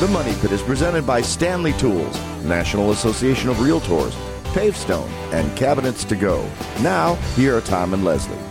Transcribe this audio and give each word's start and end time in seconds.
The 0.00 0.06
Money 0.06 0.32
Pit 0.40 0.52
is 0.52 0.62
presented 0.62 1.04
by 1.04 1.20
Stanley 1.20 1.72
Tools, 1.72 2.14
National 2.44 2.92
Association 2.92 3.48
of 3.48 3.56
Realtors, 3.56 4.12
Pavestone, 4.54 5.08
and 5.32 5.56
Cabinets 5.56 6.04
to 6.04 6.14
Go. 6.14 6.48
Now, 6.82 7.16
here 7.34 7.56
are 7.56 7.60
Tom 7.60 7.92
and 7.94 8.04
Leslie. 8.04 8.47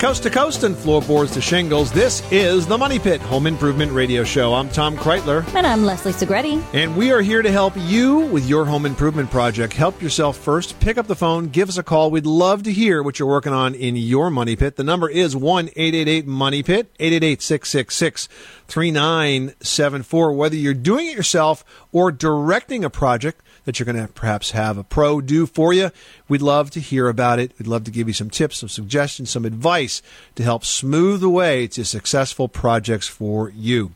Coast 0.00 0.22
to 0.22 0.30
coast 0.30 0.62
and 0.62 0.74
floorboards 0.74 1.30
to 1.32 1.42
shingles, 1.42 1.92
this 1.92 2.22
is 2.32 2.66
the 2.66 2.78
Money 2.78 2.98
Pit 2.98 3.20
Home 3.20 3.46
Improvement 3.46 3.92
Radio 3.92 4.24
Show. 4.24 4.54
I'm 4.54 4.70
Tom 4.70 4.96
Kraeutler, 4.96 5.46
And 5.54 5.66
I'm 5.66 5.84
Leslie 5.84 6.12
Segrete. 6.12 6.64
and 6.72 6.96
we 6.96 7.12
are 7.12 7.20
here 7.20 7.42
to 7.42 7.52
help 7.52 7.74
you 7.76 8.20
with 8.20 8.48
your 8.48 8.64
home 8.64 8.86
improvement 8.86 9.30
project. 9.30 9.74
Help 9.74 10.00
yourself 10.00 10.38
first. 10.38 10.80
Pick 10.80 10.96
up 10.96 11.06
the 11.06 11.14
phone, 11.14 11.48
give 11.48 11.68
us 11.68 11.76
a 11.76 11.82
call. 11.82 12.10
We'd 12.10 12.24
love 12.24 12.62
to 12.62 12.72
hear 12.72 13.02
what 13.02 13.18
you're 13.18 13.28
working 13.28 13.52
on 13.52 13.74
in 13.74 13.94
your 13.94 14.30
Money 14.30 14.56
Pit. 14.56 14.76
The 14.76 14.84
number 14.84 15.06
is 15.10 15.36
1 15.36 15.66
888 15.76 16.26
Money 16.26 16.62
Pit, 16.62 16.90
888 16.98 17.42
666 17.42 18.28
3974. 18.68 20.32
Whether 20.32 20.56
you're 20.56 20.72
doing 20.72 21.08
it 21.08 21.14
yourself 21.14 21.62
or 21.92 22.10
directing 22.10 22.84
a 22.84 22.90
project, 22.90 23.42
that 23.64 23.78
you're 23.78 23.84
going 23.84 24.06
to 24.06 24.12
perhaps 24.12 24.52
have 24.52 24.78
a 24.78 24.84
pro 24.84 25.20
do 25.20 25.46
for 25.46 25.72
you. 25.72 25.90
We'd 26.28 26.42
love 26.42 26.70
to 26.72 26.80
hear 26.80 27.08
about 27.08 27.38
it. 27.38 27.52
We'd 27.58 27.66
love 27.66 27.84
to 27.84 27.90
give 27.90 28.08
you 28.08 28.14
some 28.14 28.30
tips, 28.30 28.58
some 28.58 28.68
suggestions, 28.68 29.30
some 29.30 29.44
advice 29.44 30.02
to 30.36 30.42
help 30.42 30.64
smooth 30.64 31.20
the 31.20 31.28
way 31.28 31.66
to 31.68 31.84
successful 31.84 32.48
projects 32.48 33.08
for 33.08 33.50
you. 33.50 33.92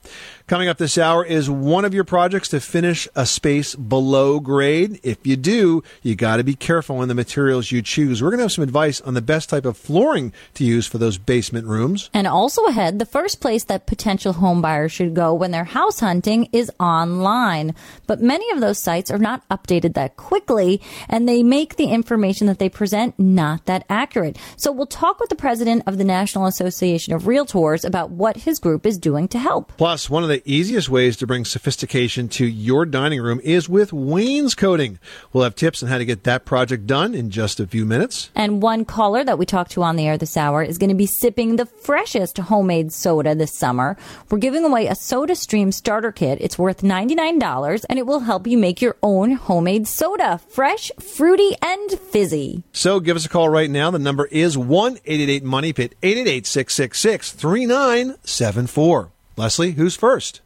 Coming 0.46 0.68
up 0.68 0.76
this 0.76 0.98
hour 0.98 1.24
is 1.24 1.48
one 1.48 1.86
of 1.86 1.94
your 1.94 2.04
projects 2.04 2.50
to 2.50 2.60
finish 2.60 3.08
a 3.14 3.24
space 3.24 3.74
below 3.74 4.40
grade. 4.40 5.00
If 5.02 5.26
you 5.26 5.36
do, 5.36 5.82
you 6.02 6.14
got 6.14 6.36
to 6.36 6.44
be 6.44 6.54
careful 6.54 6.98
on 6.98 7.08
the 7.08 7.14
materials 7.14 7.72
you 7.72 7.80
choose. 7.80 8.22
We're 8.22 8.28
going 8.28 8.40
to 8.40 8.44
have 8.44 8.52
some 8.52 8.62
advice 8.62 9.00
on 9.00 9.14
the 9.14 9.22
best 9.22 9.48
type 9.48 9.64
of 9.64 9.78
flooring 9.78 10.34
to 10.52 10.64
use 10.64 10.86
for 10.86 10.98
those 10.98 11.16
basement 11.16 11.66
rooms. 11.66 12.10
And 12.12 12.26
also 12.26 12.66
ahead, 12.66 12.98
the 12.98 13.06
first 13.06 13.40
place 13.40 13.64
that 13.64 13.86
potential 13.86 14.34
home 14.34 14.60
buyers 14.60 14.92
should 14.92 15.14
go 15.14 15.32
when 15.32 15.50
they're 15.50 15.64
house 15.64 16.00
hunting 16.00 16.50
is 16.52 16.70
online. 16.78 17.74
But 18.06 18.20
many 18.20 18.50
of 18.50 18.60
those 18.60 18.78
sites 18.78 19.10
are 19.10 19.16
not 19.16 19.48
updated 19.48 19.94
that 19.94 20.18
quickly, 20.18 20.78
and 21.08 21.26
they 21.26 21.42
make 21.42 21.76
the 21.76 21.86
information 21.86 22.48
that 22.48 22.58
they 22.58 22.68
present 22.68 23.18
not 23.18 23.64
that 23.64 23.86
accurate. 23.88 24.36
So 24.58 24.72
we'll 24.72 24.84
talk 24.84 25.20
with 25.20 25.30
the 25.30 25.36
president 25.36 25.84
of 25.86 25.96
the 25.96 26.04
National 26.04 26.44
Association 26.44 27.14
of 27.14 27.22
Realtors 27.22 27.82
about 27.82 28.10
what 28.10 28.36
his 28.36 28.58
group 28.58 28.84
is 28.84 28.98
doing 28.98 29.26
to 29.28 29.38
help. 29.38 29.72
Plus, 29.78 30.10
one 30.10 30.22
of 30.22 30.28
the 30.28 30.33
easiest 30.44 30.88
ways 30.88 31.16
to 31.18 31.26
bring 31.26 31.44
sophistication 31.44 32.28
to 32.30 32.46
your 32.46 32.86
dining 32.86 33.20
room 33.20 33.40
is 33.44 33.68
with 33.68 33.92
wainscoting. 33.92 34.98
We'll 35.32 35.44
have 35.44 35.54
tips 35.54 35.82
on 35.82 35.88
how 35.88 35.98
to 35.98 36.04
get 36.04 36.24
that 36.24 36.44
project 36.44 36.86
done 36.86 37.14
in 37.14 37.30
just 37.30 37.60
a 37.60 37.66
few 37.66 37.84
minutes. 37.84 38.30
And 38.34 38.62
one 38.62 38.84
caller 38.84 39.24
that 39.24 39.38
we 39.38 39.46
talked 39.46 39.72
to 39.72 39.82
on 39.82 39.96
the 39.96 40.06
air 40.06 40.18
this 40.18 40.36
hour 40.36 40.62
is 40.62 40.78
going 40.78 40.90
to 40.90 40.96
be 40.96 41.06
sipping 41.06 41.56
the 41.56 41.66
freshest 41.66 42.38
homemade 42.38 42.92
soda 42.92 43.34
this 43.34 43.56
summer. 43.56 43.96
We're 44.30 44.38
giving 44.38 44.64
away 44.64 44.86
a 44.86 44.94
SodaStream 44.94 45.72
starter 45.72 46.12
kit. 46.12 46.38
It's 46.40 46.58
worth 46.58 46.82
$99 46.82 47.84
and 47.88 47.98
it 47.98 48.06
will 48.06 48.20
help 48.20 48.46
you 48.46 48.58
make 48.58 48.82
your 48.82 48.96
own 49.02 49.32
homemade 49.32 49.86
soda. 49.86 50.40
Fresh, 50.48 50.90
fruity, 50.98 51.56
and 51.62 51.90
fizzy. 51.92 52.64
So 52.72 53.00
give 53.00 53.16
us 53.16 53.26
a 53.26 53.28
call 53.28 53.48
right 53.48 53.70
now. 53.70 53.90
The 53.90 53.98
number 53.98 54.26
is 54.26 54.58
1 54.58 54.98
888 55.04 55.44
Money 55.44 55.72
Pit, 55.72 55.94
888 56.02 56.46
666 56.46 57.32
3974. 57.32 59.13
Leslie, 59.36 59.72
who's 59.72 59.96
first? 59.96 60.40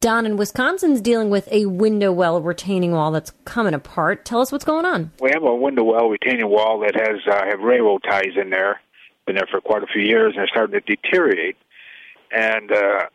Don 0.00 0.26
in 0.26 0.36
Wisconsin's 0.36 1.00
dealing 1.00 1.30
with 1.30 1.48
a 1.52 1.66
window 1.66 2.10
well 2.10 2.42
retaining 2.42 2.90
wall 2.90 3.12
that's 3.12 3.30
coming 3.44 3.72
apart. 3.72 4.24
Tell 4.24 4.40
us 4.40 4.50
what's 4.50 4.64
going 4.64 4.84
on. 4.84 5.12
We 5.20 5.30
have 5.30 5.44
a 5.44 5.54
window 5.54 5.84
well 5.84 6.08
retaining 6.08 6.48
wall 6.48 6.80
that 6.80 6.96
has 6.96 7.20
uh, 7.30 7.44
have 7.44 7.60
railroad 7.60 8.02
ties 8.02 8.36
in 8.36 8.50
there. 8.50 8.80
Been 9.26 9.36
there 9.36 9.46
for 9.48 9.60
quite 9.60 9.84
a 9.84 9.86
few 9.86 10.02
years, 10.02 10.32
and 10.34 10.42
it's 10.42 10.50
starting 10.50 10.72
to 10.72 10.80
deteriorate. 10.80 11.56
And 12.32 12.72
uh, 12.72 13.06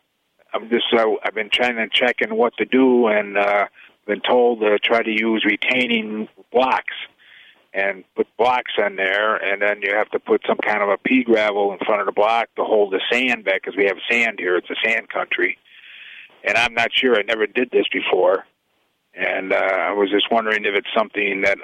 I'm 0.53 0.69
just 0.69 0.85
uh, 0.93 1.03
I've 1.25 1.35
been 1.35 1.49
trying 1.51 1.75
to 1.75 1.89
check 1.91 2.21
in 2.21 2.37
what 2.37 2.55
to 2.57 2.65
do, 2.65 3.07
and 3.07 3.37
uh, 3.37 3.65
been 4.05 4.21
told 4.21 4.61
to 4.61 4.79
try 4.79 5.03
to 5.03 5.11
use 5.11 5.43
retaining 5.43 6.29
blocks 6.53 6.93
and 7.73 8.03
put 8.15 8.27
blocks 8.37 8.73
in 8.77 8.95
there, 8.95 9.35
and 9.35 9.61
then 9.61 9.81
you 9.81 9.93
have 9.95 10.09
to 10.11 10.19
put 10.19 10.41
some 10.47 10.57
kind 10.57 10.81
of 10.81 10.89
a 10.89 10.97
pea 10.97 11.23
gravel 11.23 11.71
in 11.71 11.79
front 11.85 12.01
of 12.01 12.05
the 12.05 12.11
block 12.11 12.47
to 12.55 12.63
hold 12.63 12.93
the 12.93 13.01
sand 13.11 13.45
back 13.45 13.61
because 13.61 13.77
we 13.77 13.85
have 13.85 13.97
sand 14.09 14.39
here. 14.39 14.57
It's 14.57 14.69
a 14.69 14.75
sand 14.83 15.09
country, 15.09 15.57
and 16.43 16.57
I'm 16.57 16.73
not 16.73 16.89
sure. 16.93 17.15
I 17.15 17.23
never 17.23 17.45
did 17.47 17.69
this 17.71 17.85
before, 17.91 18.45
and 19.13 19.53
uh, 19.53 19.55
I 19.55 19.93
was 19.93 20.09
just 20.09 20.31
wondering 20.31 20.65
if 20.65 20.75
it's 20.75 20.89
something 20.95 21.41
that 21.41 21.57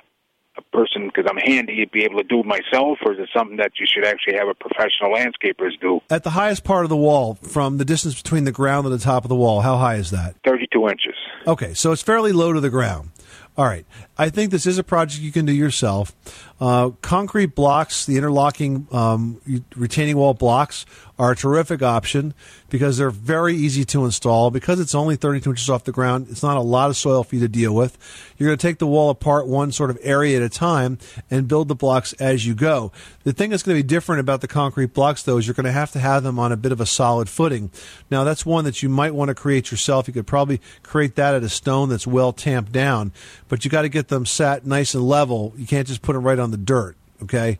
a 0.57 0.61
person, 0.75 1.07
because 1.07 1.25
I'm 1.29 1.37
handy, 1.37 1.79
would 1.79 1.91
be 1.91 2.03
able 2.03 2.17
to 2.17 2.23
do 2.23 2.43
myself, 2.43 2.99
or 3.03 3.13
is 3.13 3.19
it 3.19 3.29
something 3.35 3.57
that 3.57 3.71
you 3.79 3.87
should 3.91 4.05
actually 4.05 4.35
have 4.35 4.47
a 4.47 4.53
professional 4.53 5.11
landscapers 5.11 5.79
do? 5.81 6.01
At 6.09 6.23
the 6.23 6.31
highest 6.31 6.63
part 6.63 6.85
of 6.85 6.89
the 6.89 6.97
wall, 6.97 7.35
from 7.35 7.77
the 7.77 7.85
distance 7.85 8.21
between 8.21 8.43
the 8.43 8.51
ground 8.51 8.85
and 8.85 8.93
the 8.93 9.03
top 9.03 9.25
of 9.25 9.29
the 9.29 9.35
wall, 9.35 9.61
how 9.61 9.77
high 9.77 9.95
is 9.95 10.11
that? 10.11 10.35
32 10.45 10.87
inches. 10.89 11.15
Okay, 11.47 11.73
so 11.73 11.91
it's 11.91 12.03
fairly 12.03 12.31
low 12.31 12.53
to 12.53 12.59
the 12.59 12.69
ground. 12.69 13.09
All 13.55 13.65
right. 13.65 13.85
I 14.17 14.29
think 14.29 14.51
this 14.51 14.65
is 14.65 14.79
a 14.79 14.83
project 14.83 15.21
you 15.21 15.31
can 15.31 15.45
do 15.45 15.53
yourself. 15.53 16.15
Uh, 16.59 16.91
concrete 17.01 17.53
blocks, 17.53 18.05
the 18.05 18.17
interlocking 18.17 18.87
um, 18.91 19.39
retaining 19.75 20.17
wall 20.17 20.33
blocks, 20.33 20.85
are 21.19 21.31
a 21.31 21.35
terrific 21.35 21.81
option 21.81 22.33
because 22.69 22.97
they're 22.97 23.11
very 23.11 23.55
easy 23.55 23.85
to 23.85 24.05
install. 24.05 24.49
Because 24.49 24.79
it's 24.79 24.95
only 24.95 25.15
32 25.15 25.51
inches 25.51 25.69
off 25.69 25.83
the 25.83 25.91
ground, 25.91 26.27
it's 26.29 26.41
not 26.41 26.57
a 26.57 26.61
lot 26.61 26.89
of 26.89 26.97
soil 26.97 27.23
for 27.23 27.35
you 27.35 27.41
to 27.41 27.47
deal 27.47 27.73
with. 27.73 27.97
You're 28.37 28.49
going 28.49 28.57
to 28.57 28.67
take 28.67 28.79
the 28.79 28.87
wall 28.87 29.09
apart 29.09 29.47
one 29.47 29.71
sort 29.71 29.89
of 29.89 29.99
area 30.01 30.37
at 30.37 30.43
a 30.43 30.49
time 30.49 30.97
and 31.29 31.47
build 31.47 31.67
the 31.67 31.75
blocks 31.75 32.13
as 32.13 32.47
you 32.47 32.55
go. 32.55 32.91
The 33.23 33.33
thing 33.33 33.51
that's 33.51 33.63
going 33.63 33.77
to 33.77 33.83
be 33.83 33.87
different 33.87 34.21
about 34.21 34.41
the 34.41 34.47
concrete 34.47 34.93
blocks, 34.93 35.23
though, 35.23 35.37
is 35.37 35.45
you're 35.45 35.53
going 35.53 35.65
to 35.65 35.71
have 35.71 35.91
to 35.91 35.99
have 35.99 36.23
them 36.23 36.39
on 36.39 36.51
a 36.51 36.57
bit 36.57 36.71
of 36.71 36.81
a 36.81 36.85
solid 36.85 37.29
footing. 37.29 37.69
Now, 38.09 38.23
that's 38.23 38.45
one 38.45 38.65
that 38.65 38.81
you 38.81 38.89
might 38.89 39.13
want 39.13 39.29
to 39.29 39.35
create 39.35 39.71
yourself. 39.71 40.07
You 40.07 40.13
could 40.13 40.27
probably 40.27 40.61
create 40.81 41.15
that 41.15 41.35
at 41.35 41.43
a 41.43 41.49
stone 41.49 41.89
that's 41.89 42.07
well 42.07 42.33
tamped 42.33 42.71
down, 42.71 43.11
but 43.47 43.63
you 43.63 43.71
got 43.71 43.83
to 43.83 43.89
get 43.89 44.07
them 44.07 44.25
sat 44.25 44.65
nice 44.65 44.95
and 44.95 45.07
level. 45.07 45.53
You 45.57 45.67
can't 45.67 45.87
just 45.87 46.01
put 46.01 46.13
them 46.13 46.23
right 46.23 46.39
on 46.39 46.51
the 46.51 46.57
dirt. 46.57 46.97
Okay 47.21 47.59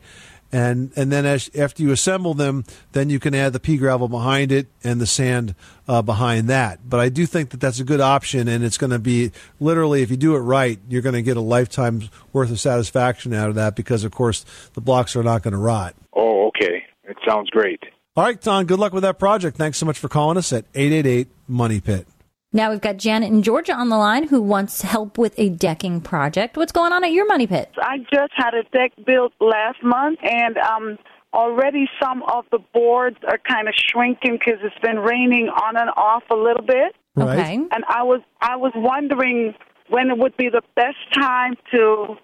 and 0.53 0.91
and 0.95 1.11
then 1.11 1.25
as 1.25 1.49
after 1.55 1.81
you 1.81 1.91
assemble 1.91 2.35
them, 2.35 2.63
then 2.93 3.09
you 3.09 3.19
can 3.19 3.33
add 3.33 3.51
the 3.53 3.59
pea 3.59 3.75
gravel 3.75 4.07
behind 4.07 4.51
it 4.51 4.67
and 4.83 5.01
the 5.01 5.07
sand 5.07 5.55
uh, 5.87 6.01
behind 6.01 6.47
that. 6.47 6.87
But 6.87 6.99
I 6.99 7.09
do 7.09 7.25
think 7.25 7.49
that 7.49 7.59
that's 7.59 7.79
a 7.79 7.83
good 7.83 7.99
option, 7.99 8.47
and 8.47 8.63
it's 8.63 8.77
going 8.77 8.91
to 8.91 8.99
be 8.99 9.31
literally 9.59 10.03
if 10.03 10.11
you 10.11 10.17
do 10.17 10.35
it 10.35 10.39
right, 10.39 10.79
you're 10.87 11.01
going 11.01 11.15
to 11.15 11.23
get 11.23 11.35
a 11.35 11.41
lifetime's 11.41 12.09
worth 12.31 12.51
of 12.51 12.59
satisfaction 12.59 13.33
out 13.33 13.49
of 13.49 13.55
that 13.55 13.75
because 13.75 14.03
of 14.03 14.11
course 14.11 14.45
the 14.75 14.81
blocks 14.81 15.15
are 15.15 15.23
not 15.23 15.41
going 15.41 15.53
to 15.53 15.57
rot. 15.57 15.95
Oh, 16.15 16.47
okay. 16.47 16.83
It 17.03 17.17
sounds 17.27 17.49
great. 17.49 17.81
All 18.15 18.23
right, 18.23 18.39
Don. 18.39 18.65
Good 18.65 18.77
luck 18.77 18.93
with 18.93 19.01
that 19.01 19.17
project. 19.17 19.57
Thanks 19.57 19.79
so 19.79 19.87
much 19.87 19.97
for 19.97 20.07
calling 20.07 20.37
us 20.37 20.53
at 20.53 20.65
eight 20.75 20.91
eight 20.91 21.07
eight 21.07 21.27
Money 21.47 21.81
Pit. 21.81 22.07
Now 22.55 22.69
we've 22.69 22.81
got 22.81 22.97
Janet 22.97 23.31
in 23.31 23.41
Georgia 23.41 23.73
on 23.73 23.89
the 23.89 23.97
line 23.97 24.27
who 24.27 24.39
wants 24.39 24.83
help 24.83 25.17
with 25.17 25.33
a 25.39 25.49
decking 25.49 26.01
project. 26.01 26.55
What's 26.55 26.71
going 26.71 26.93
on 26.93 27.03
at 27.03 27.11
your 27.11 27.25
money 27.25 27.47
pit? 27.47 27.71
I 27.81 27.97
just 27.97 28.31
had 28.35 28.53
a 28.53 28.61
deck 28.71 28.91
built 29.05 29.33
last 29.41 29.83
month, 29.83 30.19
and 30.21 30.57
um, 30.59 30.99
already 31.33 31.89
some 32.01 32.21
of 32.31 32.45
the 32.51 32.59
boards 32.71 33.17
are 33.27 33.39
kind 33.39 33.67
of 33.67 33.73
shrinking 33.73 34.33
because 34.33 34.59
it's 34.63 34.77
been 34.83 34.99
raining 34.99 35.49
on 35.49 35.75
and 35.77 35.89
off 35.97 36.23
a 36.29 36.35
little 36.35 36.63
bit. 36.63 36.95
Right. 37.15 37.39
Okay. 37.39 37.55
And 37.55 37.83
I 37.87 38.03
was 38.03 38.21
I 38.39 38.55
was 38.55 38.71
wondering 38.75 39.55
when 39.89 40.11
it 40.11 40.17
would 40.19 40.37
be 40.37 40.49
the 40.49 40.61
best 40.75 40.97
time 41.13 41.55
to 41.71 42.17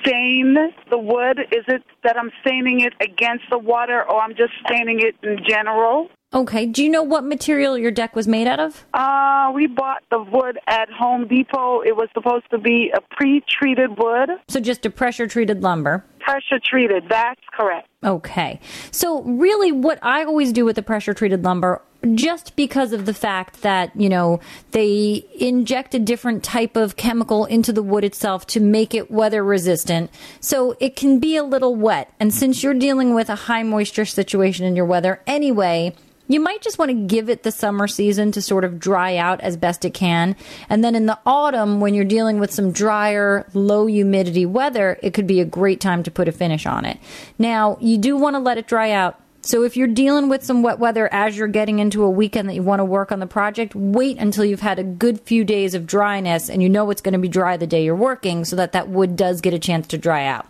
stain 0.00 0.54
the 0.88 0.98
wood. 0.98 1.40
Is 1.50 1.64
it 1.66 1.82
that 2.04 2.16
I'm 2.16 2.30
staining 2.46 2.80
it 2.80 2.92
against 3.00 3.44
the 3.50 3.58
water, 3.58 4.04
or 4.08 4.20
I'm 4.20 4.36
just 4.36 4.52
staining 4.64 5.00
it 5.00 5.16
in 5.26 5.38
general? 5.46 6.10
Okay. 6.34 6.66
Do 6.66 6.82
you 6.82 6.90
know 6.90 7.04
what 7.04 7.24
material 7.24 7.78
your 7.78 7.92
deck 7.92 8.16
was 8.16 8.26
made 8.26 8.48
out 8.48 8.58
of? 8.58 8.84
Uh, 8.92 9.52
we 9.54 9.68
bought 9.68 10.02
the 10.10 10.20
wood 10.20 10.58
at 10.66 10.90
Home 10.90 11.28
Depot. 11.28 11.80
It 11.82 11.96
was 11.96 12.08
supposed 12.12 12.50
to 12.50 12.58
be 12.58 12.92
a 12.94 13.00
pre-treated 13.14 13.90
wood. 13.96 14.30
So 14.48 14.58
just 14.58 14.84
a 14.84 14.90
pressure 14.90 15.28
treated 15.28 15.62
lumber. 15.62 16.04
Pressure 16.18 16.58
treated. 16.62 17.04
That's 17.08 17.40
correct. 17.52 17.86
Okay. 18.02 18.58
So 18.90 19.22
really 19.22 19.70
what 19.70 19.98
I 20.02 20.24
always 20.24 20.52
do 20.52 20.64
with 20.64 20.74
the 20.74 20.82
pressure 20.82 21.14
treated 21.14 21.44
lumber 21.44 21.80
just 22.14 22.56
because 22.56 22.92
of 22.92 23.06
the 23.06 23.14
fact 23.14 23.62
that, 23.62 23.94
you 23.94 24.08
know, 24.08 24.40
they 24.72 25.24
inject 25.38 25.94
a 25.94 25.98
different 25.98 26.42
type 26.42 26.76
of 26.76 26.96
chemical 26.96 27.44
into 27.46 27.72
the 27.72 27.82
wood 27.82 28.04
itself 28.04 28.46
to 28.48 28.60
make 28.60 28.94
it 28.94 29.10
weather 29.10 29.42
resistant. 29.42 30.10
So 30.40 30.76
it 30.80 30.96
can 30.96 31.18
be 31.18 31.36
a 31.36 31.44
little 31.44 31.74
wet. 31.76 32.12
And 32.18 32.34
since 32.34 32.62
you're 32.62 32.74
dealing 32.74 33.14
with 33.14 33.30
a 33.30 33.34
high 33.34 33.62
moisture 33.62 34.04
situation 34.04 34.66
in 34.66 34.76
your 34.76 34.84
weather 34.84 35.22
anyway, 35.26 35.94
you 36.28 36.40
might 36.40 36.62
just 36.62 36.78
want 36.78 36.90
to 36.90 36.94
give 36.94 37.28
it 37.28 37.42
the 37.42 37.52
summer 37.52 37.86
season 37.86 38.32
to 38.32 38.42
sort 38.42 38.64
of 38.64 38.78
dry 38.78 39.16
out 39.16 39.40
as 39.40 39.56
best 39.56 39.84
it 39.84 39.94
can. 39.94 40.36
And 40.68 40.82
then 40.82 40.94
in 40.94 41.06
the 41.06 41.18
autumn, 41.26 41.80
when 41.80 41.94
you're 41.94 42.04
dealing 42.04 42.38
with 42.38 42.52
some 42.52 42.72
drier, 42.72 43.46
low 43.52 43.86
humidity 43.86 44.46
weather, 44.46 44.98
it 45.02 45.12
could 45.12 45.26
be 45.26 45.40
a 45.40 45.44
great 45.44 45.80
time 45.80 46.02
to 46.02 46.10
put 46.10 46.28
a 46.28 46.32
finish 46.32 46.66
on 46.66 46.84
it. 46.84 46.98
Now, 47.38 47.76
you 47.80 47.98
do 47.98 48.16
want 48.16 48.34
to 48.34 48.40
let 48.40 48.58
it 48.58 48.66
dry 48.66 48.90
out. 48.90 49.20
So 49.46 49.62
if 49.62 49.76
you're 49.76 49.88
dealing 49.88 50.30
with 50.30 50.42
some 50.42 50.62
wet 50.62 50.78
weather 50.78 51.06
as 51.12 51.36
you're 51.36 51.48
getting 51.48 51.78
into 51.78 52.02
a 52.02 52.08
weekend 52.08 52.48
that 52.48 52.54
you 52.54 52.62
want 52.62 52.80
to 52.80 52.84
work 52.84 53.12
on 53.12 53.18
the 53.18 53.26
project, 53.26 53.74
wait 53.74 54.16
until 54.16 54.42
you've 54.42 54.60
had 54.60 54.78
a 54.78 54.82
good 54.82 55.20
few 55.20 55.44
days 55.44 55.74
of 55.74 55.86
dryness 55.86 56.48
and 56.48 56.62
you 56.62 56.68
know 56.70 56.88
it's 56.88 57.02
going 57.02 57.12
to 57.12 57.18
be 57.18 57.28
dry 57.28 57.58
the 57.58 57.66
day 57.66 57.84
you're 57.84 57.94
working 57.94 58.46
so 58.46 58.56
that 58.56 58.72
that 58.72 58.88
wood 58.88 59.16
does 59.16 59.42
get 59.42 59.52
a 59.52 59.58
chance 59.58 59.86
to 59.88 59.98
dry 59.98 60.24
out. 60.24 60.46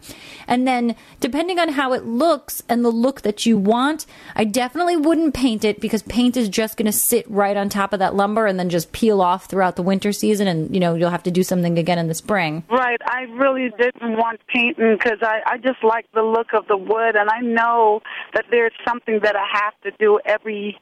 And 0.46 0.69
then 0.69 0.94
depending 1.19 1.58
on 1.58 1.70
how 1.70 1.93
it 1.93 2.05
looks 2.05 2.62
and 2.69 2.85
the 2.85 2.91
look 2.91 3.23
that 3.23 3.44
you 3.44 3.58
want, 3.58 4.06
I 4.37 4.44
definitely 4.44 4.97
wouldn't 4.97 5.35
paint 5.35 5.64
it 5.64 5.81
because 5.81 6.02
paint 6.02 6.37
is 6.37 6.49
just 6.49 6.76
going 6.76 6.87
to 6.87 6.93
sit 6.93 7.29
right 7.29 7.56
on 7.56 7.69
top 7.69 7.93
of 7.94 7.99
that 7.99 8.14
lumber 8.14 8.47
and 8.47 8.61
then 8.61 8.70
just 8.70 8.93
peel 8.93 9.20
off 9.20 9.47
throughout 9.47 9.75
the 9.75 9.82
winter 9.82 10.12
season 10.12 10.47
and 10.47 10.73
you 10.73 10.79
know, 10.79 10.94
you'll 10.94 11.11
have 11.11 11.25
to 11.25 11.32
do 11.32 11.43
something 11.43 11.79
again 11.79 11.99
in 11.99 12.06
the 12.06 12.14
spring. 12.14 12.62
Right. 12.70 13.00
I 13.05 13.23
really 13.23 13.70
didn't 13.76 14.17
want 14.17 14.40
painting 14.47 14.97
because 14.97 15.19
I, 15.20 15.40
I 15.47 15.58
just 15.58 15.82
like 15.82 16.06
the 16.12 16.23
look 16.23 16.52
of 16.52 16.69
the 16.69 16.76
wood, 16.76 17.17
and 17.17 17.29
I 17.31 17.40
know 17.40 18.00
that 18.34 18.46
there's 18.50 18.72
something 18.86 19.20
that 19.22 19.36
I 19.36 19.46
have 19.52 19.75
to 19.82 19.90
do 19.98 20.20
every 20.25 20.78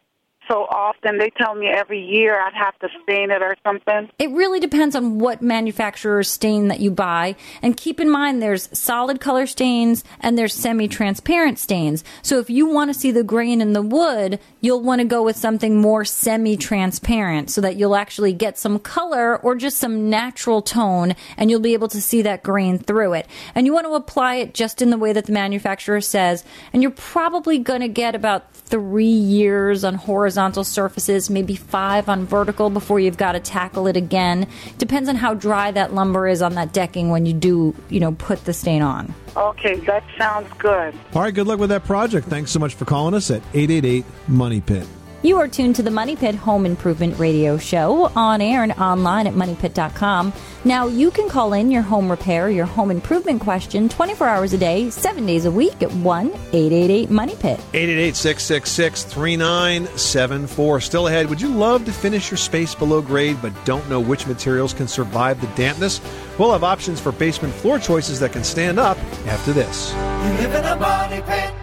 so 0.52 0.64
often. 0.64 1.18
They 1.18 1.30
tell 1.30 1.54
me 1.54 1.68
every 1.68 2.00
year 2.00 2.38
I'd 2.38 2.52
have 2.52 2.78
to 2.80 2.88
stain 3.02 3.30
it 3.30 3.42
or 3.42 3.56
something. 3.64 4.10
It 4.18 4.30
really 4.30 4.60
depends 4.60 4.94
on 4.94 5.18
what 5.18 5.40
manufacturer's 5.40 6.28
stain 6.28 6.68
that 6.68 6.80
you 6.80 6.90
buy. 6.90 7.36
And 7.62 7.76
keep 7.76 7.98
in 7.98 8.10
mind 8.10 8.42
there's 8.42 8.68
solid 8.78 9.20
color 9.20 9.46
stains 9.46 10.04
and 10.20 10.36
there's 10.36 10.52
semi 10.52 10.88
transparent 10.88 11.58
stains. 11.58 12.04
So 12.20 12.38
if 12.38 12.50
you 12.50 12.66
want 12.66 12.92
to 12.92 12.98
see 12.98 13.10
the 13.10 13.24
grain 13.24 13.60
in 13.62 13.72
the 13.72 13.82
wood, 13.82 14.38
you'll 14.60 14.82
want 14.82 15.00
to 15.00 15.06
go 15.06 15.22
with 15.22 15.36
something 15.36 15.80
more 15.80 16.04
semi 16.04 16.56
transparent 16.56 17.50
so 17.50 17.62
that 17.62 17.76
you'll 17.76 17.96
actually 17.96 18.34
get 18.34 18.58
some 18.58 18.78
color 18.78 19.38
or 19.38 19.54
just 19.54 19.78
some 19.78 20.10
natural 20.10 20.60
tone 20.60 21.14
and 21.38 21.50
you'll 21.50 21.60
be 21.60 21.72
able 21.72 21.88
to 21.88 22.00
see 22.00 22.22
that 22.22 22.42
grain 22.42 22.78
through 22.78 23.14
it. 23.14 23.26
And 23.54 23.66
you 23.66 23.72
want 23.72 23.86
to 23.86 23.94
apply 23.94 24.36
it 24.36 24.52
just 24.52 24.82
in 24.82 24.90
the 24.90 24.98
way 24.98 25.14
that 25.14 25.26
the 25.26 25.32
manufacturer 25.32 26.02
says. 26.02 26.44
And 26.74 26.82
you're 26.82 26.90
probably 26.90 27.58
going 27.58 27.80
to 27.80 27.88
get 27.88 28.14
about 28.14 28.52
three 28.54 29.06
years 29.06 29.84
on 29.84 29.94
horizontal 29.94 30.41
surfaces, 30.50 31.30
maybe 31.30 31.54
five 31.54 32.08
on 32.08 32.26
vertical 32.26 32.70
before 32.70 32.98
you've 32.98 33.16
got 33.16 33.32
to 33.32 33.40
tackle 33.40 33.86
it 33.86 33.96
again. 33.96 34.48
Depends 34.78 35.08
on 35.08 35.16
how 35.16 35.34
dry 35.34 35.70
that 35.70 35.94
lumber 35.94 36.26
is 36.26 36.42
on 36.42 36.54
that 36.54 36.72
decking 36.72 37.10
when 37.10 37.26
you 37.26 37.32
do, 37.32 37.74
you 37.88 38.00
know, 38.00 38.12
put 38.12 38.44
the 38.44 38.52
stain 38.52 38.82
on. 38.82 39.14
Okay, 39.36 39.76
that 39.76 40.04
sounds 40.18 40.52
good. 40.58 40.94
All 41.14 41.22
right, 41.22 41.32
good 41.32 41.46
luck 41.46 41.58
with 41.58 41.70
that 41.70 41.84
project. 41.84 42.26
Thanks 42.26 42.50
so 42.50 42.58
much 42.58 42.74
for 42.74 42.84
calling 42.84 43.14
us 43.14 43.30
at 43.30 43.42
888 43.54 44.04
Money 44.28 44.60
Pit. 44.60 44.86
You 45.24 45.38
are 45.38 45.46
tuned 45.46 45.76
to 45.76 45.84
the 45.84 45.90
Money 45.92 46.16
Pit 46.16 46.34
Home 46.34 46.66
Improvement 46.66 47.16
Radio 47.16 47.56
Show 47.56 48.10
on 48.16 48.40
air 48.40 48.64
and 48.64 48.72
online 48.72 49.28
at 49.28 49.34
moneypit.com. 49.34 50.32
Now, 50.64 50.88
you 50.88 51.12
can 51.12 51.28
call 51.28 51.52
in 51.52 51.70
your 51.70 51.82
home 51.82 52.10
repair, 52.10 52.50
your 52.50 52.66
home 52.66 52.90
improvement 52.90 53.40
question 53.40 53.88
24 53.88 54.26
hours 54.26 54.52
a 54.52 54.58
day, 54.58 54.90
7 54.90 55.24
days 55.24 55.44
a 55.44 55.50
week 55.50 55.80
at 55.80 55.92
1 55.92 56.26
888 56.26 57.08
Money 57.08 57.36
Pit. 57.36 57.60
888 57.72 58.16
666 58.16 59.04
3974. 59.04 60.80
Still 60.80 61.06
ahead, 61.06 61.30
would 61.30 61.40
you 61.40 61.54
love 61.54 61.84
to 61.84 61.92
finish 61.92 62.28
your 62.28 62.38
space 62.38 62.74
below 62.74 63.00
grade 63.00 63.38
but 63.40 63.52
don't 63.64 63.88
know 63.88 64.00
which 64.00 64.26
materials 64.26 64.74
can 64.74 64.88
survive 64.88 65.40
the 65.40 65.46
dampness? 65.54 66.00
We'll 66.36 66.50
have 66.50 66.64
options 66.64 66.98
for 66.98 67.12
basement 67.12 67.54
floor 67.54 67.78
choices 67.78 68.18
that 68.18 68.32
can 68.32 68.42
stand 68.42 68.80
up 68.80 68.98
after 69.28 69.52
this. 69.52 69.92
You 69.92 70.48
live 70.48 70.54
in 70.56 70.64
a 70.64 70.74
money 70.74 71.22
pit. 71.22 71.61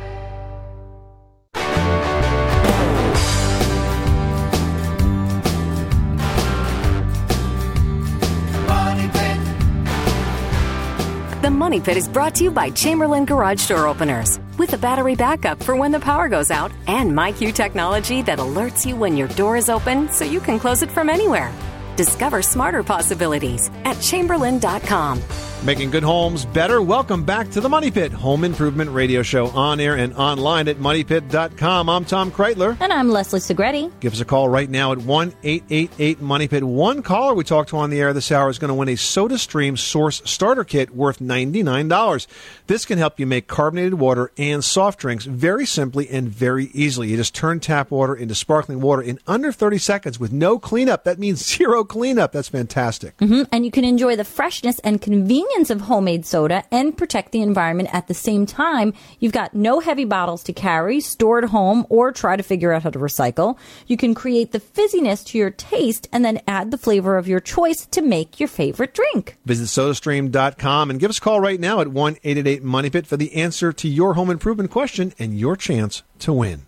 Money 11.69 11.81
Pit 11.81 11.97
is 11.97 12.07
brought 12.07 12.33
to 12.33 12.43
you 12.43 12.49
by 12.49 12.71
Chamberlain 12.71 13.25
Garage 13.25 13.67
Door 13.67 13.85
Openers. 13.85 14.39
With 14.57 14.73
a 14.73 14.77
battery 14.79 15.13
backup 15.13 15.61
for 15.61 15.75
when 15.75 15.91
the 15.91 15.99
power 15.99 16.27
goes 16.27 16.49
out 16.49 16.71
and 16.87 17.11
MyQ 17.11 17.53
technology 17.53 18.23
that 18.23 18.39
alerts 18.39 18.87
you 18.87 18.95
when 18.95 19.15
your 19.15 19.27
door 19.27 19.55
is 19.55 19.69
open 19.69 20.11
so 20.11 20.25
you 20.25 20.39
can 20.39 20.57
close 20.57 20.81
it 20.81 20.89
from 20.89 21.11
anywhere. 21.11 21.53
Discover 21.95 22.41
smarter 22.41 22.81
possibilities 22.81 23.69
at 23.85 24.01
chamberlain.com. 24.01 25.21
Making 25.61 25.91
good 25.91 26.03
homes 26.03 26.45
better. 26.45 26.81
Welcome 26.81 27.25
back 27.25 27.49
to 27.51 27.59
the 27.59 27.67
Money 27.67 27.91
Pit 27.91 28.13
Home 28.13 28.45
Improvement 28.45 28.91
Radio 28.91 29.21
Show 29.21 29.47
on 29.47 29.81
air 29.81 29.97
and 29.97 30.13
online 30.13 30.69
at 30.69 30.77
moneypit.com. 30.77 31.89
I'm 31.89 32.05
Tom 32.05 32.31
Kraeutler. 32.31 32.77
And 32.79 32.93
I'm 32.93 33.09
Leslie 33.09 33.41
Segrete. 33.41 33.91
Give 33.99 34.13
us 34.13 34.21
a 34.21 34.25
call 34.25 34.47
right 34.47 34.69
now 34.69 34.93
at 34.93 34.99
1 34.99 35.33
888 35.43 36.21
Money 36.21 36.47
Pit. 36.47 36.63
One 36.63 37.03
caller 37.03 37.33
we 37.33 37.43
talked 37.43 37.71
to 37.71 37.77
on 37.77 37.89
the 37.89 37.99
air 37.99 38.13
this 38.13 38.31
hour 38.31 38.49
is 38.49 38.57
going 38.57 38.69
to 38.69 38.73
win 38.73 38.87
a 38.87 38.93
SodaStream 38.93 39.77
Source 39.77 40.21
Starter 40.23 40.63
Kit 40.63 40.95
worth 40.95 41.19
$99. 41.19 42.27
This 42.67 42.85
can 42.85 42.97
help 42.97 43.19
you 43.19 43.27
make 43.27 43.47
carbonated 43.47 43.95
water 43.95 44.31
and 44.37 44.63
soft 44.63 44.97
drinks 44.99 45.25
very 45.25 45.65
simply 45.65 46.07
and 46.07 46.29
very 46.29 46.67
easily. 46.67 47.09
You 47.09 47.17
just 47.17 47.35
turn 47.35 47.59
tap 47.59 47.91
water 47.91 48.15
into 48.15 48.33
sparkling 48.33 48.79
water 48.79 49.01
in 49.01 49.19
under 49.27 49.51
30 49.51 49.77
seconds 49.77 50.19
with 50.21 50.31
no 50.31 50.57
cleanup. 50.57 51.03
That 51.03 51.19
means 51.19 51.45
zero 51.53 51.83
cleanup. 51.83 52.31
That's 52.31 52.47
fantastic. 52.47 53.15
hmm 53.19 53.41
And 53.51 53.65
you 53.65 53.71
can 53.71 53.83
enjoy 53.83 54.15
the 54.15 54.23
freshness 54.23 54.79
and 54.85 55.01
convenience 55.01 55.48
of 55.69 55.81
homemade 55.81 56.25
soda 56.25 56.63
and 56.71 56.97
protect 56.97 57.31
the 57.31 57.41
environment 57.41 57.89
at 57.91 58.07
the 58.07 58.13
same 58.13 58.45
time. 58.45 58.93
You've 59.19 59.33
got 59.33 59.53
no 59.53 59.81
heavy 59.81 60.05
bottles 60.05 60.43
to 60.43 60.53
carry, 60.53 61.01
store 61.01 61.39
at 61.39 61.49
home, 61.49 61.85
or 61.89 62.13
try 62.13 62.37
to 62.37 62.43
figure 62.43 62.71
out 62.71 62.83
how 62.83 62.91
to 62.91 62.99
recycle. 62.99 63.57
You 63.85 63.97
can 63.97 64.13
create 64.13 64.53
the 64.53 64.61
fizziness 64.61 65.25
to 65.25 65.37
your 65.37 65.49
taste 65.49 66.07
and 66.13 66.23
then 66.23 66.39
add 66.47 66.71
the 66.71 66.77
flavor 66.77 67.17
of 67.17 67.27
your 67.27 67.41
choice 67.41 67.85
to 67.87 68.01
make 68.01 68.39
your 68.39 68.47
favorite 68.47 68.93
drink. 68.93 69.37
Visit 69.45 69.65
sodastream.com 69.65 70.89
and 70.89 70.99
give 70.99 71.09
us 71.09 71.17
a 71.17 71.21
call 71.21 71.41
right 71.41 71.59
now 71.59 71.81
at 71.81 71.89
1 71.89 72.13
888 72.23 72.63
Money 72.63 72.89
Pit 72.89 73.05
for 73.05 73.17
the 73.17 73.33
answer 73.33 73.73
to 73.73 73.87
your 73.89 74.13
home 74.13 74.29
improvement 74.29 74.71
question 74.71 75.13
and 75.19 75.37
your 75.37 75.57
chance 75.57 76.03
to 76.19 76.31
win. 76.31 76.67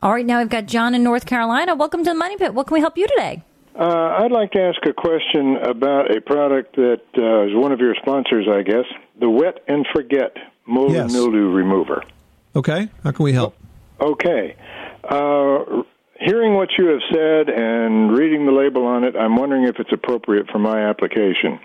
All 0.00 0.12
right, 0.12 0.24
now 0.24 0.38
I've 0.38 0.48
got 0.48 0.66
John 0.66 0.94
in 0.94 1.02
North 1.02 1.26
Carolina. 1.26 1.74
Welcome 1.74 2.04
to 2.04 2.10
the 2.10 2.14
Money 2.14 2.36
Pit. 2.36 2.54
What 2.54 2.68
can 2.68 2.74
we 2.74 2.80
help 2.80 2.96
you 2.96 3.06
today? 3.06 3.42
Uh, 3.78 4.18
I'd 4.22 4.30
like 4.30 4.52
to 4.52 4.60
ask 4.60 4.78
a 4.86 4.92
question 4.92 5.56
about 5.56 6.16
a 6.16 6.20
product 6.20 6.76
that 6.76 7.00
uh, 7.18 7.46
is 7.48 7.54
one 7.54 7.72
of 7.72 7.80
your 7.80 7.94
sponsors, 7.96 8.46
I 8.48 8.62
guess, 8.62 8.84
the 9.18 9.28
Wet 9.28 9.58
and 9.66 9.84
Forget 9.92 10.36
Mold 10.66 10.92
Yes. 10.92 11.04
and 11.04 11.12
Mildew 11.12 11.50
Remover. 11.50 12.04
Okay, 12.54 12.88
how 13.02 13.10
can 13.10 13.24
we 13.24 13.32
help? 13.32 13.56
Okay. 14.00 14.54
Uh, 15.02 15.82
hearing 16.20 16.54
what 16.54 16.68
you 16.78 16.86
have 16.86 17.00
said 17.12 17.48
and 17.48 18.16
reading 18.16 18.46
the 18.46 18.52
label 18.52 18.86
on 18.86 19.02
it, 19.02 19.16
I'm 19.16 19.34
wondering 19.34 19.64
if 19.64 19.76
it's 19.80 19.92
appropriate 19.92 20.46
for 20.52 20.60
my 20.60 20.88
application. 20.88 21.58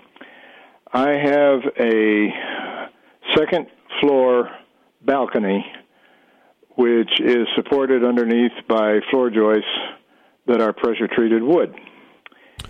I 0.92 1.10
have 1.10 1.60
a 1.78 2.28
second 3.36 3.68
floor 4.00 4.50
balcony 5.02 5.64
which 6.76 7.20
is 7.20 7.46
supported 7.56 8.04
underneath 8.04 8.52
by 8.66 9.00
floor 9.10 9.28
joists 9.28 9.68
that 10.46 10.60
are 10.62 10.72
pressure 10.72 11.06
treated 11.08 11.42
wood. 11.42 11.74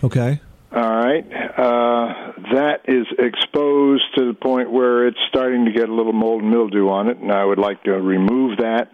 Okay. 0.03 0.41
All 0.73 0.81
right. 0.81 1.25
Uh, 1.25 2.31
that 2.53 2.81
is 2.85 3.05
exposed 3.19 4.03
to 4.15 4.25
the 4.25 4.33
point 4.33 4.71
where 4.71 5.07
it's 5.07 5.17
starting 5.27 5.65
to 5.65 5.71
get 5.71 5.89
a 5.89 5.93
little 5.93 6.13
mold 6.13 6.43
and 6.43 6.51
mildew 6.51 6.87
on 6.87 7.09
it, 7.09 7.17
and 7.17 7.31
I 7.31 7.43
would 7.43 7.59
like 7.59 7.83
to 7.83 7.91
remove 7.91 8.57
that 8.59 8.91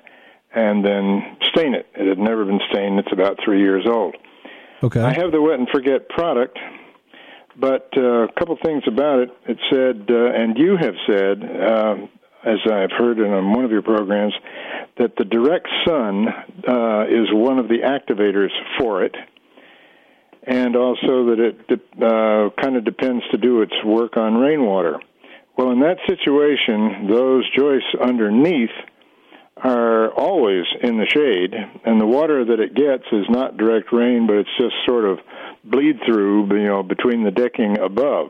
and 0.54 0.84
then 0.84 1.38
stain 1.50 1.76
it. 1.76 1.86
It 1.94 2.08
had 2.08 2.18
never 2.18 2.46
been 2.46 2.60
stained. 2.72 3.00
It's 3.00 3.12
about 3.12 3.38
three 3.46 3.62
years 3.62 3.86
old. 3.88 4.16
Okay. 4.84 5.02
I 5.02 5.14
have 5.14 5.32
the 5.32 5.42
wet 5.42 5.60
and 5.60 5.68
forget 5.70 6.10
product, 6.10 6.58
but 7.60 7.90
uh, 7.96 8.24
a 8.24 8.32
couple 8.38 8.58
things 8.64 8.84
about 8.88 9.20
it. 9.20 9.30
It 9.48 9.58
said, 9.72 10.08
uh, 10.10 10.32
and 10.34 10.58
you 10.58 10.78
have 10.78 10.96
said, 11.08 11.44
um, 11.44 12.10
as 12.44 12.60
I've 12.66 12.92
heard 12.98 13.20
in 13.20 13.32
um, 13.32 13.54
one 13.54 13.66
of 13.66 13.72
your 13.72 13.82
programs, 13.82 14.34
that 14.98 15.16
the 15.18 15.26
direct 15.26 15.68
sun 15.86 16.28
uh, 16.28 17.04
is 17.06 17.28
one 17.32 17.60
of 17.60 17.68
the 17.68 17.80
activators 17.86 18.50
for 18.80 19.04
it, 19.04 19.16
and 20.48 20.78
also 20.78 21.26
that 21.26 21.40
it 21.40 21.68
de- 21.68 22.06
uh, 22.06 22.50
kind 22.62 22.78
of 22.78 22.86
depends 22.86 23.24
to 23.32 23.38
do 23.38 23.62
its 23.62 23.74
work 23.86 24.16
on 24.16 24.36
rainwater. 24.36 25.00
Well, 25.58 25.72
in 25.72 25.82
that 25.82 25.98
situation, 26.08 27.08
those 27.10 27.44
joists 27.56 27.90
underneath 28.00 28.72
are 29.58 30.12
always 30.14 30.66
in 30.82 30.98
the 30.98 31.06
shade, 31.08 31.54
and 31.84 32.00
the 32.00 32.06
water 32.06 32.46
that 32.46 32.60
it 32.60 32.76
gets 32.76 33.04
is 33.12 33.26
not 33.30 33.58
direct 33.58 33.92
rain, 33.92 34.26
but 34.26 34.38
it's 34.38 34.58
just 34.58 34.76
sort 34.86 35.04
of 35.04 35.20
bleed 35.66 36.00
through, 36.06 36.48
you 36.56 36.68
know, 36.68 36.84
between 36.84 37.24
the 37.24 37.32
decking 37.32 37.78
above. 37.80 38.30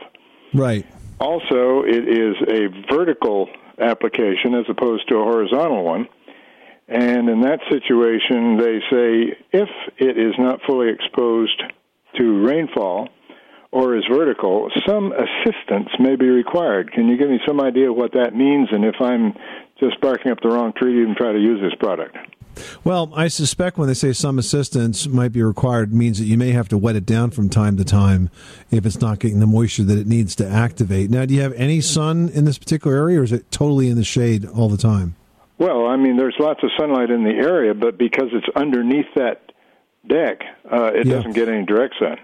Right. 0.54 0.86
Also, 1.20 1.84
it 1.84 2.08
is 2.08 2.36
a 2.48 2.94
vertical 2.94 3.50
application 3.80 4.56
as 4.56 4.66
opposed 4.70 5.08
to 5.10 5.18
a 5.18 5.24
horizontal 5.24 5.84
one. 5.84 6.08
And 6.88 7.30
in 7.30 7.42
that 7.42 7.60
situation, 7.70 8.58
they 8.58 8.80
say 8.90 9.38
if 9.52 9.70
it 9.98 10.18
is 10.18 10.34
not 10.40 10.62
fully 10.66 10.90
exposed 10.90 11.62
to 12.18 12.46
rainfall 12.46 13.10
or 13.72 13.98
is 13.98 14.04
vertical, 14.10 14.70
some 14.88 15.12
assistance 15.12 15.90
may 16.00 16.16
be 16.16 16.28
required. 16.28 16.92
Can 16.92 17.08
you 17.08 17.18
give 17.18 17.30
me 17.30 17.40
some 17.46 17.62
idea 17.62 17.92
what 17.92 18.14
that 18.14 18.36
means 18.36 18.70
and 18.72 18.86
if 18.86 18.96
I'm 19.00 19.34
just 19.80 20.00
barking 20.02 20.32
up 20.32 20.40
the 20.42 20.50
wrong 20.50 20.74
tree 20.74 20.94
to 20.94 21.02
even 21.02 21.16
try 21.16 21.32
to 21.32 21.40
use 21.40 21.60
this 21.62 21.76
product? 21.80 22.18
Well, 22.84 23.12
I 23.14 23.28
suspect 23.28 23.78
when 23.78 23.88
they 23.88 23.94
say 23.94 24.14
some 24.14 24.40
assistance 24.40 25.08
might 25.08 25.32
be 25.32 25.44
required 25.44 25.94
means 25.94 26.18
that 26.18 26.26
you 26.26 26.38
may 26.38 26.52
have 26.52 26.68
to 26.70 26.78
wet 26.78 26.96
it 26.96 27.06
down 27.06 27.32
from 27.32 27.50
time 27.50 27.78
to 27.78 27.84
time 27.84 28.32
if 28.72 28.86
it's 28.86 29.00
not 29.00 29.20
getting 29.20 29.40
the 29.40 29.46
moisture 29.46 29.84
that 29.84 29.98
it 29.98 30.08
needs 30.08 30.36
to 30.38 30.48
activate. 30.48 31.12
Now, 31.12 31.26
do 31.26 31.36
you 31.36 31.42
have 31.42 31.54
any 31.54 31.82
sun 31.82 32.30
in 32.30 32.46
this 32.46 32.58
particular 32.58 32.98
area 32.98 33.20
or 33.20 33.24
is 33.24 33.32
it 33.32 33.52
totally 33.52 33.90
in 33.90 33.96
the 33.96 34.04
shade 34.04 34.46
all 34.46 34.70
the 34.70 34.78
time? 34.78 35.16
Well, 35.60 35.88
I 35.88 35.98
mean, 35.98 36.18
there's 36.18 36.36
lots 36.40 36.62
of 36.64 36.70
sunlight 36.80 37.10
in 37.10 37.24
the 37.24 37.32
area, 37.32 37.74
but 37.74 37.98
because 37.98 38.30
it's 38.32 38.48
underneath 38.56 39.08
that 39.16 39.47
deck, 40.08 40.42
uh, 40.72 40.92
it 40.94 41.06
Yeah. 41.06 41.16
doesn't 41.16 41.34
get 41.34 41.48
any 41.50 41.66
direct 41.66 41.96
sun. 42.00 42.18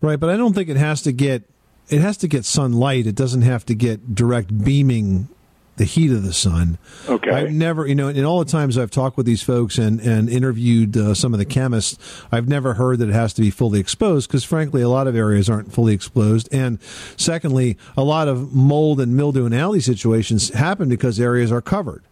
Right, 0.00 0.18
but 0.20 0.30
I 0.30 0.36
don't 0.36 0.54
think 0.54 0.68
it 0.68 0.76
has 0.76 1.02
to 1.02 1.12
get 1.12 1.42
it 1.88 2.00
has 2.00 2.16
to 2.16 2.26
get 2.26 2.44
sunlight. 2.44 3.06
It 3.06 3.14
doesn't 3.14 3.42
have 3.42 3.64
to 3.66 3.74
get 3.74 4.12
direct 4.12 4.64
beaming 4.64 5.28
the 5.76 5.84
heat 5.84 6.10
of 6.10 6.24
the 6.24 6.32
sun. 6.32 6.78
Okay. 7.08 7.30
I've 7.30 7.52
never, 7.52 7.86
you 7.86 7.94
know, 7.94 8.08
in 8.08 8.24
all 8.24 8.38
the 8.40 8.50
times 8.50 8.76
I've 8.76 8.90
talked 8.90 9.16
with 9.16 9.24
these 9.26 9.42
folks 9.42 9.78
and 9.78 10.00
and 10.00 10.28
interviewed 10.28 10.96
uh, 10.96 11.14
some 11.14 11.32
of 11.32 11.38
the 11.38 11.44
chemists, 11.44 11.96
I've 12.32 12.48
never 12.48 12.74
heard 12.74 12.98
that 12.98 13.08
it 13.10 13.12
has 13.14 13.32
to 13.34 13.42
be 13.42 13.50
fully 13.50 13.78
exposed 13.78 14.28
because 14.28 14.42
frankly 14.42 14.82
a 14.82 14.88
lot 14.88 15.06
of 15.06 15.14
areas 15.14 15.48
aren't 15.48 15.72
fully 15.72 15.94
exposed 15.94 16.48
and 16.52 16.78
secondly, 17.16 17.76
a 17.96 18.02
lot 18.02 18.26
of 18.26 18.52
mold 18.54 19.00
and 19.00 19.16
mildew 19.16 19.44
and 19.46 19.54
alley 19.54 19.80
situations 19.80 20.48
happen 20.54 20.88
because 20.88 21.20
areas 21.20 21.52
are 21.52 21.62
covered. 21.62 22.02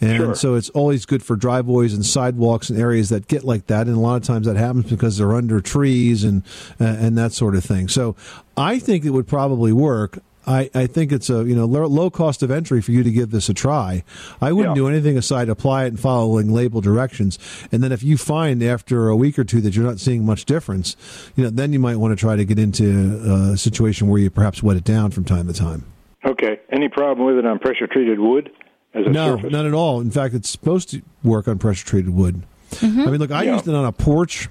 And 0.00 0.16
Sure. 0.16 0.34
so 0.34 0.54
it's 0.54 0.70
always 0.70 1.06
good 1.06 1.22
for 1.22 1.36
driveways 1.36 1.94
and 1.94 2.04
sidewalks 2.04 2.68
and 2.68 2.78
areas 2.78 3.08
that 3.10 3.28
get 3.28 3.44
like 3.44 3.68
that. 3.68 3.86
And 3.86 3.96
a 3.96 4.00
lot 4.00 4.16
of 4.16 4.22
times 4.24 4.46
that 4.46 4.56
happens 4.56 4.90
because 4.90 5.16
they're 5.18 5.34
under 5.34 5.60
trees 5.60 6.24
and 6.24 6.42
uh, 6.80 6.84
and 6.84 7.16
that 7.16 7.32
sort 7.32 7.54
of 7.54 7.64
thing. 7.64 7.88
So 7.88 8.16
I 8.56 8.78
think 8.78 9.04
it 9.04 9.10
would 9.10 9.26
probably 9.28 9.72
work. 9.72 10.18
I, 10.46 10.68
I 10.74 10.86
think 10.86 11.10
it's 11.10 11.30
a 11.30 11.42
you 11.44 11.56
know 11.56 11.64
low, 11.64 11.86
low 11.86 12.10
cost 12.10 12.42
of 12.42 12.50
entry 12.50 12.82
for 12.82 12.90
you 12.92 13.02
to 13.02 13.10
give 13.10 13.30
this 13.30 13.48
a 13.48 13.54
try. 13.54 14.04
I 14.42 14.52
wouldn't 14.52 14.76
Yeah. 14.76 14.82
do 14.82 14.88
anything 14.88 15.16
aside 15.16 15.48
apply 15.48 15.84
it 15.84 15.88
and 15.88 15.98
following 16.00 16.52
label 16.52 16.82
directions. 16.82 17.38
And 17.72 17.82
then 17.82 17.92
if 17.92 18.02
you 18.02 18.18
find 18.18 18.62
after 18.62 19.08
a 19.08 19.16
week 19.16 19.38
or 19.38 19.44
two 19.44 19.62
that 19.62 19.74
you're 19.74 19.86
not 19.86 20.00
seeing 20.00 20.26
much 20.26 20.44
difference, 20.44 20.96
you 21.34 21.44
know 21.44 21.50
then 21.50 21.72
you 21.72 21.78
might 21.78 21.96
want 21.96 22.12
to 22.12 22.16
try 22.16 22.36
to 22.36 22.44
get 22.44 22.58
into 22.58 23.22
uh, 23.26 23.52
a 23.52 23.56
situation 23.56 24.08
where 24.08 24.20
you 24.20 24.28
perhaps 24.28 24.62
wet 24.62 24.76
it 24.76 24.84
down 24.84 25.12
from 25.12 25.24
time 25.24 25.46
to 25.46 25.54
time. 25.54 25.84
Okay. 26.26 26.60
Any 26.70 26.90
problem 26.90 27.26
with 27.26 27.38
it 27.38 27.46
on 27.46 27.58
pressure 27.58 27.86
treated 27.86 28.18
wood 28.20 28.50
No, 28.94 29.36
surface? 29.36 29.52
not 29.52 29.66
at 29.66 29.74
all. 29.74 30.00
In 30.00 30.10
fact, 30.10 30.34
it's 30.34 30.48
supposed 30.48 30.90
to 30.90 31.02
work 31.22 31.48
on 31.48 31.58
pressure 31.58 31.84
treated 31.86 32.10
wood. 32.14 32.42
I 32.82 32.86
mean, 32.86 33.16
look, 33.18 33.30
I 33.30 33.44
Yeah. 33.44 33.54
used 33.54 33.68
it 33.68 33.74
on 33.74 33.84
a 33.84 33.92
porch 33.92 34.48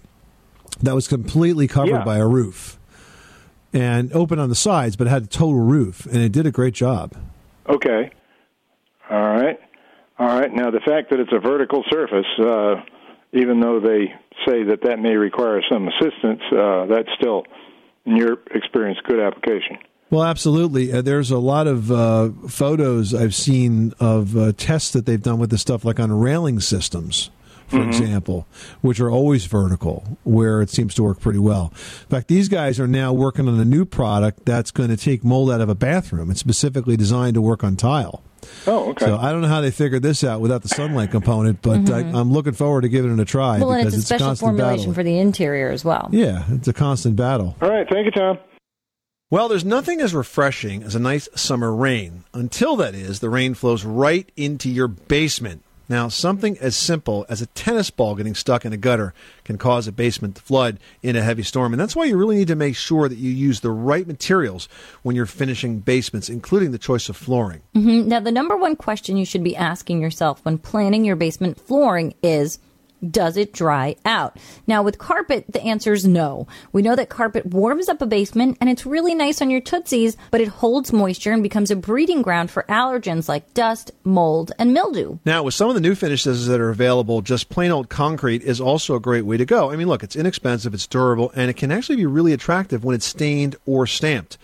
that 0.82 0.94
was 0.96 1.08
completely 1.08 1.68
covered 1.68 1.90
Yeah. 1.92 2.04
by 2.04 2.18
a 2.18 2.28
roof 2.28 2.78
and 3.74 4.12
open 4.14 4.40
on 4.40 4.50
the 4.50 4.56
sides, 4.56 4.96
but 4.96 5.08
it 5.08 5.10
had 5.10 5.24
a 5.24 5.28
total 5.28 5.62
roof, 5.62 6.06
and 6.06 6.18
it 6.18 6.32
did 6.32 6.46
a 6.46 6.52
great 6.52 6.74
job. 6.74 7.14
Okay. 7.70 8.12
All 9.10 9.18
right. 9.34 9.60
All 10.20 10.28
right. 10.28 10.54
Now, 10.54 10.70
the 10.72 10.80
fact 10.82 11.10
that 11.12 11.20
it's 11.20 11.32
a 11.34 11.40
vertical 11.40 11.84
surface, 11.92 12.26
uh, 12.40 12.76
even 13.34 13.60
though 13.60 13.80
they 13.80 14.14
say 14.48 14.64
that 14.64 14.82
that 14.84 15.00
may 15.00 15.16
require 15.16 15.62
some 15.72 15.88
assistance, 15.88 16.42
uh, 16.52 16.86
that's 16.86 17.10
still, 17.20 17.46
in 18.06 18.16
your 18.18 18.38
experience, 18.52 19.00
good 19.06 19.20
application. 19.20 19.78
Well, 20.14 20.24
absolutely. 20.24 20.94
Uh, 20.94 21.02
there's 21.02 21.32
a 21.32 21.40
lot 21.40 21.66
of 21.66 21.92
uh, 21.92 22.30
photos 22.48 23.16
I've 23.16 23.34
seen 23.34 23.94
of 24.00 24.38
uh, 24.38 24.52
tests 24.56 24.92
that 24.92 25.08
they've 25.08 25.22
done 25.22 25.40
with 25.40 25.50
this 25.50 25.62
stuff, 25.62 25.84
like 25.84 26.00
on 26.00 26.12
railing 26.12 26.60
systems, 26.60 27.32
for 27.68 27.82
example, 27.82 28.46
which 28.82 29.00
are 29.00 29.10
always 29.10 29.46
vertical, 29.48 30.20
where 30.24 30.62
it 30.62 30.70
seems 30.70 30.94
to 30.96 31.04
work 31.04 31.20
pretty 31.20 31.40
well. 31.40 31.70
In 31.74 32.08
fact, 32.10 32.28
these 32.28 32.48
guys 32.48 32.80
are 32.80 32.88
now 32.88 33.12
working 33.12 33.48
on 33.48 33.60
a 33.60 33.66
new 33.66 33.86
product 33.86 34.46
that's 34.46 34.70
going 34.70 34.90
to 34.90 34.98
take 34.98 35.24
mold 35.24 35.50
out 35.50 35.62
of 35.62 35.70
a 35.70 35.74
bathroom. 35.76 36.30
It's 36.30 36.40
specifically 36.40 36.96
designed 36.96 37.34
to 37.34 37.42
work 37.42 37.64
on 37.64 37.76
tile. 37.76 38.22
Oh, 38.68 38.92
okay. 38.92 39.06
So 39.06 39.18
I 39.18 39.32
don't 39.32 39.42
know 39.42 39.48
how 39.48 39.62
they 39.62 39.72
figured 39.72 40.04
this 40.04 40.24
out 40.24 40.42
without 40.42 40.62
the 40.62 40.68
sunlight 40.70 41.10
component, 41.10 41.64
but 41.64 41.90
I, 41.90 42.02
I'm 42.02 42.32
looking 42.32 42.54
forward 42.54 42.82
to 42.82 42.90
giving 42.90 43.12
it 43.14 43.20
a 43.20 43.26
try 43.26 43.58
Well, 43.60 43.72
and 43.72 43.82
because 43.82 43.96
it's 43.96 44.04
a 44.04 44.06
special 44.06 44.28
constant 44.28 44.48
formulation 44.50 44.80
battle. 44.92 44.94
for 44.94 45.04
the 45.04 45.18
interior 45.18 45.72
as 45.72 45.84
well. 45.84 46.10
yeah, 46.12 46.44
it's 46.50 46.68
a 46.68 46.74
constant 46.74 47.16
battle. 47.16 47.56
All 47.64 47.70
right. 47.70 47.88
Thank 47.90 48.06
you, 48.06 48.12
Tom. 48.12 48.38
Well, 49.34 49.48
there's 49.48 49.66
nothing 49.66 50.00
as 50.00 50.14
refreshing 50.14 50.84
as 50.84 50.94
a 50.94 51.00
nice 51.00 51.28
summer 51.34 51.74
rain. 51.74 52.24
Until 52.36 52.76
that 52.76 52.94
is, 52.94 53.20
the 53.20 53.32
rain 53.32 53.56
flows 53.56 53.84
right 53.84 54.32
into 54.38 54.70
your 54.70 54.88
basement. 54.88 55.64
Now, 55.90 56.08
something 56.08 56.56
as 56.60 56.76
simple 56.76 57.26
as 57.28 57.42
a 57.42 57.48
tennis 57.48 57.90
ball 57.90 58.14
getting 58.14 58.36
stuck 58.36 58.64
in 58.64 58.74
a 58.74 58.78
gutter 58.78 59.12
can 59.44 59.58
cause 59.58 59.88
a 59.88 59.92
basement 59.92 60.36
to 60.36 60.44
flood 60.44 60.78
in 61.02 61.16
a 61.16 61.24
heavy 61.24 61.42
storm. 61.42 61.74
And 61.74 61.80
that's 61.80 61.96
why 61.96 62.04
you 62.04 62.16
really 62.16 62.36
need 62.36 62.50
to 62.50 62.56
make 62.56 62.76
sure 62.76 63.10
that 63.10 63.18
you 63.18 63.32
use 63.32 63.62
the 63.62 63.72
right 63.72 64.06
materials 64.06 64.70
when 65.02 65.16
you're 65.16 65.26
finishing 65.26 65.80
basements, 65.80 66.30
including 66.30 66.70
the 66.70 66.78
choice 66.78 67.10
of 67.10 67.18
flooring. 67.18 67.62
Mhm. 67.76 68.06
Now, 68.06 68.20
the 68.20 68.32
number 68.32 68.56
one 68.56 68.76
question 68.76 69.18
you 69.18 69.26
should 69.26 69.44
be 69.44 69.56
asking 69.56 70.00
yourself 70.00 70.42
when 70.44 70.60
planning 70.60 71.06
your 71.06 71.16
basement 71.16 71.60
flooring 71.60 72.14
is 72.22 72.60
does 73.12 73.38
it 73.38 73.54
dry 73.54 73.96
out? 74.06 74.38
Now, 74.68 74.84
with 74.84 74.98
carpet, 74.98 75.46
the 75.50 75.62
answer 75.62 75.94
is 75.94 76.08
no. 76.08 76.48
We 76.72 76.82
know 76.82 76.96
that 76.96 77.10
carpet 77.10 77.46
warms 77.46 77.90
up 77.90 78.02
a 78.02 78.06
basement 78.06 78.58
and 78.62 78.70
it's 78.70 78.86
really 78.86 79.16
nice 79.16 79.42
on 79.42 79.50
your 79.50 79.62
tootsies, 79.62 80.18
but 80.32 80.42
it 80.42 80.48
holds 80.48 80.94
moisture 80.94 81.32
and 81.32 81.44
becomes 81.44 81.72
a 81.72 81.76
breeding 81.76 82.22
ground 82.22 82.52
for 82.52 82.64
allergens 82.70 83.28
like 83.28 83.54
dust, 83.54 83.92
mold, 84.04 84.52
and 84.58 84.74
mildew. 84.74 85.18
Now, 85.26 85.44
with 85.44 85.54
some 85.54 85.70
of 85.70 85.76
the 85.76 85.82
new 85.82 85.96
finishes 85.96 86.48
that 86.48 86.60
are 86.60 86.70
available, 86.70 87.22
just 87.22 87.50
plain 87.50 87.72
old 87.72 87.90
concrete 87.90 88.44
is 88.44 88.62
also 88.62 88.96
a 88.96 89.00
great 89.00 89.26
way 89.26 89.38
to 89.38 89.46
go. 89.46 89.72
I 89.72 89.76
mean, 89.76 89.88
look, 89.88 90.04
it's 90.04 90.16
inexpensive, 90.16 90.74
it's 90.74 90.88
durable, 90.88 91.32
and 91.36 91.50
it 91.50 91.58
can 91.58 91.72
actually 91.72 91.98
be 91.98 92.06
really 92.06 92.34
attractive 92.34 92.84
when 92.84 92.96
it's 92.96 93.06
stained 93.06 93.56
or 93.66 93.88
stamped. 93.88 94.38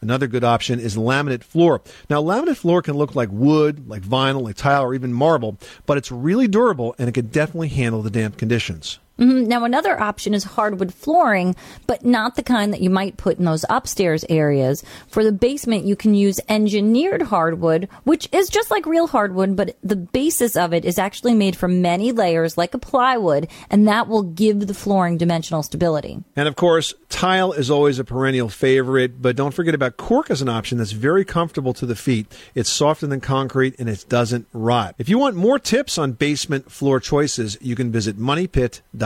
Another 0.00 0.26
good 0.26 0.44
option 0.44 0.80
is 0.80 0.96
laminate 0.96 1.44
floor. 1.44 1.82
Now, 2.08 2.22
laminate 2.22 2.56
floor 2.56 2.82
can 2.82 2.94
look 2.94 3.14
like 3.14 3.30
wood, 3.30 3.88
like 3.88 4.02
vinyl, 4.02 4.42
like 4.42 4.56
tile, 4.56 4.82
or 4.82 4.94
even 4.94 5.12
marble, 5.12 5.58
but 5.86 5.98
it's 5.98 6.12
really 6.12 6.48
durable 6.48 6.94
and 6.98 7.08
it 7.08 7.12
can 7.12 7.26
definitely 7.26 7.68
handle 7.68 8.02
the 8.02 8.10
damp 8.10 8.36
conditions. 8.36 8.98
Mhm. 9.18 9.46
Now, 9.46 9.64
another 9.64 10.00
option 10.00 10.34
is 10.34 10.42
hardwood 10.42 10.92
flooring, 10.92 11.54
but 11.86 12.04
not 12.04 12.34
the 12.34 12.42
kind 12.42 12.72
that 12.72 12.80
you 12.80 12.90
might 12.90 13.16
put 13.16 13.38
in 13.38 13.44
those 13.44 13.64
upstairs 13.70 14.24
areas. 14.28 14.82
For 15.06 15.22
the 15.22 15.30
basement, 15.30 15.84
you 15.84 15.94
can 15.94 16.14
use 16.14 16.40
engineered 16.48 17.22
hardwood, 17.22 17.88
which 18.02 18.28
is 18.32 18.48
just 18.48 18.72
like 18.72 18.86
real 18.86 19.06
hardwood, 19.06 19.54
but 19.54 19.76
the 19.84 19.94
basis 19.94 20.56
of 20.56 20.74
it 20.74 20.84
is 20.84 20.98
actually 20.98 21.34
made 21.34 21.54
from 21.54 21.80
many 21.80 22.10
layers 22.10 22.58
like 22.58 22.74
a 22.74 22.78
plywood, 22.78 23.46
and 23.70 23.86
that 23.86 24.08
will 24.08 24.24
give 24.24 24.66
the 24.66 24.74
flooring 24.74 25.16
dimensional 25.16 25.62
stability. 25.62 26.18
And 26.34 26.48
of 26.48 26.56
course, 26.56 26.92
tile 27.08 27.52
is 27.52 27.70
always 27.70 28.00
a 28.00 28.04
perennial 28.04 28.48
favorite, 28.48 29.22
but 29.22 29.36
don't 29.36 29.54
forget 29.54 29.76
about 29.76 29.96
cork 29.96 30.28
as 30.28 30.42
an 30.42 30.48
option 30.48 30.78
that's 30.78 30.90
very 30.90 31.24
comfortable 31.24 31.72
to 31.74 31.86
the 31.86 31.94
feet. 31.94 32.26
It's 32.56 32.70
softer 32.70 33.06
than 33.06 33.20
concrete 33.20 33.76
and 33.78 33.88
it 33.88 34.06
doesn't 34.08 34.48
rot. 34.52 34.96
If 34.98 35.08
you 35.08 35.18
want 35.18 35.36
more 35.36 35.60
tips 35.60 35.98
on 35.98 36.12
basement 36.12 36.72
floor 36.72 36.98
choices, 36.98 37.56
you 37.60 37.76
can 37.76 37.92
visit 37.92 38.18
moneypit.com. 38.18 39.03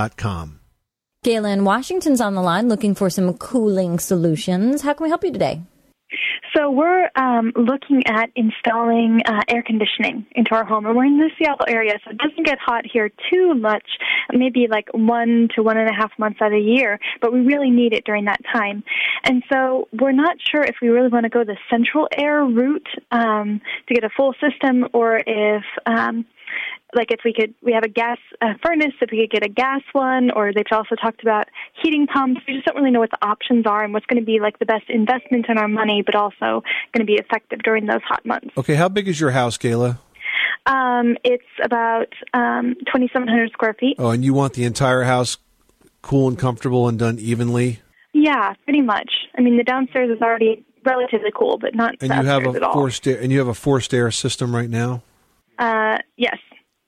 Galen 1.25 1.65
Washington's 1.65 2.21
on 2.21 2.35
the 2.35 2.41
line 2.41 2.69
looking 2.69 2.95
for 2.95 3.11
some 3.11 3.35
cooling 3.37 3.99
solutions. 3.99 4.83
How 4.83 4.95
can 4.95 5.05
we 5.05 5.11
help 5.11 5.25
you 5.25 5.33
today? 5.33 5.63
So 6.57 6.71
we're 6.71 7.11
um, 7.15 7.53
looking 7.57 8.07
at 8.07 8.31
installing 8.35 9.21
uh, 9.27 9.43
air 9.49 9.63
conditioning 9.63 10.27
into 10.35 10.55
our 10.55 10.65
home, 10.65 10.87
and 10.87 10.97
we're 10.97 11.05
in 11.05 11.19
the 11.19 11.31
Seattle 11.39 11.67
area, 11.69 11.93
so 12.05 12.11
it 12.11 12.19
doesn't 12.19 12.47
get 12.47 12.59
hot 12.59 12.85
here 12.91 13.11
too 13.31 13.55
much. 13.55 13.85
Maybe 14.33 14.67
like 14.71 14.89
one 14.93 15.49
to 15.55 15.63
one 15.63 15.77
and 15.77 15.89
a 15.91 15.93
half 15.93 16.13
months 16.19 16.41
out 16.41 16.53
of 16.53 16.53
the 16.53 16.61
year, 16.61 16.99
but 17.21 17.33
we 17.33 17.41
really 17.41 17.71
need 17.71 17.93
it 17.93 18.05
during 18.05 18.25
that 18.25 18.41
time. 18.53 18.83
And 19.25 19.43
so 19.53 19.89
we're 19.93 20.13
not 20.13 20.37
sure 20.51 20.63
if 20.63 20.77
we 20.81 20.89
really 20.89 21.09
want 21.09 21.25
to 21.25 21.31
go 21.31 21.45
the 21.45 21.59
central 21.71 22.09
air 22.17 22.45
route 22.45 22.89
um, 23.11 23.61
to 23.89 23.95
get 23.95 24.05
a 24.05 24.11
full 24.17 24.35
system, 24.41 24.87
or 24.95 25.21
if 25.27 25.65
um, 25.85 26.25
like 26.95 27.11
if 27.11 27.21
we 27.25 27.33
could 27.33 27.55
we 27.63 27.73
have 27.73 27.85
a 27.85 27.89
gas 27.89 28.19
uh, 28.41 28.55
furnace 28.65 28.95
if 29.01 29.11
we 29.11 29.21
could 29.27 29.31
get 29.31 29.45
a 29.45 29.49
gas 29.53 29.83
one 29.93 30.31
or 30.31 30.53
they've 30.55 30.65
also 30.73 30.95
talked 30.95 31.23
about 31.23 31.47
heating 31.83 32.07
pumps 32.07 32.41
we 32.49 32.55
just 32.55 32.67
don't 32.67 32.77
really 32.77 32.91
know 32.91 33.01
what 33.01 33.11
the 33.11 33.25
options 33.27 33.67
are 33.67 33.85
and 33.85 33.93
what's 33.93 34.07
going 34.07 34.21
to 34.21 34.25
be 34.25 34.41
like 34.41 34.59
the 34.59 34.65
best 34.67 34.85
investment 34.89 35.47
in 35.49 35.59
our 35.59 35.69
money 35.69 36.03
but 36.05 36.15
also 36.15 36.63
going 36.93 37.01
to 37.01 37.05
be 37.05 37.15
effective 37.15 37.59
during 37.63 37.87
those 37.87 38.01
hot 38.07 38.25
months 38.25 38.49
Okay, 38.57 38.75
how 38.75 38.89
big 38.89 39.07
is 39.09 39.21
your 39.21 39.31
house, 39.33 39.59
Gayla? 39.59 39.99
um, 40.67 41.17
it's 41.25 41.45
about 41.63 42.13
um, 42.35 42.75
2700 42.87 43.51
square 43.53 43.75
feet 43.79 43.97
Oh, 43.99 44.11
and 44.11 44.25
you 44.25 44.33
want 44.35 44.55
the 44.55 44.65
entire 44.65 45.03
house 45.03 45.37
cool 46.03 46.29
and 46.29 46.39
comfortable 46.39 46.89
and 46.89 46.99
done 46.99 47.19
evenly? 47.19 47.81
yeah 48.15 48.55
pretty 48.65 48.81
much 48.81 49.11
i 49.37 49.43
mean 49.43 49.57
the 49.59 49.63
downstairs 49.65 50.11
is 50.15 50.23
already 50.23 50.65
relatively 50.85 51.31
cool 51.35 51.59
but 51.59 51.75
not 51.75 51.95
And 52.01 52.11
you 52.15 52.25
have 52.25 52.47
a 52.47 52.65
all 52.67 52.73
forced 52.73 53.07
air, 53.07 53.21
and 53.21 53.31
you 53.31 53.39
have 53.41 53.49
a 53.49 53.55
forced 53.55 53.93
air 53.93 54.11
system 54.11 54.55
right 54.57 54.71
now? 54.71 55.03
uh, 55.59 55.99
yes 56.17 56.39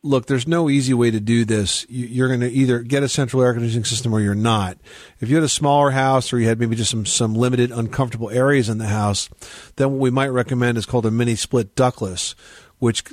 look, 0.03 0.27
there's 0.27 0.47
no 0.47 0.71
easy 0.71 0.95
way 0.95 1.11
to 1.11 1.21
do 1.21 1.45
this. 1.45 1.85
You- 1.89 2.07
You're 2.07 2.29
going 2.29 2.41
to 2.41 2.51
either 2.51 2.81
get 2.81 3.03
a 3.03 3.09
central 3.09 3.43
air 3.43 3.53
conditioning 3.53 3.85
system 3.85 4.13
or 4.15 4.21
you're 4.21 4.35
not. 4.35 4.79
If 5.21 5.29
you 5.29 5.37
had 5.37 5.45
a 5.45 5.49
smaller 5.49 5.91
house 5.91 6.33
or 6.33 6.39
you 6.39 6.49
had 6.49 6.59
maybe 6.59 6.75
just 6.77 6.91
some, 6.91 7.05
some 7.07 7.35
limited 7.35 7.71
uncomfortable 7.71 8.31
areas 8.31 8.69
in 8.69 8.79
the 8.79 8.87
house, 8.87 9.29
then 9.77 9.91
what 9.93 10.01
we 10.01 10.11
might 10.11 10.29
recommend 10.29 10.79
is 10.79 10.87
called 10.87 11.05
a 11.07 11.11
mini 11.11 11.35
split 11.37 11.75
ductless, 11.75 12.35
which 12.79 13.05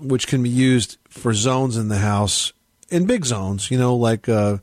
which 0.00 0.28
can 0.28 0.42
be 0.44 0.48
used 0.48 0.96
for 1.08 1.34
zones 1.34 1.76
in 1.76 1.88
the 1.88 1.98
house 1.98 2.52
in 2.88 3.04
big 3.04 3.24
zones, 3.24 3.68
you 3.70 3.76
know, 3.78 3.94
like 3.96 4.28
uh, 4.28 4.58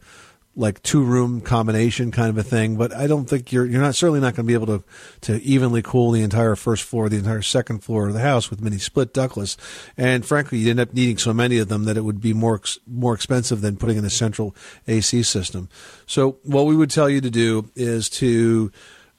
like 0.56 0.82
two 0.84 1.04
room 1.04 1.42
combination 1.42 2.12
kind 2.12 2.30
of 2.30 2.38
a 2.38 2.44
thing. 2.44 2.78
But 2.78 2.94
I 2.94 3.08
don't 3.08 3.26
think 3.26 3.52
you're 3.52 3.66
you're 3.66 3.82
not 3.82 3.96
certainly 3.96 4.20
not 4.20 4.36
going 4.36 4.46
to 4.46 4.48
be 4.48 4.54
able 4.54 4.68
to 4.68 4.84
to 5.22 5.42
evenly 5.42 5.82
cool 5.82 6.12
the 6.12 6.22
entire 6.22 6.56
first 6.56 6.84
floor, 6.84 7.10
the 7.10 7.18
entire 7.18 7.42
second 7.42 7.80
floor 7.80 8.08
of 8.08 8.14
the 8.14 8.22
house 8.22 8.50
with 8.50 8.62
mini 8.62 8.78
split 8.78 9.14
ductless. 9.14 9.58
And 9.98 10.26
frankly, 10.26 10.60
you'd 10.60 10.72
end 10.72 10.80
up 10.80 10.94
needing 10.94 11.18
so 11.18 11.34
many 11.34 11.58
of 11.58 11.68
them 11.68 11.86
that 11.86 11.98
it 11.98 12.02
would 12.02 12.22
be 12.22 12.34
more 12.34 12.62
more 12.88 13.14
expensive 13.14 13.62
than 13.62 13.78
putting 13.78 13.98
in 13.98 14.06
a 14.06 14.10
central 14.10 14.56
AC 14.88 15.24
system. 15.24 15.70
So 16.06 16.38
what 16.44 16.66
we 16.66 16.76
would 16.76 16.90
tell 16.90 17.10
you 17.10 17.22
to 17.22 17.30
do 17.30 17.70
is 17.76 18.10
to 18.10 18.72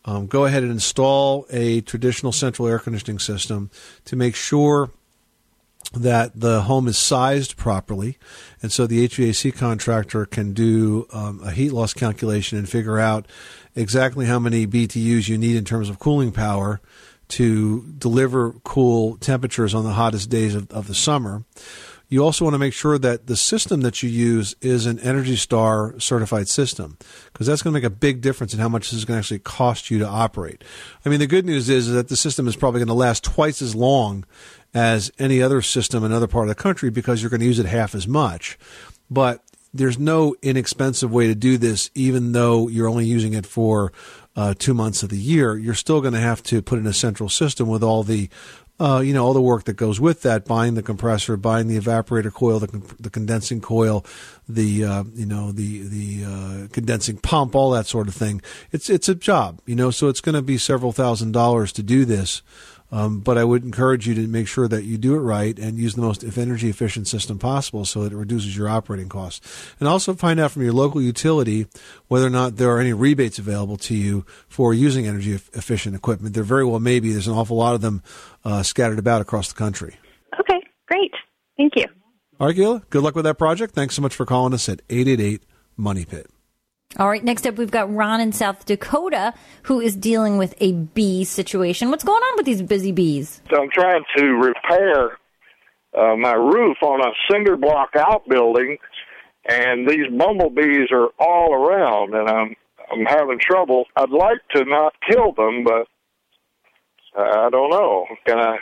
um, 0.06 0.26
go 0.26 0.44
ahead 0.44 0.62
and 0.62 0.72
install 0.72 1.46
a 1.50 1.80
traditional 1.82 2.32
central 2.32 2.68
air 2.68 2.78
conditioning 2.78 3.18
system 3.18 3.70
to 4.04 4.16
make 4.16 4.36
sure 4.36 4.90
that 5.92 6.38
the 6.38 6.62
home 6.62 6.88
is 6.88 6.98
sized 6.98 7.56
properly, 7.56 8.18
and 8.62 8.72
so 8.72 8.86
the 8.86 9.06
HVAC 9.08 9.54
contractor 9.56 10.26
can 10.26 10.52
do 10.52 11.06
um, 11.12 11.40
a 11.42 11.50
heat 11.50 11.70
loss 11.70 11.94
calculation 11.94 12.58
and 12.58 12.68
figure 12.68 12.98
out 12.98 13.26
exactly 13.74 14.26
how 14.26 14.38
many 14.38 14.66
BTUs 14.66 15.28
you 15.28 15.38
need 15.38 15.56
in 15.56 15.64
terms 15.64 15.88
of 15.88 15.98
cooling 15.98 16.32
power 16.32 16.80
to 17.28 17.82
deliver 17.98 18.52
cool 18.64 19.16
temperatures 19.16 19.74
on 19.74 19.84
the 19.84 19.92
hottest 19.92 20.30
days 20.30 20.54
of, 20.54 20.70
of 20.70 20.86
the 20.86 20.94
summer. 20.94 21.44
You 22.08 22.22
also 22.22 22.44
want 22.44 22.54
to 22.54 22.58
make 22.58 22.72
sure 22.72 22.98
that 22.98 23.26
the 23.26 23.36
system 23.36 23.80
that 23.80 24.02
you 24.02 24.08
use 24.08 24.54
is 24.60 24.86
an 24.86 25.00
Energy 25.00 25.34
Star 25.34 25.98
certified 25.98 26.48
system 26.48 26.98
because 27.32 27.48
that's 27.48 27.62
going 27.62 27.72
to 27.74 27.80
make 27.80 27.86
a 27.86 27.90
big 27.90 28.20
difference 28.20 28.54
in 28.54 28.60
how 28.60 28.68
much 28.68 28.90
this 28.90 28.98
is 28.98 29.04
going 29.04 29.16
to 29.16 29.18
actually 29.18 29.40
cost 29.40 29.90
you 29.90 29.98
to 29.98 30.06
operate. 30.06 30.62
I 31.04 31.08
mean, 31.08 31.18
the 31.18 31.26
good 31.26 31.44
news 31.44 31.68
is 31.68 31.88
that 31.90 32.08
the 32.08 32.16
system 32.16 32.46
is 32.46 32.54
probably 32.54 32.78
going 32.78 32.88
to 32.88 32.94
last 32.94 33.24
twice 33.24 33.60
as 33.60 33.74
long 33.74 34.24
as 34.72 35.10
any 35.18 35.42
other 35.42 35.62
system 35.62 36.04
in 36.04 36.12
another 36.12 36.28
part 36.28 36.44
of 36.44 36.56
the 36.56 36.62
country 36.62 36.90
because 36.90 37.22
you're 37.22 37.30
going 37.30 37.40
to 37.40 37.46
use 37.46 37.58
it 37.58 37.66
half 37.66 37.94
as 37.94 38.06
much. 38.06 38.56
But 39.10 39.42
there's 39.74 39.98
no 39.98 40.36
inexpensive 40.42 41.12
way 41.12 41.26
to 41.26 41.34
do 41.34 41.58
this, 41.58 41.90
even 41.94 42.32
though 42.32 42.68
you're 42.68 42.88
only 42.88 43.06
using 43.06 43.34
it 43.34 43.46
for 43.46 43.92
uh, 44.36 44.54
two 44.58 44.74
months 44.74 45.02
of 45.02 45.08
the 45.08 45.18
year. 45.18 45.56
You're 45.56 45.74
still 45.74 46.00
going 46.00 46.14
to 46.14 46.20
have 46.20 46.42
to 46.44 46.62
put 46.62 46.78
in 46.78 46.86
a 46.86 46.92
central 46.92 47.28
system 47.28 47.68
with 47.68 47.82
all 47.82 48.02
the 48.02 48.28
uh, 48.78 49.00
you 49.04 49.14
know 49.14 49.24
all 49.24 49.32
the 49.32 49.40
work 49.40 49.64
that 49.64 49.74
goes 49.74 50.00
with 50.00 50.22
that, 50.22 50.44
buying 50.44 50.74
the 50.74 50.82
compressor, 50.82 51.36
buying 51.36 51.68
the 51.68 51.78
evaporator 51.78 52.32
coil, 52.32 52.58
the, 52.58 52.94
the 53.00 53.10
condensing 53.10 53.60
coil, 53.60 54.04
the 54.48 54.84
uh, 54.84 55.04
you 55.14 55.26
know 55.26 55.52
the 55.52 55.88
the 55.88 56.24
uh, 56.24 56.68
condensing 56.72 57.16
pump, 57.16 57.54
all 57.54 57.70
that 57.70 57.86
sort 57.86 58.08
of 58.08 58.14
thing. 58.14 58.42
It's 58.72 58.90
it's 58.90 59.08
a 59.08 59.14
job, 59.14 59.60
you 59.66 59.74
know, 59.74 59.90
so 59.90 60.08
it's 60.08 60.20
going 60.20 60.34
to 60.34 60.42
be 60.42 60.58
several 60.58 60.92
thousand 60.92 61.32
dollars 61.32 61.72
to 61.72 61.82
do 61.82 62.04
this. 62.04 62.42
Um, 62.92 63.20
but 63.20 63.36
I 63.36 63.44
would 63.44 63.64
encourage 63.64 64.06
you 64.06 64.14
to 64.14 64.26
make 64.26 64.46
sure 64.46 64.68
that 64.68 64.84
you 64.84 64.96
do 64.96 65.14
it 65.16 65.20
right 65.20 65.58
and 65.58 65.78
use 65.78 65.94
the 65.94 66.02
most 66.02 66.22
energy 66.22 66.68
efficient 66.68 67.08
system 67.08 67.38
possible 67.38 67.84
so 67.84 68.04
that 68.04 68.12
it 68.12 68.16
reduces 68.16 68.56
your 68.56 68.68
operating 68.68 69.08
costs. 69.08 69.40
And 69.80 69.88
also 69.88 70.14
find 70.14 70.38
out 70.38 70.52
from 70.52 70.62
your 70.62 70.72
local 70.72 71.02
utility 71.02 71.66
whether 72.08 72.26
or 72.26 72.30
not 72.30 72.56
there 72.56 72.70
are 72.70 72.78
any 72.80 72.92
rebates 72.92 73.38
available 73.38 73.76
to 73.78 73.94
you 73.94 74.24
for 74.48 74.72
using 74.72 75.06
energy 75.06 75.34
eff- 75.34 75.50
efficient 75.54 75.96
equipment. 75.96 76.34
There 76.34 76.44
very 76.44 76.64
well 76.64 76.80
may 76.80 77.00
be. 77.00 77.12
There's 77.12 77.28
an 77.28 77.34
awful 77.34 77.56
lot 77.56 77.74
of 77.74 77.80
them 77.80 78.02
uh, 78.44 78.62
scattered 78.62 78.98
about 78.98 79.20
across 79.20 79.48
the 79.48 79.58
country. 79.58 79.96
Okay, 80.40 80.60
great. 80.86 81.12
Thank 81.56 81.74
you. 81.76 81.86
All 82.38 82.48
right, 82.48 82.56
Gila, 82.56 82.82
good 82.90 83.02
luck 83.02 83.14
with 83.14 83.24
that 83.24 83.38
project. 83.38 83.74
Thanks 83.74 83.94
so 83.94 84.02
much 84.02 84.14
for 84.14 84.26
calling 84.26 84.52
us 84.52 84.68
at 84.68 84.82
888 84.90 85.42
Money 85.76 86.04
Pit. 86.04 86.28
All 86.98 87.08
right, 87.08 87.22
next 87.22 87.46
up 87.46 87.56
we've 87.56 87.70
got 87.70 87.92
Ron 87.92 88.20
in 88.20 88.32
South 88.32 88.64
Dakota 88.64 89.34
who 89.64 89.80
is 89.80 89.94
dealing 89.94 90.38
with 90.38 90.54
a 90.60 90.72
bee 90.72 91.24
situation. 91.24 91.90
What's 91.90 92.04
going 92.04 92.22
on 92.22 92.36
with 92.36 92.46
these 92.46 92.62
busy 92.62 92.92
bees? 92.92 93.42
So 93.50 93.60
I'm 93.60 93.70
trying 93.70 94.02
to 94.16 94.24
repair 94.24 95.18
uh, 95.96 96.16
my 96.16 96.32
roof 96.32 96.78
on 96.82 97.00
a 97.02 97.12
cinder 97.30 97.56
block 97.56 97.90
outbuilding, 97.96 98.78
and 99.46 99.86
these 99.88 100.06
bumblebees 100.16 100.88
are 100.90 101.08
all 101.18 101.52
around, 101.52 102.14
and 102.14 102.28
I'm 102.28 102.56
I'm 102.90 103.04
having 103.04 103.40
trouble. 103.40 103.84
I'd 103.96 104.10
like 104.10 104.38
to 104.54 104.64
not 104.64 104.94
kill 105.10 105.32
them, 105.32 105.64
but 105.64 105.88
uh, 107.18 107.46
I 107.46 107.50
don't 107.50 107.70
know. 107.70 108.06
Can 108.26 108.38
I 108.38 108.56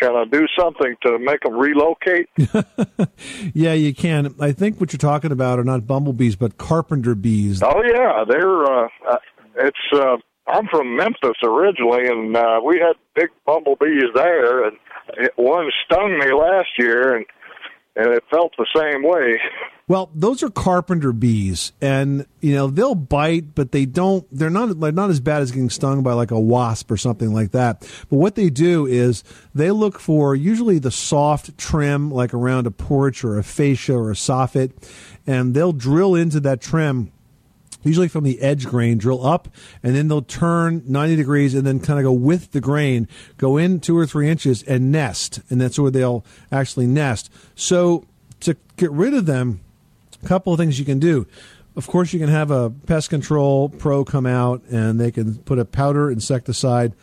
can 0.00 0.16
I 0.16 0.24
do 0.24 0.46
something 0.58 0.96
to 1.02 1.18
make 1.18 1.40
them 1.42 1.54
relocate? 1.54 2.28
Yeah, 3.54 3.72
you 3.74 3.94
can. 3.94 4.34
I 4.40 4.52
think 4.52 4.80
what 4.80 4.92
you're 4.92 4.98
talking 4.98 5.32
about 5.32 5.58
are 5.58 5.64
not 5.64 5.86
bumblebees, 5.86 6.36
but 6.36 6.56
carpenter 6.56 7.14
bees. 7.14 7.62
Oh 7.62 7.82
yeah, 7.84 8.24
they're 8.28 8.64
uh, 8.64 8.88
uh 9.08 9.16
it's 9.56 9.76
uh 9.92 10.16
I'm 10.46 10.66
from 10.68 10.96
Memphis 10.96 11.36
originally 11.42 12.06
and 12.06 12.36
uh 12.36 12.60
we 12.64 12.78
had 12.78 12.96
big 13.14 13.28
bumblebees 13.46 14.10
there 14.14 14.64
and 14.64 14.76
it, 15.16 15.32
one 15.36 15.70
stung 15.84 16.18
me 16.18 16.32
last 16.32 16.68
year 16.78 17.16
and 17.16 17.26
and 17.96 18.08
it 18.08 18.24
felt 18.30 18.52
the 18.56 18.66
same 18.74 19.02
way. 19.02 19.40
Well, 19.90 20.08
those 20.14 20.44
are 20.44 20.50
carpenter 20.50 21.12
bees, 21.12 21.72
and 21.80 22.24
you 22.40 22.54
know 22.54 22.68
they'll 22.68 22.94
bite, 22.94 23.56
but 23.56 23.72
they 23.72 23.86
don't. 23.86 24.24
They're 24.30 24.48
not 24.48 24.78
like 24.78 24.94
not 24.94 25.10
as 25.10 25.18
bad 25.18 25.42
as 25.42 25.50
getting 25.50 25.68
stung 25.68 26.04
by 26.04 26.12
like 26.12 26.30
a 26.30 26.38
wasp 26.38 26.92
or 26.92 26.96
something 26.96 27.34
like 27.34 27.50
that. 27.50 27.80
But 28.08 28.18
what 28.18 28.36
they 28.36 28.50
do 28.50 28.86
is 28.86 29.24
they 29.52 29.72
look 29.72 29.98
for 29.98 30.36
usually 30.36 30.78
the 30.78 30.92
soft 30.92 31.58
trim, 31.58 32.12
like 32.12 32.32
around 32.32 32.68
a 32.68 32.70
porch 32.70 33.24
or 33.24 33.36
a 33.36 33.42
fascia 33.42 33.96
or 33.96 34.12
a 34.12 34.14
soffit, 34.14 34.70
and 35.26 35.54
they'll 35.54 35.72
drill 35.72 36.14
into 36.14 36.38
that 36.38 36.60
trim 36.60 37.10
usually 37.82 38.06
from 38.06 38.22
the 38.22 38.40
edge 38.40 38.66
grain, 38.66 38.96
drill 38.96 39.26
up, 39.26 39.48
and 39.82 39.96
then 39.96 40.06
they'll 40.06 40.22
turn 40.22 40.84
90 40.86 41.16
degrees 41.16 41.52
and 41.52 41.66
then 41.66 41.80
kind 41.80 41.98
of 41.98 42.04
go 42.04 42.12
with 42.12 42.52
the 42.52 42.60
grain, 42.60 43.08
go 43.38 43.56
in 43.56 43.80
two 43.80 43.98
or 43.98 44.06
three 44.06 44.28
inches 44.28 44.62
and 44.64 44.92
nest. 44.92 45.40
And 45.50 45.60
that's 45.60 45.80
where 45.80 45.90
they'll 45.90 46.24
actually 46.52 46.86
nest. 46.86 47.28
So 47.56 48.04
to 48.40 48.56
get 48.76 48.92
rid 48.92 49.14
of 49.14 49.26
them, 49.26 49.60
a 50.22 50.26
couple 50.26 50.52
of 50.52 50.58
things 50.58 50.78
you 50.78 50.84
can 50.84 50.98
do. 50.98 51.26
Of 51.76 51.86
course, 51.86 52.12
you 52.12 52.18
can 52.18 52.28
have 52.28 52.50
a 52.50 52.70
pest 52.70 53.10
control 53.10 53.68
pro 53.68 54.04
come 54.04 54.26
out 54.26 54.62
and 54.70 55.00
they 55.00 55.10
can 55.10 55.36
put 55.38 55.58
a 55.58 55.64
powder 55.64 56.10
insecticide 56.10 56.94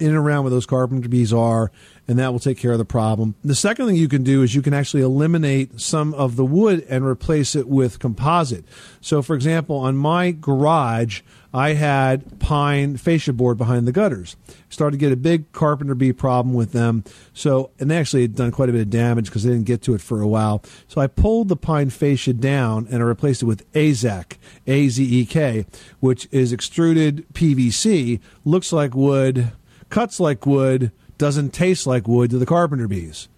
in 0.00 0.08
and 0.08 0.16
around 0.16 0.44
where 0.44 0.50
those 0.50 0.66
carpenter 0.66 1.08
bees 1.08 1.32
are, 1.32 1.70
and 2.06 2.18
that 2.18 2.32
will 2.32 2.38
take 2.38 2.58
care 2.58 2.72
of 2.72 2.78
the 2.78 2.84
problem. 2.84 3.34
The 3.44 3.54
second 3.54 3.86
thing 3.86 3.96
you 3.96 4.08
can 4.08 4.22
do 4.22 4.42
is 4.42 4.54
you 4.54 4.62
can 4.62 4.74
actually 4.74 5.02
eliminate 5.02 5.80
some 5.80 6.14
of 6.14 6.36
the 6.36 6.44
wood 6.44 6.86
and 6.88 7.04
replace 7.04 7.54
it 7.54 7.68
with 7.68 7.98
composite. 7.98 8.64
So, 9.00 9.22
for 9.22 9.34
example, 9.34 9.76
on 9.76 9.96
my 9.96 10.30
garage, 10.30 11.20
I 11.52 11.72
had 11.74 12.38
pine 12.40 12.96
fascia 12.98 13.32
board 13.32 13.56
behind 13.58 13.86
the 13.86 13.92
gutters. 13.92 14.36
Started 14.68 14.98
to 14.98 15.00
get 15.00 15.12
a 15.12 15.16
big 15.16 15.50
carpenter 15.52 15.94
bee 15.94 16.12
problem 16.12 16.54
with 16.54 16.72
them. 16.72 17.04
So, 17.32 17.70
and 17.78 17.90
they 17.90 17.96
actually 17.96 18.22
had 18.22 18.34
done 18.34 18.50
quite 18.52 18.68
a 18.68 18.72
bit 18.72 18.82
of 18.82 18.90
damage 18.90 19.26
because 19.26 19.44
they 19.44 19.50
didn't 19.50 19.66
get 19.66 19.82
to 19.82 19.94
it 19.94 20.00
for 20.00 20.20
a 20.20 20.28
while. 20.28 20.62
So 20.88 21.00
I 21.00 21.06
pulled 21.06 21.48
the 21.48 21.56
pine 21.56 21.90
fascia 21.90 22.34
down 22.34 22.86
and 22.90 23.02
I 23.02 23.06
replaced 23.06 23.42
it 23.42 23.46
with 23.46 23.70
AZEK, 23.72 24.36
A 24.66 24.88
Z 24.88 25.02
E 25.02 25.24
K, 25.24 25.64
which 26.00 26.28
is 26.30 26.52
extruded 26.52 27.26
PVC, 27.32 28.20
looks 28.44 28.72
like 28.72 28.94
wood, 28.94 29.52
cuts 29.90 30.20
like 30.20 30.46
wood, 30.46 30.92
doesn't 31.18 31.52
taste 31.52 31.86
like 31.86 32.06
wood 32.08 32.30
to 32.30 32.38
the 32.38 32.46
carpenter 32.46 32.88
bees. 32.88 33.28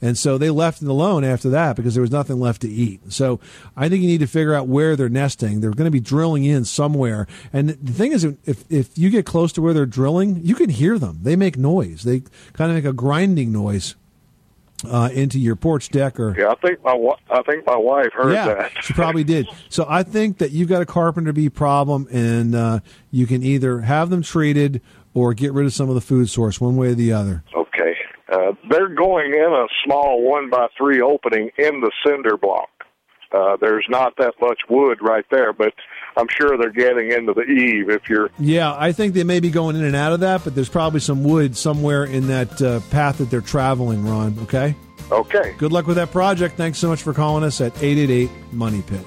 And 0.00 0.16
so 0.16 0.38
they 0.38 0.48
left 0.50 0.80
it 0.80 0.86
alone 0.86 1.24
after 1.24 1.50
that 1.50 1.74
because 1.74 1.94
there 1.94 2.02
was 2.02 2.12
nothing 2.12 2.38
left 2.38 2.62
to 2.62 2.68
eat. 2.68 3.00
So 3.12 3.40
I 3.76 3.88
think 3.88 4.02
you 4.02 4.06
need 4.08 4.20
to 4.20 4.28
figure 4.28 4.54
out 4.54 4.68
where 4.68 4.94
they're 4.94 5.08
nesting. 5.08 5.60
They're 5.60 5.72
going 5.72 5.86
to 5.86 5.90
be 5.90 5.98
drilling 5.98 6.44
in 6.44 6.64
somewhere. 6.64 7.26
And 7.52 7.70
the 7.70 7.92
thing 7.92 8.12
is, 8.12 8.22
if, 8.22 8.64
if 8.70 8.96
you 8.96 9.10
get 9.10 9.26
close 9.26 9.52
to 9.54 9.62
where 9.62 9.72
they're 9.74 9.86
drilling, 9.86 10.40
you 10.44 10.54
can 10.54 10.70
hear 10.70 11.00
them. 11.00 11.18
They 11.22 11.34
make 11.34 11.56
noise. 11.58 12.04
They 12.04 12.20
kind 12.52 12.70
of 12.70 12.76
make 12.76 12.84
a 12.84 12.92
grinding 12.92 13.50
noise 13.50 13.96
uh, 14.88 15.08
into 15.12 15.40
your 15.40 15.56
porch 15.56 15.88
deck 15.88 16.20
or 16.20 16.38
Yeah, 16.38 16.50
I 16.50 16.54
think 16.54 16.84
my 16.84 16.94
wa- 16.94 17.18
I 17.28 17.42
think 17.42 17.66
my 17.66 17.76
wife 17.76 18.12
heard 18.12 18.32
yeah, 18.32 18.54
that. 18.54 18.84
she 18.84 18.92
probably 18.92 19.24
did. 19.24 19.48
So 19.68 19.84
I 19.88 20.04
think 20.04 20.38
that 20.38 20.52
you've 20.52 20.68
got 20.68 20.80
a 20.82 20.86
carpenter 20.86 21.32
bee 21.32 21.48
problem, 21.50 22.06
and 22.12 22.54
uh, 22.54 22.80
you 23.10 23.26
can 23.26 23.42
either 23.42 23.80
have 23.80 24.10
them 24.10 24.22
treated 24.22 24.80
or 25.14 25.34
get 25.34 25.52
rid 25.52 25.66
of 25.66 25.72
some 25.72 25.88
of 25.88 25.94
the 25.94 26.00
food 26.00 26.28
source, 26.28 26.60
one 26.60 26.76
way 26.76 26.88
or 26.88 26.94
the 26.94 27.12
other. 27.12 27.42
Okay. 27.54 27.94
Uh, 28.30 28.52
they're 28.70 28.94
going 28.94 29.32
in 29.32 29.52
a 29.52 29.66
small 29.84 30.22
one 30.22 30.50
by 30.50 30.66
three 30.76 31.00
opening 31.00 31.50
in 31.58 31.80
the 31.80 31.90
cinder 32.06 32.36
block. 32.36 32.68
Uh, 33.30 33.56
there's 33.60 33.86
not 33.90 34.14
that 34.16 34.34
much 34.40 34.58
wood 34.70 34.98
right 35.02 35.24
there, 35.30 35.52
but 35.52 35.74
I'm 36.16 36.26
sure 36.30 36.56
they're 36.56 36.70
getting 36.70 37.12
into 37.12 37.34
the 37.34 37.42
eave 37.42 37.90
if 37.90 38.08
you're 38.08 38.30
Yeah, 38.38 38.74
I 38.74 38.92
think 38.92 39.12
they 39.14 39.24
may 39.24 39.40
be 39.40 39.50
going 39.50 39.76
in 39.76 39.84
and 39.84 39.94
out 39.94 40.12
of 40.12 40.20
that, 40.20 40.44
but 40.44 40.54
there's 40.54 40.70
probably 40.70 41.00
some 41.00 41.24
wood 41.24 41.56
somewhere 41.56 42.04
in 42.04 42.28
that 42.28 42.60
uh, 42.62 42.80
path 42.90 43.18
that 43.18 43.30
they're 43.30 43.40
traveling, 43.42 44.04
Ron, 44.06 44.38
okay? 44.44 44.74
okay. 45.12 45.54
Good 45.58 45.72
luck 45.72 45.86
with 45.86 45.96
that 45.96 46.10
project. 46.10 46.56
Thanks 46.56 46.78
so 46.78 46.88
much 46.88 47.02
for 47.02 47.12
calling 47.12 47.44
us 47.44 47.60
at 47.60 47.72
888 47.82 48.30
Money 48.52 48.82
Pit. 48.82 49.04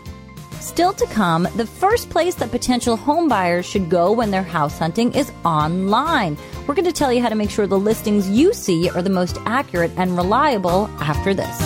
Still 0.62 0.94
to 0.94 1.08
come, 1.08 1.48
the 1.56 1.66
first 1.66 2.12
place 2.12 2.36
that 2.36 2.52
potential 2.52 2.96
homebuyers 2.96 3.64
should 3.64 3.90
go 3.90 4.12
when 4.12 4.30
they're 4.30 4.44
house 4.44 4.78
hunting 4.78 5.12
is 5.14 5.32
online. 5.44 6.38
We're 6.68 6.76
going 6.76 6.86
to 6.86 6.92
tell 6.92 7.12
you 7.12 7.20
how 7.20 7.30
to 7.30 7.36
make 7.36 7.50
sure 7.50 7.66
the 7.66 7.80
listings 7.80 8.30
you 8.30 8.54
see 8.54 8.88
are 8.92 9.02
the 9.02 9.10
most 9.10 9.40
accurate 9.48 9.90
and 9.98 10.16
reliable 10.16 10.88
after 11.00 11.34
this. 11.34 11.60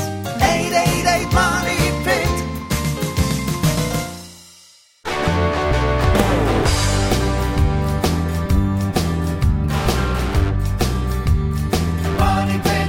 Money 12.13 12.59
Pit. 12.63 12.85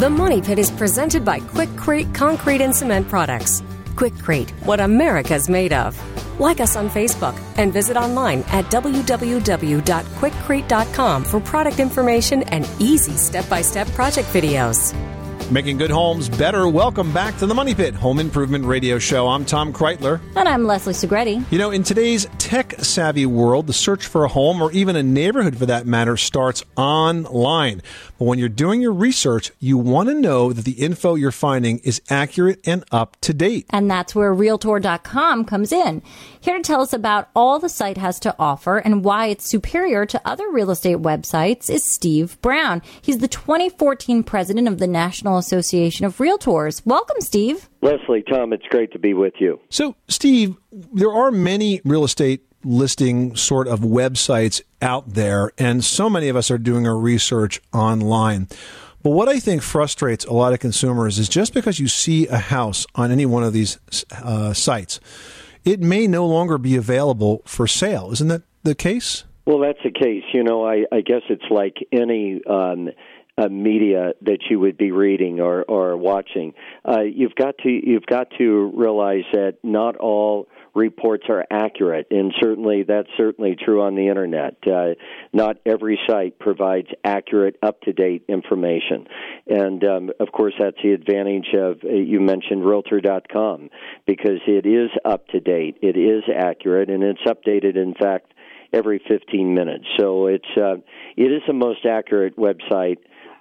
The 0.00 0.10
Money 0.10 0.40
Pit 0.40 0.58
is 0.58 0.70
presented 0.70 1.22
by 1.22 1.40
Quick 1.40 1.68
Concrete 2.14 2.62
and 2.62 2.74
Cement 2.74 3.06
Products 3.08 3.62
Quikrete, 3.96 4.50
what 4.66 4.78
America's 4.78 5.48
made 5.48 5.72
of. 5.72 5.98
Like 6.38 6.60
us 6.60 6.76
on 6.76 6.88
Facebook 6.88 7.36
and 7.56 7.72
visit 7.72 7.96
online 7.96 8.44
at 8.48 8.66
www.quikrete.com 8.66 11.24
for 11.24 11.40
product 11.40 11.80
information 11.80 12.44
and 12.44 12.70
easy 12.78 13.16
step 13.16 13.48
by 13.48 13.62
step 13.62 13.88
project 13.88 14.28
videos. 14.28 14.94
Making 15.50 15.78
good 15.78 15.92
homes 15.92 16.28
better. 16.28 16.68
Welcome 16.68 17.12
back 17.12 17.36
to 17.38 17.46
the 17.46 17.54
Money 17.54 17.72
Pit 17.72 17.94
Home 17.94 18.18
Improvement 18.18 18.64
Radio 18.64 18.98
Show. 18.98 19.28
I'm 19.28 19.44
Tom 19.44 19.72
Kraeutler. 19.72 20.20
And 20.34 20.48
I'm 20.48 20.64
Leslie 20.64 20.92
Segrete. 20.92 21.44
You 21.52 21.58
know, 21.58 21.70
in 21.70 21.84
today's 21.84 22.26
tech 22.38 22.72
savvy 22.80 23.26
world, 23.26 23.68
the 23.68 23.72
search 23.72 24.06
for 24.06 24.24
a 24.24 24.28
home 24.28 24.60
or 24.60 24.72
even 24.72 24.96
a 24.96 25.04
neighborhood 25.04 25.56
for 25.56 25.66
that 25.66 25.86
matter 25.86 26.16
starts 26.16 26.64
online. 26.76 27.80
But 28.18 28.24
when 28.24 28.38
you're 28.38 28.48
doing 28.48 28.80
your 28.80 28.92
research, 28.92 29.52
you 29.58 29.76
want 29.78 30.08
to 30.08 30.14
know 30.14 30.52
that 30.52 30.64
the 30.64 30.72
info 30.72 31.14
you're 31.14 31.30
finding 31.30 31.78
is 31.80 32.00
accurate 32.08 32.60
and 32.66 32.84
up 32.90 33.16
to 33.22 33.34
date. 33.34 33.66
And 33.70 33.90
that's 33.90 34.14
where 34.14 34.32
Realtor.com 34.32 35.44
comes 35.44 35.72
in. 35.72 36.02
Here 36.40 36.56
to 36.56 36.62
tell 36.62 36.80
us 36.80 36.92
about 36.92 37.28
all 37.34 37.58
the 37.58 37.68
site 37.68 37.98
has 37.98 38.18
to 38.20 38.34
offer 38.38 38.78
and 38.78 39.04
why 39.04 39.26
it's 39.26 39.48
superior 39.48 40.06
to 40.06 40.20
other 40.24 40.48
real 40.50 40.70
estate 40.70 40.98
websites 40.98 41.68
is 41.68 41.84
Steve 41.84 42.40
Brown. 42.40 42.82
He's 43.02 43.18
the 43.18 43.28
2014 43.28 44.22
president 44.22 44.68
of 44.68 44.78
the 44.78 44.86
National 44.86 45.38
Association 45.38 46.06
of 46.06 46.16
Realtors. 46.18 46.80
Welcome, 46.86 47.20
Steve. 47.20 47.68
Leslie, 47.82 48.22
Tom, 48.22 48.52
it's 48.52 48.66
great 48.68 48.92
to 48.92 48.98
be 48.98 49.14
with 49.14 49.34
you. 49.38 49.60
So, 49.68 49.94
Steve, 50.08 50.56
there 50.72 51.12
are 51.12 51.30
many 51.30 51.80
real 51.84 52.04
estate 52.04 52.45
listing 52.66 53.36
sort 53.36 53.68
of 53.68 53.80
websites 53.80 54.60
out 54.82 55.14
there, 55.14 55.52
and 55.56 55.84
so 55.84 56.10
many 56.10 56.28
of 56.28 56.36
us 56.36 56.50
are 56.50 56.58
doing 56.58 56.86
our 56.86 56.96
research 56.96 57.60
online. 57.72 58.48
But 59.02 59.10
what 59.10 59.28
I 59.28 59.38
think 59.38 59.62
frustrates 59.62 60.24
a 60.24 60.32
lot 60.32 60.52
of 60.52 60.58
consumers 60.58 61.18
is 61.18 61.28
just 61.28 61.54
because 61.54 61.78
you 61.78 61.86
see 61.86 62.26
a 62.26 62.38
house 62.38 62.86
on 62.96 63.12
any 63.12 63.24
one 63.24 63.44
of 63.44 63.52
these 63.52 63.78
uh, 64.10 64.52
sites, 64.52 64.98
it 65.64 65.80
may 65.80 66.06
no 66.06 66.26
longer 66.26 66.58
be 66.58 66.76
available 66.76 67.42
for 67.44 67.66
sale. 67.66 68.10
Isn't 68.12 68.28
that 68.28 68.42
the 68.64 68.74
case? 68.74 69.24
Well, 69.46 69.60
that's 69.60 69.78
the 69.84 69.92
case. 69.92 70.24
You 70.34 70.42
know, 70.42 70.66
I, 70.66 70.84
I 70.90 71.02
guess 71.02 71.22
it's 71.30 71.44
like 71.50 71.76
any 71.92 72.40
um, 72.50 72.88
uh, 73.38 73.48
media 73.48 74.12
that 74.22 74.38
you 74.50 74.58
would 74.58 74.76
be 74.76 74.90
reading 74.90 75.40
or 75.40 75.62
or 75.62 75.96
watching. 75.96 76.54
Uh, 76.84 77.02
you've 77.02 77.34
got 77.34 77.58
to 77.58 77.68
you've 77.68 78.06
got 78.06 78.28
to 78.38 78.72
realize 78.74 79.24
that 79.32 79.58
not 79.62 79.96
all 79.96 80.48
reports 80.76 81.24
are 81.28 81.44
accurate, 81.50 82.06
and 82.10 82.32
certainly 82.40 82.84
that's 82.84 83.08
certainly 83.16 83.56
true 83.56 83.82
on 83.82 83.96
the 83.96 84.08
internet. 84.08 84.56
Uh, 84.66 84.90
not 85.32 85.56
every 85.64 85.98
site 86.08 86.38
provides 86.38 86.88
accurate, 87.02 87.56
up 87.62 87.80
to 87.80 87.92
date 87.92 88.24
information, 88.28 89.06
and 89.46 89.82
um, 89.84 90.10
of 90.20 90.30
course 90.32 90.54
that's 90.60 90.76
the 90.82 90.92
advantage 90.92 91.48
of 91.54 91.78
uh, 91.82 91.88
you 91.88 92.20
mentioned 92.20 92.64
Realtor.com 92.64 93.70
because 94.06 94.40
it 94.46 94.66
is 94.66 94.90
up 95.04 95.26
to 95.28 95.40
date, 95.40 95.78
it 95.82 95.96
is 95.96 96.22
accurate, 96.34 96.90
and 96.90 97.02
it's 97.02 97.22
updated. 97.26 97.76
In 97.76 97.94
fact 97.94 98.32
every 98.72 99.00
15 99.08 99.54
minutes. 99.54 99.84
So 99.98 100.26
it's 100.26 100.44
uh, 100.56 100.76
it 101.16 101.32
is 101.32 101.42
the 101.46 101.52
most 101.54 101.86
accurate 101.86 102.36
website 102.36 102.98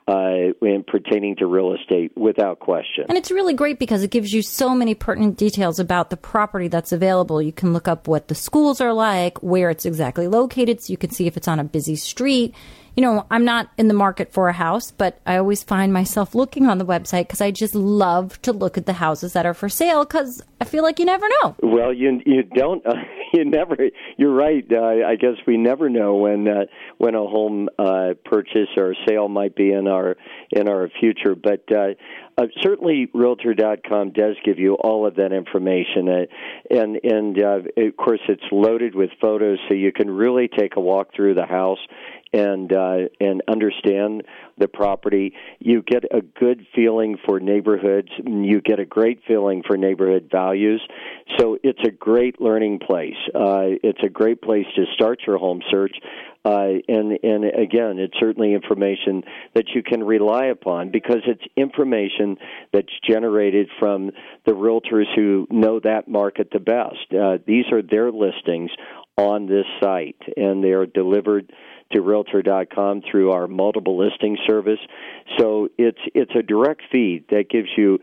uh, 0.08 0.54
in 0.62 0.84
pertaining 0.86 1.36
to 1.38 1.48
real 1.48 1.74
estate 1.74 2.12
without 2.16 2.60
question. 2.60 3.06
And 3.10 3.18
it's 3.18 3.32
really 3.32 3.54
great 3.54 3.80
because 3.80 4.04
it 4.04 4.12
gives 4.12 4.32
you 4.32 4.42
so 4.42 4.76
many 4.76 4.94
pertinent 4.94 5.38
details 5.38 5.80
about 5.80 6.10
the 6.10 6.18
property 6.18 6.68
that's 6.68 6.92
available. 6.92 7.42
You 7.42 7.52
can 7.52 7.74
look 7.74 7.88
up 7.88 8.08
what 8.08 8.28
the 8.28 8.36
schools 8.36 8.82
are 8.82 8.94
like, 8.94 9.42
where 9.42 9.70
it's 9.70 9.86
exactly 9.86 10.28
located, 10.28 10.82
so 10.82 10.92
you 10.92 10.98
can 10.98 11.10
see 11.10 11.26
if 11.26 11.38
it's 11.38 11.48
on 11.48 11.60
a 11.60 11.64
busy 11.64 11.96
street 11.96 12.54
you 12.96 13.02
know, 13.02 13.26
I'm 13.30 13.44
not 13.44 13.70
in 13.78 13.88
the 13.90 13.94
market 13.94 14.32
for 14.32 14.48
a 14.48 14.54
house, 14.54 14.92
but 14.92 15.20
I 15.26 15.38
always 15.38 15.64
find 15.64 15.92
myself 15.92 16.34
looking 16.34 16.68
on 16.68 16.78
the 16.78 16.86
website 16.86 17.24
because 17.24 17.42
I 17.42 17.52
just 17.52 17.76
love 17.76 18.42
to 18.44 18.54
look 18.54 18.78
at 18.78 18.86
the 18.86 18.94
houses 18.94 19.34
that 19.34 19.46
are 19.46 19.54
for 19.54 19.68
sale 19.68 20.06
because 20.06 20.42
I 20.62 20.66
feel 20.66 20.84
like 20.84 21.00
you 21.00 21.06
never 21.06 21.28
know. 21.42 21.56
Well, 21.62 21.94
you 21.94 22.22
you 22.26 22.44
don't 22.44 22.86
uh, 22.86 22.94
you 23.34 23.44
never 23.44 23.76
you're 24.18 24.34
right. 24.34 24.66
Uh, 24.72 25.06
I 25.06 25.16
guess 25.16 25.36
we 25.46 25.58
never 25.58 25.90
know 25.90 26.16
when 26.16 26.48
uh, 26.48 26.66
when 26.98 27.16
a 27.16 27.26
home 27.26 27.68
uh, 27.78 28.14
purchase 28.24 28.70
or 28.78 28.96
sale 29.08 29.28
might 29.28 29.56
be 29.56 29.72
in 29.72 29.88
our 29.88 30.16
in 30.52 30.70
our 30.70 30.90
future, 31.00 31.36
but. 31.36 31.64
Uh, 31.72 31.96
uh, 32.38 32.48
certainly, 32.62 33.10
Realtor.com 33.14 34.12
does 34.12 34.36
give 34.44 34.60
you 34.60 34.74
all 34.74 35.08
of 35.08 35.16
that 35.16 35.32
information, 35.32 36.10
uh, 36.10 36.26
and 36.70 37.00
and 37.02 37.42
uh, 37.42 37.60
of 37.78 37.96
course 37.96 38.20
it's 38.28 38.44
loaded 38.52 38.94
with 38.94 39.10
photos, 39.22 39.58
so 39.70 39.74
you 39.74 39.94
can 39.94 40.12
really 40.12 40.50
take 40.50 40.76
a 40.76 40.82
walk 40.82 41.16
through 41.16 41.36
the 41.36 41.46
house 41.46 41.80
and 42.36 42.72
uh, 42.74 42.98
and 43.20 43.42
understand 43.48 44.24
the 44.58 44.68
property. 44.68 45.34
You 45.60 45.82
get 45.82 46.04
a 46.12 46.22
good 46.22 46.68
feeling 46.76 47.18
for 47.26 47.40
neighborhoods. 47.40 48.10
You 48.26 48.62
get 48.62 48.80
a 48.80 48.86
great 48.86 49.22
feeling 49.28 49.64
for 49.66 49.78
neighborhood 49.78 50.30
values. 50.32 50.86
So 51.40 51.58
it's 51.64 51.80
a 51.86 51.92
great 51.92 52.42
learning 52.42 52.80
place. 52.80 53.16
Uh, 53.34 53.80
it's 53.84 54.04
a 54.04 54.10
great 54.10 54.42
place 54.42 54.66
to 54.76 54.86
start 54.94 55.22
your 55.26 55.38
home 55.38 55.62
search. 55.72 55.96
Uh, 56.44 56.74
and 56.88 57.18
and 57.24 57.46
again, 57.46 57.98
it's 57.98 58.14
certainly 58.20 58.54
information 58.54 59.24
that 59.56 59.66
you 59.74 59.82
can 59.82 60.04
rely 60.04 60.46
upon 60.46 60.92
because 60.92 61.22
it's 61.26 61.42
information 61.56 62.38
that's 62.72 62.92
generated 63.10 63.68
from 63.80 64.12
the 64.46 64.52
realtors 64.52 65.06
who 65.16 65.48
know 65.50 65.80
that 65.80 66.08
market 66.08 66.50
the 66.54 66.60
best. 66.60 67.12
Uh, 67.12 67.40
these 67.48 67.66
are 67.72 67.82
their 67.82 68.12
listings 68.12 68.70
on 69.18 69.48
this 69.48 69.66
site, 69.82 70.22
and 70.36 70.64
they 70.64 70.72
are 70.72 70.86
delivered 70.86 71.52
to 71.94 72.02
realtor.com 72.02 73.02
through 73.10 73.32
our 73.32 73.48
multiple 73.48 73.98
listing 73.98 74.38
service. 74.46 74.80
So 75.38 75.70
it's 75.78 76.00
it's 76.14 76.32
a 76.38 76.42
direct 76.42 76.82
feed 76.92 77.26
that 77.30 77.50
gives 77.50 77.70
you 77.78 78.00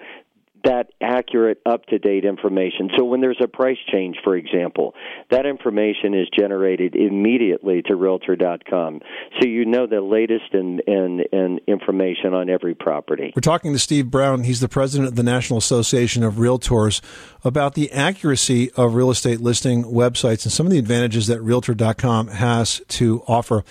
that 0.64 0.92
accurate, 1.00 1.60
up 1.66 1.86
to 1.86 1.98
date 1.98 2.24
information. 2.24 2.90
So 2.96 3.04
when 3.04 3.20
there's 3.20 3.40
a 3.42 3.48
price 3.48 3.78
change, 3.92 4.16
for 4.22 4.36
example, 4.36 4.94
that 5.30 5.46
information 5.46 6.14
is 6.14 6.28
generated 6.36 6.94
immediately 6.94 7.82
to 7.82 7.96
Realtor.com. 7.96 9.00
So 9.40 9.48
you 9.48 9.64
know 9.64 9.86
the 9.86 10.00
latest 10.00 10.52
and 10.52 10.82
and 10.86 11.60
information 11.66 12.34
on 12.34 12.50
every 12.50 12.74
property. 12.74 13.32
We're 13.34 13.40
talking 13.40 13.72
to 13.72 13.78
Steve 13.78 14.10
Brown. 14.10 14.44
He's 14.44 14.60
the 14.60 14.68
president 14.68 15.08
of 15.08 15.16
the 15.16 15.22
National 15.22 15.58
Association 15.58 16.22
of 16.22 16.34
Realtors 16.34 17.00
about 17.44 17.74
the 17.74 17.90
accuracy 17.92 18.70
of 18.72 18.94
real 18.94 19.10
estate 19.10 19.40
listing 19.40 19.84
websites 19.84 20.44
and 20.44 20.52
some 20.52 20.66
of 20.66 20.72
the 20.72 20.78
advantages 20.78 21.26
that 21.26 21.40
Realtor.com 21.40 22.28
has 22.28 22.80
to 22.88 23.22
offer. 23.26 23.64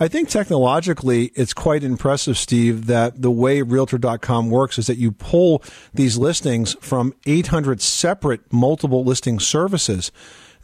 I 0.00 0.06
think 0.06 0.28
technologically 0.28 1.32
it's 1.34 1.52
quite 1.52 1.82
impressive, 1.82 2.38
Steve, 2.38 2.86
that 2.86 3.20
the 3.20 3.32
way 3.32 3.62
Realtor.com 3.62 4.48
works 4.48 4.78
is 4.78 4.86
that 4.86 4.96
you 4.96 5.10
pull 5.10 5.62
these 5.92 6.16
listings 6.16 6.76
from 6.80 7.14
800 7.26 7.80
separate 7.80 8.52
multiple 8.52 9.02
listing 9.02 9.40
services. 9.40 10.12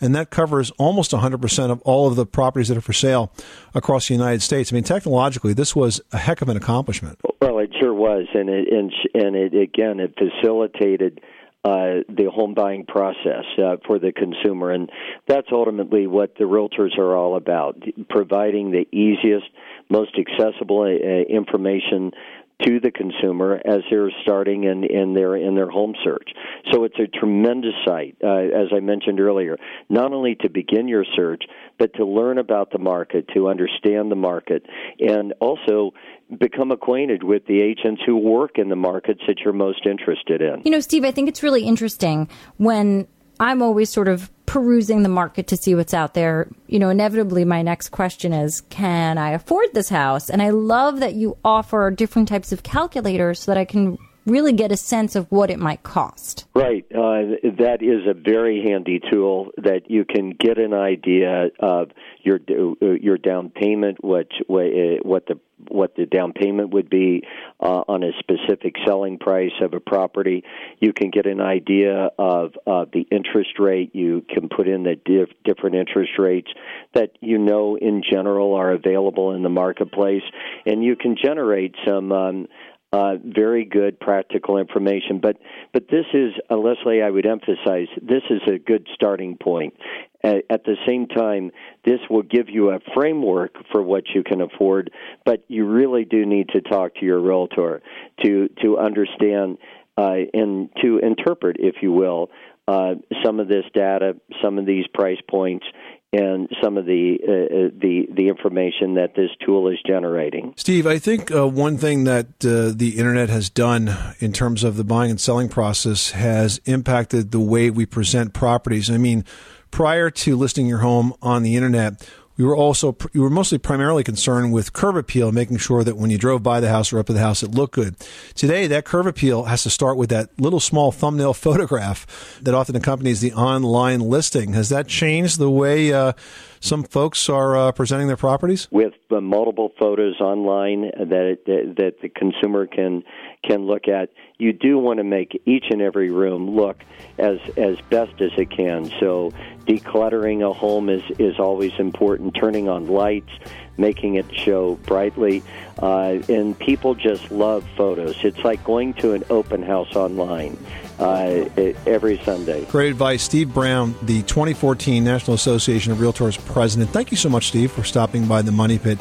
And 0.00 0.14
that 0.14 0.30
covers 0.30 0.70
almost 0.72 1.12
100% 1.12 1.70
of 1.70 1.80
all 1.82 2.06
of 2.08 2.16
the 2.16 2.26
properties 2.26 2.68
that 2.68 2.76
are 2.76 2.82
for 2.82 2.92
sale 2.92 3.32
across 3.74 4.08
the 4.08 4.14
United 4.14 4.42
States. 4.42 4.72
I 4.72 4.74
mean, 4.74 4.84
technologically, 4.84 5.52
this 5.52 5.74
was 5.74 6.00
a 6.12 6.18
heck 6.18 6.42
of 6.42 6.48
an 6.48 6.56
accomplishment. 6.56 7.18
Well, 7.40 7.58
it 7.58 7.70
sure 7.80 7.94
was. 7.94 8.26
And 8.34 8.48
it, 8.48 8.68
and, 8.72 8.92
and 9.14 9.36
it, 9.36 9.54
again, 9.54 10.00
it 10.00 10.14
facilitated 10.18 11.20
uh, 11.64 12.04
the 12.08 12.30
home 12.30 12.52
buying 12.52 12.84
process 12.84 13.44
uh, 13.58 13.76
for 13.86 13.98
the 13.98 14.12
consumer. 14.12 14.70
And 14.70 14.90
that's 15.26 15.48
ultimately 15.50 16.06
what 16.06 16.34
the 16.36 16.44
realtors 16.44 16.98
are 16.98 17.16
all 17.16 17.36
about 17.36 17.82
providing 18.10 18.70
the 18.70 18.86
easiest, 18.92 19.46
most 19.88 20.12
accessible 20.18 20.82
uh, 20.82 21.32
information 21.32 22.12
to 22.62 22.78
the 22.80 22.90
consumer 22.90 23.60
as 23.64 23.80
they're 23.90 24.10
starting 24.22 24.64
in, 24.64 24.84
in 24.84 25.12
their 25.12 25.36
in 25.36 25.54
their 25.54 25.68
home 25.68 25.94
search. 26.04 26.30
So 26.70 26.84
it's 26.84 26.98
a 26.98 27.06
tremendous 27.06 27.74
site, 27.84 28.16
uh, 28.22 28.28
as 28.28 28.68
I 28.74 28.80
mentioned 28.80 29.20
earlier, 29.20 29.58
not 29.88 30.12
only 30.12 30.36
to 30.36 30.48
begin 30.48 30.86
your 30.86 31.04
search, 31.16 31.42
but 31.78 31.92
to 31.94 32.04
learn 32.04 32.38
about 32.38 32.70
the 32.70 32.78
market, 32.78 33.26
to 33.34 33.48
understand 33.48 34.10
the 34.10 34.16
market, 34.16 34.64
and 35.00 35.34
also 35.40 35.92
become 36.38 36.70
acquainted 36.70 37.22
with 37.22 37.44
the 37.46 37.60
agents 37.60 38.02
who 38.06 38.16
work 38.16 38.52
in 38.56 38.68
the 38.68 38.76
markets 38.76 39.20
that 39.26 39.40
you're 39.40 39.52
most 39.52 39.84
interested 39.84 40.40
in. 40.40 40.62
You 40.64 40.70
know, 40.70 40.80
Steve, 40.80 41.04
I 41.04 41.10
think 41.10 41.28
it's 41.28 41.42
really 41.42 41.64
interesting 41.64 42.28
when 42.56 43.08
I'm 43.40 43.62
always 43.62 43.90
sort 43.90 44.08
of 44.08 44.30
perusing 44.54 45.02
the 45.02 45.08
market 45.08 45.48
to 45.48 45.56
see 45.56 45.74
what's 45.74 45.92
out 45.92 46.14
there. 46.14 46.46
You 46.68 46.78
know, 46.78 46.88
inevitably, 46.88 47.44
my 47.44 47.62
next 47.62 47.88
question 47.88 48.32
is, 48.32 48.60
can 48.60 49.18
I 49.18 49.30
afford 49.30 49.70
this 49.72 49.88
house? 49.88 50.30
And 50.30 50.40
I 50.40 50.50
love 50.50 51.00
that 51.00 51.14
you 51.14 51.36
offer 51.44 51.90
different 51.90 52.28
types 52.28 52.52
of 52.52 52.62
calculators 52.62 53.40
so 53.40 53.50
that 53.50 53.58
I 53.58 53.64
can 53.64 53.98
really 54.26 54.52
get 54.52 54.72
a 54.72 54.76
sense 54.76 55.16
of 55.16 55.30
what 55.30 55.50
it 55.50 55.58
might 55.58 55.82
cost. 55.82 56.46
Right. 56.54 56.84
Uh, 56.90 57.36
that 57.58 57.78
is 57.80 58.06
a 58.08 58.14
very 58.14 58.62
handy 58.62 59.00
tool 59.10 59.50
that 59.56 59.90
you 59.90 60.04
can 60.04 60.30
get 60.30 60.58
an 60.58 60.72
idea 60.72 61.48
of 61.58 61.90
your 62.22 62.40
your 62.80 63.18
down 63.18 63.50
payment, 63.50 64.02
what 64.02 64.28
what 64.48 65.26
the 65.26 65.38
what 65.68 65.94
the 65.96 66.06
down 66.06 66.32
payment 66.32 66.70
would 66.70 66.90
be 66.90 67.22
uh, 67.60 67.82
on 67.88 68.02
a 68.02 68.10
specific 68.18 68.74
selling 68.86 69.18
price 69.18 69.52
of 69.60 69.72
a 69.74 69.80
property. 69.80 70.44
You 70.80 70.92
can 70.92 71.10
get 71.10 71.26
an 71.26 71.40
idea 71.40 72.10
of 72.18 72.52
uh, 72.66 72.86
the 72.92 73.06
interest 73.10 73.58
rate. 73.58 73.94
You 73.94 74.24
can 74.28 74.48
put 74.48 74.68
in 74.68 74.82
the 74.82 74.96
diff- 75.04 75.36
different 75.44 75.76
interest 75.76 76.12
rates 76.18 76.48
that 76.94 77.12
you 77.20 77.38
know 77.38 77.76
in 77.76 78.02
general 78.10 78.54
are 78.54 78.72
available 78.72 79.32
in 79.32 79.42
the 79.42 79.48
marketplace, 79.48 80.22
and 80.66 80.82
you 80.82 80.96
can 80.96 81.16
generate 81.22 81.74
some. 81.86 82.12
Um, 82.12 82.48
Uh, 82.94 83.16
very 83.24 83.64
good 83.64 83.98
practical 83.98 84.56
information, 84.56 85.18
but 85.20 85.36
but 85.72 85.88
this 85.90 86.04
is 86.14 86.32
uh, 86.48 86.54
Leslie. 86.54 87.02
I 87.02 87.10
would 87.10 87.26
emphasize 87.26 87.88
this 88.00 88.22
is 88.30 88.40
a 88.46 88.56
good 88.56 88.86
starting 88.94 89.36
point. 89.36 89.74
At, 90.22 90.64
the 90.64 90.76
same 90.86 91.08
time, 91.08 91.50
this 91.84 91.98
will 92.08 92.22
give 92.22 92.48
you 92.48 92.70
a 92.70 92.78
framework 92.94 93.56
for 93.72 93.82
what 93.82 94.04
you 94.14 94.22
can 94.22 94.40
afford, 94.40 94.92
but 95.24 95.44
you 95.48 95.66
really 95.66 96.04
do 96.04 96.24
need 96.24 96.50
to 96.50 96.60
talk 96.60 96.94
to 96.94 97.04
your 97.04 97.20
realtor 97.20 97.82
to 98.22 98.48
to 98.62 98.78
understand 98.78 99.58
uh, 99.98 100.14
and 100.32 100.68
to 100.80 100.98
interpret, 100.98 101.56
if 101.58 101.82
you 101.82 101.90
will, 101.90 102.30
uh, 102.68 102.94
some 103.24 103.40
of 103.40 103.48
this 103.48 103.64
data, 103.74 104.14
some 104.40 104.56
of 104.56 104.66
these 104.66 104.86
price 104.94 105.20
points, 105.28 105.66
and 106.14 106.48
some 106.62 106.78
of 106.78 106.86
the 106.86 107.18
uh, 107.26 107.32
uh, 107.32 107.70
the 107.80 108.06
the 108.14 108.28
information 108.28 108.94
that 108.94 109.14
this 109.16 109.30
tool 109.44 109.68
is 109.68 109.78
generating. 109.86 110.54
Steve, 110.56 110.86
I 110.86 110.98
think 110.98 111.34
uh, 111.34 111.46
one 111.48 111.76
thing 111.76 112.04
that 112.04 112.26
uh, 112.44 112.72
the 112.74 112.94
internet 112.98 113.28
has 113.30 113.50
done 113.50 113.96
in 114.20 114.32
terms 114.32 114.62
of 114.62 114.76
the 114.76 114.84
buying 114.84 115.10
and 115.10 115.20
selling 115.20 115.48
process 115.48 116.12
has 116.12 116.60
impacted 116.66 117.32
the 117.32 117.40
way 117.40 117.70
we 117.70 117.84
present 117.84 118.32
properties. 118.32 118.90
I 118.90 118.98
mean, 118.98 119.24
prior 119.70 120.08
to 120.10 120.36
listing 120.36 120.66
your 120.66 120.78
home 120.78 121.14
on 121.20 121.42
the 121.42 121.56
internet 121.56 122.08
we 122.36 122.44
were 122.44 122.56
also 122.56 122.96
we 123.12 123.20
were 123.20 123.30
mostly 123.30 123.58
primarily 123.58 124.02
concerned 124.02 124.52
with 124.52 124.72
curb 124.72 124.96
appeal, 124.96 125.30
making 125.32 125.58
sure 125.58 125.84
that 125.84 125.96
when 125.96 126.10
you 126.10 126.18
drove 126.18 126.42
by 126.42 126.60
the 126.60 126.68
house 126.68 126.92
or 126.92 126.98
up 126.98 127.06
to 127.06 127.12
the 127.12 127.20
house, 127.20 127.42
it 127.42 127.52
looked 127.52 127.74
good. 127.74 127.96
Today, 128.34 128.66
that 128.66 128.84
curb 128.84 129.06
appeal 129.06 129.44
has 129.44 129.62
to 129.62 129.70
start 129.70 129.96
with 129.96 130.10
that 130.10 130.30
little 130.38 130.60
small 130.60 130.90
thumbnail 130.90 131.34
photograph 131.44 132.40
that 132.42 132.54
often 132.54 132.76
accompanies 132.76 133.20
the 133.20 133.32
online 133.32 134.00
listing. 134.00 134.52
Has 134.54 134.68
that 134.70 134.88
changed 134.88 135.38
the 135.38 135.50
way 135.50 135.92
uh, 135.92 136.12
some 136.60 136.82
folks 136.82 137.28
are 137.28 137.56
uh, 137.56 137.72
presenting 137.72 138.08
their 138.08 138.16
properties? 138.16 138.68
With 138.70 138.94
the 139.10 139.20
multiple 139.20 139.70
photos 139.78 140.20
online 140.20 140.90
that, 140.98 141.38
that 141.46 141.74
that 141.76 142.00
the 142.02 142.08
consumer 142.08 142.66
can 142.66 143.04
can 143.46 143.66
look 143.66 143.88
at, 143.88 144.10
you 144.38 144.52
do 144.52 144.78
want 144.78 144.98
to 144.98 145.04
make 145.04 145.40
each 145.46 145.66
and 145.70 145.80
every 145.80 146.10
room 146.10 146.50
look 146.50 146.82
as 147.18 147.38
as 147.56 147.80
best 147.90 148.20
as 148.20 148.32
it 148.36 148.50
can. 148.50 148.90
So 149.00 149.32
decluttering 149.66 150.48
a 150.48 150.52
home 150.52 150.88
is 150.88 151.02
is 151.18 151.38
always 151.38 151.72
important. 151.78 152.34
Turning 152.34 152.68
on 152.68 152.86
lights, 152.86 153.30
making 153.76 154.14
it 154.16 154.26
show 154.34 154.74
brightly, 154.86 155.42
uh, 155.80 156.18
and 156.28 156.58
people 156.58 156.94
just 156.94 157.30
love 157.30 157.66
photos. 157.76 158.16
It's 158.24 158.44
like 158.44 158.62
going 158.64 158.94
to 158.94 159.12
an 159.12 159.24
open 159.30 159.62
house 159.62 159.94
online 159.94 160.58
uh, 160.98 161.48
every 161.86 162.18
Sunday. 162.24 162.64
Great 162.66 162.90
advice, 162.90 163.22
Steve 163.22 163.52
Brown, 163.52 163.94
the 164.02 164.22
2014 164.22 165.02
National 165.02 165.34
Association 165.34 165.92
of 165.92 165.98
Realtors 165.98 166.44
president. 166.46 166.90
Thank 166.90 167.10
you 167.10 167.16
so 167.16 167.28
much, 167.28 167.48
Steve, 167.48 167.72
for 167.72 167.84
stopping 167.84 168.26
by 168.26 168.42
the 168.42 168.52
Money 168.52 168.78
Pit 168.78 168.98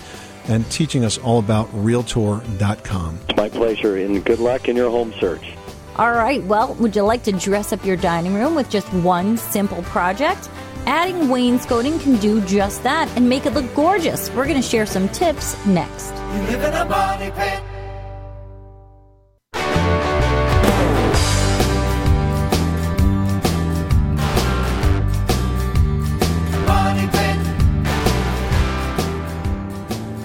and 0.48 0.70
teaching 0.72 1.06
us 1.06 1.18
all 1.18 1.40
about 1.40 1.70
Realtor.com. 1.74 3.20
It's 3.30 3.38
my 3.38 3.50
pleasure, 3.50 3.98
and 3.98 4.24
good 4.24 4.40
luck 4.40 4.68
in 4.70 4.76
your 4.76 4.90
home 4.90 5.14
search. 5.20 5.54
All 5.96 6.12
right. 6.12 6.44
Well, 6.44 6.74
would 6.76 6.96
you 6.96 7.04
like 7.04 7.24
to 7.24 7.32
dress 7.32 7.72
up 7.72 7.86
your 7.86 7.98
dining 7.98 8.34
room 8.34 8.56
with 8.56 8.70
just 8.70 8.88
one 8.94 9.38
simple 9.38 9.84
project? 9.84 10.50
Adding 10.86 11.30
wainscoting 11.30 12.00
can 12.00 12.18
do 12.18 12.42
just 12.42 12.84
that 12.84 13.08
and 13.16 13.30
make 13.30 13.46
it 13.46 13.54
look 13.54 13.74
gorgeous. 13.76 14.30
We're 14.32 14.46
going 14.46 14.62
to 14.62 14.68
share 14.68 14.86
some 14.86 15.08
tips 15.10 15.56
next. 15.66 16.12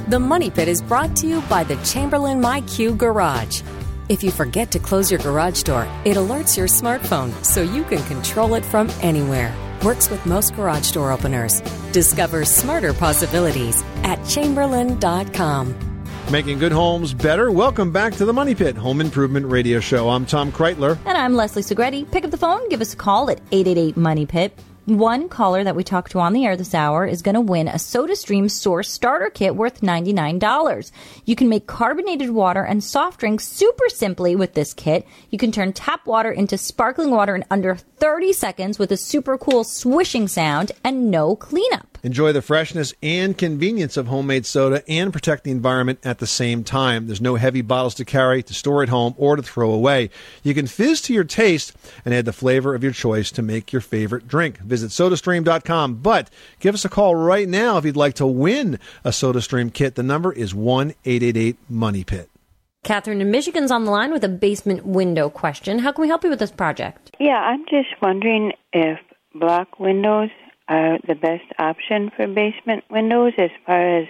The 0.09 0.19
Money 0.19 0.49
Pit 0.51 0.69
is 0.69 0.81
brought 0.81 1.15
to 1.17 1.27
you 1.27 1.43
by 1.51 1.65
the 1.65 1.77
Chamberlain 1.85 2.41
MyQ 2.41 2.97
Garage. 2.97 3.61
If 4.09 4.23
you 4.23 4.31
forget 4.31 4.71
to 4.71 4.79
close 4.79 5.11
your 5.11 5.21
garage 5.21 5.63
door, 5.65 5.87
it 6.07 6.17
alerts 6.17 6.57
your 6.57 6.67
smartphone 6.67 7.31
so 7.45 7.61
you 7.61 7.85
can 7.85 8.03
control 8.05 8.55
it 8.55 8.65
from 8.65 8.89
anywhere. 9.03 9.55
Works 9.85 10.09
with 10.09 10.25
most 10.25 10.55
garage 10.55 10.93
door 10.93 11.13
openers. 11.13 11.61
Discover 11.93 12.47
smarter 12.47 12.95
possibilities 12.95 13.85
at 14.03 14.25
chamberlain.com. 14.25 15.75
Making 16.33 16.59
good 16.59 16.73
homes 16.73 17.13
better. 17.13 17.51
Welcome 17.51 17.93
back 17.93 18.15
to 18.15 18.25
the 18.25 18.33
Money 18.33 18.55
Pit 18.55 18.79
Home 18.79 19.03
Improvement 19.03 19.45
Radio 19.45 19.79
Show. 19.79 20.09
I'm 20.09 20.25
Tom 20.25 20.51
Kraeutler. 20.51 20.97
And 21.05 21.19
I'm 21.19 21.35
Leslie 21.35 21.63
Segrete. 21.63 22.11
Pick 22.11 22.25
up 22.25 22.31
the 22.31 22.39
phone, 22.39 22.67
give 22.71 22.81
us 22.81 22.95
a 22.95 22.97
call 22.97 23.29
at 23.29 23.43
888 23.53 23.99
Money 23.99 24.25
Pit. 24.25 24.59
One 24.89 25.29
caller 25.29 25.65
that 25.65 25.77
we 25.77 25.85
talked 25.85 26.13
to 26.13 26.21
on 26.21 26.33
the 26.33 26.47
air 26.47 26.57
this 26.57 26.75
hour 26.75 27.05
is 27.05 27.21
going 27.21 27.35
to 27.35 27.43
win 27.43 27.69
a 27.69 27.73
SodaStream 27.75 28.51
Source 28.51 28.91
starter 28.91 29.29
kit 29.29 29.55
worth 29.55 29.83
$99. 29.83 30.93
You 31.27 31.37
can 31.37 31.51
make 31.51 31.67
carbonated 31.67 32.31
water 32.31 32.63
and 32.63 32.83
soft 32.83 33.21
drinks 33.21 33.47
super 33.47 33.91
simply 33.91 34.35
with 34.35 34.55
this 34.55 34.73
kit. 34.73 35.07
You 35.29 35.37
can 35.37 35.53
turn 35.53 35.75
tap 35.75 36.07
water 36.07 36.33
into 36.33 36.57
sparkling 36.57 37.11
water 37.11 37.37
in 37.37 37.45
under 37.51 37.75
30 37.75 38.33
seconds 38.33 38.79
with 38.79 38.91
a 38.91 38.97
super 38.97 39.37
cool 39.37 39.63
swishing 39.63 40.27
sound 40.27 40.73
and 40.83 41.11
no 41.11 41.37
cleanup. 41.37 41.88
Enjoy 42.03 42.33
the 42.33 42.43
freshness 42.43 42.95
and 43.03 43.37
convenience 43.37 43.97
of 43.97 44.07
homemade 44.07 44.47
soda 44.47 44.83
and 44.89 45.13
protect 45.13 45.45
the 45.45 45.51
environment 45.51 45.99
at 46.05 46.19
the 46.19 46.27
same 46.27 46.65
time. 46.65 47.07
There's 47.07 47.21
no 47.21 47.37
heavy 47.37 47.63
bottles 47.63 47.95
to 47.97 48.05
carry, 48.05 48.43
to 48.43 48.55
store 48.55 48.83
at 48.83 48.89
home, 48.89 49.15
or 49.17 49.37
to 49.37 49.43
throw 49.43 49.71
away. 49.71 50.11
You 50.43 50.55
can 50.55 50.67
fizz 50.67 51.03
to 51.03 51.13
your 51.13 51.25
taste 51.25 51.77
and 52.05 52.15
add 52.15 52.25
the 52.25 52.33
flavor 52.33 52.75
of 52.75 52.83
your 52.83 52.93
choice 52.93 53.31
to 53.33 53.43
make 53.43 53.73
your 53.73 53.83
favorite 53.83 54.29
drink. 54.29 54.59
Visit 54.59 54.91
sodastream.com. 54.91 55.97
But 55.97 56.31
give 56.61 56.75
us 56.75 56.85
a 56.85 56.89
call 56.89 57.15
right 57.15 57.49
now 57.49 57.79
if 57.79 57.85
you'd 57.85 57.97
like 57.97 58.15
to 58.15 58.27
win 58.27 58.79
a 59.05 59.11
SodaStream 59.11 59.73
kit. 59.73 59.95
The 59.95 60.03
number 60.03 60.33
is 60.33 60.55
1 60.55 60.95
888 61.05 61.57
Money 61.69 62.05
Pit. 62.05 62.31
Catherine 62.85 63.21
in 63.21 63.31
Michigan's 63.31 63.71
on 63.71 63.85
the 63.85 63.91
line 63.91 64.13
with 64.13 64.25
a 64.25 64.29
basement 64.29 64.87
window 64.87 65.29
question. 65.29 65.81
How 65.81 65.93
can 65.93 66.03
we 66.03 66.09
help 66.09 66.25
you 66.25 66.31
with 66.31 66.39
this 66.39 66.53
project? 66.53 67.15
Yeah, 67.19 67.39
I'm 67.39 67.65
just 67.69 67.89
wondering 68.01 68.53
if 68.73 68.99
block 69.35 69.79
windows 69.79 70.31
are 70.69 70.99
the 71.07 71.15
best 71.15 71.45
option 71.59 72.11
for 72.17 72.27
basement 72.27 72.85
windows 72.91 73.33
as 73.39 73.51
far 73.67 74.01
as 74.01 74.09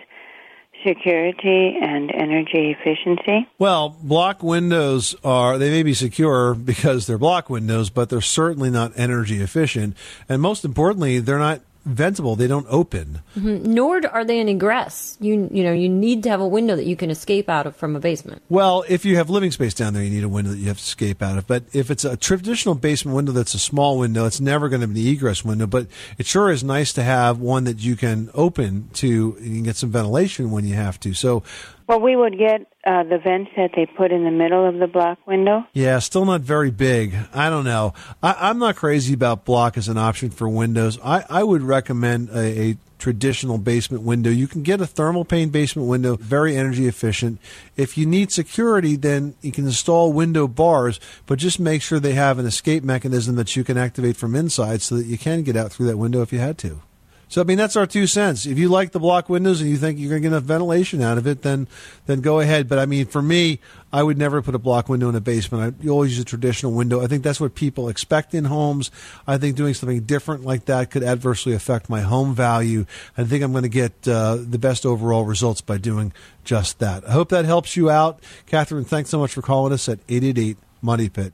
security 0.86 1.76
and 1.80 2.10
energy 2.14 2.76
efficiency. 2.78 3.48
Well, 3.58 3.96
block 4.02 4.42
windows 4.42 5.14
are, 5.24 5.58
they 5.58 5.70
may 5.70 5.82
be 5.82 5.94
secure 5.94 6.54
because 6.54 7.06
they're 7.06 7.18
block 7.18 7.50
windows, 7.50 7.90
but 7.90 8.10
they're 8.10 8.20
certainly 8.20 8.70
not 8.70 8.92
energy 8.96 9.40
efficient. 9.40 9.96
And 10.28 10.40
most 10.40 10.64
importantly, 10.64 11.18
they're 11.18 11.38
not 11.38 11.60
ventable. 11.86 12.36
They 12.36 12.46
don't 12.46 12.66
open. 12.68 13.20
Mhm. 13.36 13.64
Nor 13.64 14.06
are 14.06 14.24
they 14.24 14.40
an 14.40 14.48
egress. 14.48 15.16
You 15.20 15.48
you 15.52 15.62
know 15.62 15.72
you 15.72 15.88
need 15.88 16.22
to 16.24 16.30
have 16.30 16.40
a 16.40 16.46
window 16.46 16.76
that 16.76 16.86
you 16.86 16.96
can 16.96 17.10
escape 17.10 17.48
out 17.48 17.66
of 17.66 17.76
from 17.76 17.96
a 17.96 18.00
basement. 18.00 18.42
Well, 18.48 18.84
if 18.88 19.04
you 19.04 19.16
have 19.16 19.30
living 19.30 19.50
space 19.50 19.74
down 19.74 19.94
there, 19.94 20.02
you 20.02 20.10
need 20.10 20.24
a 20.24 20.28
window 20.28 20.50
that 20.50 20.58
you 20.58 20.68
have 20.68 20.78
to 20.78 20.82
escape 20.82 21.22
out 21.22 21.38
of. 21.38 21.46
But 21.46 21.64
if 21.72 21.90
it's 21.90 22.04
a 22.04 22.16
traditional 22.16 22.74
basement 22.74 23.16
window 23.16 23.32
that's 23.32 23.54
a 23.54 23.58
small 23.58 23.98
window, 23.98 24.26
it's 24.26 24.40
never 24.40 24.68
going 24.68 24.82
to 24.82 24.88
be 24.88 24.94
the 24.94 25.10
egress 25.10 25.44
window. 25.44 25.66
But 25.66 25.86
it 26.18 26.26
sure 26.26 26.50
is 26.50 26.62
nice 26.64 26.92
to 26.94 27.02
have 27.02 27.38
one 27.40 27.64
that 27.64 27.78
you 27.78 27.96
can 27.96 28.30
open 28.34 28.90
to, 28.94 29.06
you 29.06 29.32
can 29.38 29.62
get 29.62 29.76
some 29.76 29.90
ventilation 29.90 30.50
when 30.50 30.64
you 30.66 30.74
have 30.74 30.98
to. 31.00 31.14
So, 31.14 31.42
Well, 31.88 32.00
we 32.00 32.16
would 32.16 32.36
get 32.36 32.70
uh, 32.86 33.04
the 33.04 33.16
vents 33.16 33.50
that 33.56 33.70
they 33.74 33.86
put 33.86 34.12
in 34.12 34.24
the 34.24 34.30
middle 34.30 34.68
of 34.68 34.78
the 34.78 34.86
block 34.86 35.26
window. 35.26 35.66
yeah, 35.72 35.98
still 36.00 36.26
not 36.26 36.42
very 36.42 36.70
big. 36.70 37.14
I 37.32 37.48
don't 37.48 37.64
know. 37.64 37.94
I, 38.22 38.36
I'm 38.38 38.58
not 38.58 38.76
crazy 38.76 39.14
about 39.14 39.46
block 39.46 39.78
as 39.78 39.88
an 39.88 39.96
option 39.96 40.28
for 40.28 40.48
windows. 40.50 40.98
I, 41.02 41.24
I 41.30 41.42
would 41.42 41.62
recommend 41.62 42.28
a, 42.28 42.60
a 42.60 42.76
traditional 42.98 43.56
basement 43.56 44.02
window. 44.02 44.28
You 44.28 44.46
can 44.46 44.62
get 44.62 44.82
a 44.82 44.86
thermal 44.86 45.24
pane 45.24 45.48
basement 45.48 45.88
window, 45.88 46.16
very 46.16 46.56
energy 46.56 46.86
efficient. 46.86 47.40
If 47.74 47.96
you 47.96 48.04
need 48.04 48.32
security, 48.32 48.96
then 48.96 49.34
you 49.40 49.52
can 49.52 49.64
install 49.64 50.12
window 50.12 50.46
bars, 50.46 51.00
but 51.24 51.38
just 51.38 51.58
make 51.58 51.80
sure 51.80 51.98
they 51.98 52.14
have 52.14 52.38
an 52.38 52.44
escape 52.44 52.84
mechanism 52.84 53.36
that 53.36 53.56
you 53.56 53.64
can 53.64 53.78
activate 53.78 54.16
from 54.16 54.34
inside 54.34 54.82
so 54.82 54.96
that 54.96 55.06
you 55.06 55.16
can 55.16 55.42
get 55.42 55.56
out 55.56 55.72
through 55.72 55.86
that 55.86 55.96
window 55.96 56.20
if 56.20 56.34
you 56.34 56.38
had 56.38 56.58
to. 56.58 56.82
So 57.28 57.40
I 57.40 57.44
mean 57.44 57.58
that's 57.58 57.76
our 57.76 57.86
two 57.86 58.06
cents. 58.06 58.46
If 58.46 58.58
you 58.58 58.68
like 58.68 58.92
the 58.92 58.98
block 58.98 59.28
windows 59.28 59.60
and 59.60 59.68
you 59.70 59.76
think 59.76 59.98
you're 59.98 60.08
going 60.10 60.22
to 60.22 60.28
get 60.28 60.34
enough 60.34 60.44
ventilation 60.44 61.02
out 61.02 61.18
of 61.18 61.26
it, 61.26 61.42
then 61.42 61.68
then 62.06 62.20
go 62.20 62.40
ahead. 62.40 62.68
But 62.68 62.78
I 62.78 62.86
mean, 62.86 63.06
for 63.06 63.20
me, 63.20 63.60
I 63.92 64.02
would 64.02 64.18
never 64.18 64.42
put 64.42 64.54
a 64.54 64.58
block 64.58 64.88
window 64.88 65.08
in 65.08 65.14
a 65.14 65.20
basement. 65.20 65.76
I, 65.80 65.82
you 65.84 65.90
always 65.90 66.12
use 66.12 66.20
a 66.20 66.24
traditional 66.24 66.72
window. 66.72 67.02
I 67.02 67.06
think 67.06 67.22
that's 67.22 67.40
what 67.40 67.54
people 67.54 67.88
expect 67.88 68.34
in 68.34 68.46
homes. 68.46 68.90
I 69.26 69.38
think 69.38 69.56
doing 69.56 69.74
something 69.74 70.00
different 70.00 70.44
like 70.44 70.64
that 70.66 70.90
could 70.90 71.02
adversely 71.02 71.52
affect 71.52 71.88
my 71.88 72.00
home 72.00 72.34
value. 72.34 72.86
I 73.16 73.24
think 73.24 73.44
I'm 73.44 73.52
going 73.52 73.62
to 73.62 73.68
get 73.68 74.08
uh, 74.08 74.36
the 74.40 74.58
best 74.58 74.86
overall 74.86 75.24
results 75.24 75.60
by 75.60 75.78
doing 75.78 76.12
just 76.44 76.78
that. 76.78 77.06
I 77.06 77.12
hope 77.12 77.28
that 77.28 77.44
helps 77.44 77.76
you 77.76 77.90
out, 77.90 78.20
Catherine. 78.46 78.84
Thanks 78.84 79.10
so 79.10 79.18
much 79.18 79.32
for 79.32 79.42
calling 79.42 79.72
us 79.72 79.88
at 79.88 79.98
eight 80.08 80.24
eight 80.24 80.38
eight 80.38 80.56
Money 80.80 81.08
Pit. 81.08 81.32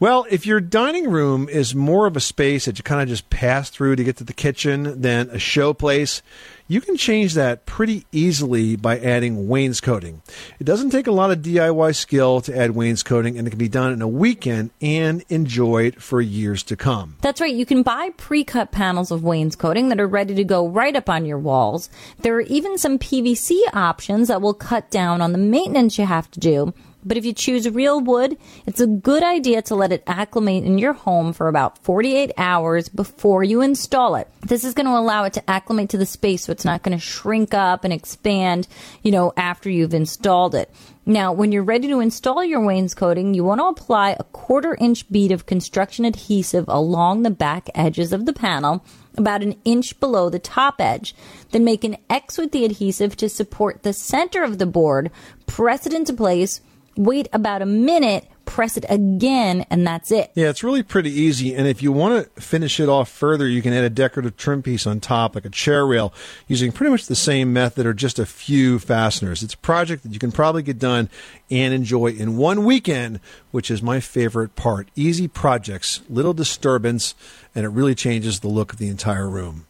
Well, 0.00 0.26
if 0.30 0.46
your 0.46 0.60
dining 0.60 1.10
room 1.10 1.48
is 1.48 1.74
more 1.74 2.06
of 2.06 2.16
a 2.16 2.20
space 2.20 2.66
that 2.66 2.78
you 2.78 2.84
kind 2.84 3.02
of 3.02 3.08
just 3.08 3.30
pass 3.30 3.68
through 3.68 3.96
to 3.96 4.04
get 4.04 4.16
to 4.18 4.24
the 4.24 4.32
kitchen 4.32 5.00
than 5.00 5.28
a 5.30 5.40
show 5.40 5.74
place, 5.74 6.22
you 6.68 6.80
can 6.80 6.96
change 6.96 7.34
that 7.34 7.66
pretty 7.66 8.06
easily 8.12 8.76
by 8.76 9.00
adding 9.00 9.48
wainscoting. 9.48 10.22
It 10.60 10.64
doesn't 10.64 10.90
take 10.90 11.08
a 11.08 11.12
lot 11.12 11.32
of 11.32 11.40
DIY 11.40 11.96
skill 11.96 12.40
to 12.42 12.56
add 12.56 12.76
wainscoting, 12.76 13.36
and 13.36 13.48
it 13.48 13.50
can 13.50 13.58
be 13.58 13.68
done 13.68 13.92
in 13.92 14.00
a 14.00 14.06
weekend 14.06 14.70
and 14.80 15.24
enjoyed 15.28 16.00
for 16.00 16.20
years 16.20 16.62
to 16.64 16.76
come. 16.76 17.16
That's 17.20 17.40
right. 17.40 17.52
You 17.52 17.66
can 17.66 17.82
buy 17.82 18.10
pre-cut 18.16 18.70
panels 18.70 19.10
of 19.10 19.24
wainscoting 19.24 19.88
that 19.88 19.98
are 19.98 20.06
ready 20.06 20.36
to 20.36 20.44
go 20.44 20.68
right 20.68 20.94
up 20.94 21.10
on 21.10 21.26
your 21.26 21.40
walls. 21.40 21.90
There 22.20 22.36
are 22.36 22.42
even 22.42 22.78
some 22.78 23.00
PVC 23.00 23.58
options 23.72 24.28
that 24.28 24.40
will 24.40 24.54
cut 24.54 24.92
down 24.92 25.20
on 25.20 25.32
the 25.32 25.38
maintenance 25.38 25.98
you 25.98 26.06
have 26.06 26.30
to 26.30 26.38
do. 26.38 26.72
But 27.08 27.16
if 27.16 27.24
you 27.24 27.32
choose 27.32 27.68
real 27.68 28.00
wood, 28.00 28.36
it's 28.66 28.80
a 28.80 28.86
good 28.86 29.22
idea 29.22 29.62
to 29.62 29.74
let 29.74 29.92
it 29.92 30.04
acclimate 30.06 30.64
in 30.64 30.76
your 30.76 30.92
home 30.92 31.32
for 31.32 31.48
about 31.48 31.78
48 31.78 32.32
hours 32.36 32.90
before 32.90 33.42
you 33.42 33.62
install 33.62 34.14
it. 34.14 34.28
This 34.42 34.62
is 34.62 34.74
going 34.74 34.86
to 34.86 34.92
allow 34.92 35.24
it 35.24 35.32
to 35.32 35.50
acclimate 35.50 35.88
to 35.90 35.98
the 35.98 36.04
space 36.04 36.44
so 36.44 36.52
it's 36.52 36.66
not 36.66 36.82
going 36.82 36.96
to 36.96 37.02
shrink 37.02 37.54
up 37.54 37.84
and 37.84 37.94
expand, 37.94 38.68
you 39.02 39.10
know, 39.10 39.32
after 39.38 39.70
you've 39.70 39.94
installed 39.94 40.54
it. 40.54 40.70
Now, 41.06 41.32
when 41.32 41.50
you're 41.52 41.62
ready 41.62 41.88
to 41.88 42.00
install 42.00 42.44
your 42.44 42.60
wainscoting, 42.60 43.32
you 43.32 43.42
want 43.42 43.62
to 43.62 43.64
apply 43.64 44.10
a 44.10 44.24
quarter 44.24 44.76
inch 44.78 45.10
bead 45.10 45.32
of 45.32 45.46
construction 45.46 46.04
adhesive 46.04 46.66
along 46.68 47.22
the 47.22 47.30
back 47.30 47.70
edges 47.74 48.12
of 48.12 48.26
the 48.26 48.34
panel 48.34 48.84
about 49.16 49.42
an 49.42 49.56
inch 49.64 49.98
below 49.98 50.28
the 50.28 50.38
top 50.38 50.82
edge. 50.82 51.14
Then 51.50 51.64
make 51.64 51.84
an 51.84 51.96
X 52.10 52.36
with 52.36 52.52
the 52.52 52.66
adhesive 52.66 53.16
to 53.16 53.30
support 53.30 53.82
the 53.82 53.94
center 53.94 54.42
of 54.44 54.58
the 54.58 54.66
board, 54.66 55.10
press 55.46 55.86
it 55.86 55.94
into 55.94 56.12
place, 56.12 56.60
wait 56.98 57.28
about 57.32 57.62
a 57.62 57.66
minute, 57.66 58.26
press 58.44 58.76
it 58.76 58.84
again, 58.88 59.64
and 59.70 59.86
that's 59.86 60.10
it. 60.10 60.32
Yeah, 60.34 60.48
it's 60.48 60.64
really 60.64 60.82
pretty 60.82 61.10
easy. 61.10 61.54
And 61.54 61.68
if 61.68 61.80
you 61.80 61.92
want 61.92 62.34
to 62.34 62.40
finish 62.40 62.80
it 62.80 62.88
off 62.88 63.08
further, 63.08 63.46
you 63.46 63.62
can 63.62 63.72
add 63.72 63.84
a 63.84 63.90
decorative 63.90 64.36
trim 64.36 64.62
piece 64.62 64.86
on 64.86 64.98
top, 64.98 65.36
like 65.36 65.44
a 65.44 65.50
chair 65.50 65.86
rail, 65.86 66.12
using 66.48 66.72
pretty 66.72 66.90
much 66.90 67.06
the 67.06 67.14
same 67.14 67.52
method 67.52 67.86
or 67.86 67.94
just 67.94 68.18
a 68.18 68.26
few 68.26 68.80
fasteners. 68.80 69.44
It's 69.44 69.54
a 69.54 69.58
project 69.58 70.02
that 70.02 70.12
you 70.12 70.18
can 70.18 70.32
probably 70.32 70.62
get 70.62 70.80
done 70.80 71.08
and 71.50 71.72
enjoy 71.72 72.08
in 72.08 72.36
one 72.36 72.64
weekend, 72.64 73.20
which 73.52 73.70
is 73.70 73.80
my 73.80 74.00
favorite 74.00 74.56
part. 74.56 74.88
Easy 74.96 75.28
projects, 75.28 76.00
little 76.10 76.34
disturbance, 76.34 77.14
and 77.54 77.64
it 77.64 77.68
really 77.68 77.94
changes 77.94 78.40
the 78.40 78.48
look 78.48 78.72
of 78.72 78.80
the 78.80 78.88
entire 78.88 79.28
room. 79.28 79.67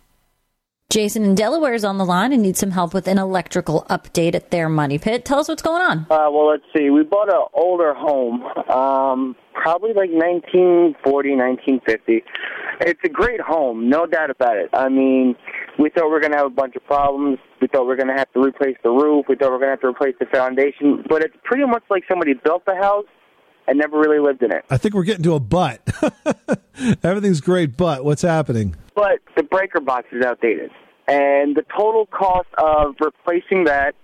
Jason 0.90 1.22
in 1.22 1.35
Delaware 1.35 1.74
is 1.74 1.85
on 1.85 1.98
the 1.98 2.05
line 2.07 2.33
and 2.33 2.40
needs 2.40 2.59
some 2.59 2.70
help 2.70 2.94
with 2.94 3.07
an 3.09 3.18
electrical 3.18 3.85
update 3.90 4.35
at 4.35 4.51
their 4.51 4.70
money 4.70 4.96
pit. 4.96 5.22
Tell 5.22 5.38
us 5.38 5.46
what's 5.46 5.61
going 5.61 5.83
on. 5.83 6.07
Uh, 6.11 6.31
well, 6.33 6.48
let's 6.48 6.64
see. 6.74 6.88
We 6.88 7.03
bought 7.03 7.29
an 7.29 7.42
older 7.53 7.92
home, 7.92 8.42
um, 8.70 9.37
probably 9.53 9.90
like 9.90 10.09
1940, 10.09 10.96
1950. 11.05 12.24
It's 12.81 13.01
a 13.05 13.09
great 13.11 13.38
home, 13.38 13.90
no 13.90 14.07
doubt 14.07 14.31
about 14.31 14.57
it. 14.57 14.70
I 14.72 14.88
mean, 14.88 15.37
we 15.79 15.90
thought 15.90 16.07
we 16.07 16.12
were 16.12 16.20
going 16.20 16.33
to 16.33 16.38
have 16.38 16.46
a 16.46 16.57
bunch 16.57 16.74
of 16.74 16.87
problems. 16.87 17.38
We 17.61 17.68
thought 17.68 17.83
we 17.83 17.88
were 17.88 17.96
going 17.96 18.09
to 18.09 18.16
have 18.16 18.33
to 18.33 18.40
replace 18.40 18.79
the 18.83 18.88
roof. 18.88 19.27
We 19.29 19.37
thought 19.37 19.48
we 19.48 19.59
were 19.59 19.59
going 19.59 19.68
to 19.68 19.72
have 19.72 19.83
to 19.83 19.88
replace 19.88 20.14
the 20.18 20.24
foundation. 20.33 21.05
But 21.07 21.20
it's 21.20 21.37
pretty 21.44 21.66
much 21.66 21.83
like 21.90 22.05
somebody 22.09 22.33
built 22.33 22.64
the 22.64 22.77
house 22.77 23.05
and 23.68 23.78
never 23.78 23.98
really 23.98 24.18
lived 24.18 24.42
in 24.42 24.50
it. 24.50 24.64
I 24.70 24.78
think 24.78 24.94
we're 24.94 25.04
getting 25.04 25.22
to 25.24 25.35
a 25.35 25.40
but. 25.40 25.87
Everything's 27.02 27.40
great, 27.40 27.76
but 27.76 28.04
what's 28.04 28.22
happening? 28.22 28.74
But 28.94 29.20
the 29.37 29.42
breaker 29.42 29.81
box 29.81 30.07
is 30.11 30.24
outdated. 30.24 30.70
And 31.07 31.57
the 31.57 31.64
total 31.76 32.07
cost 32.07 32.48
of 32.59 32.94
replacing 33.00 33.64
that, 33.64 33.94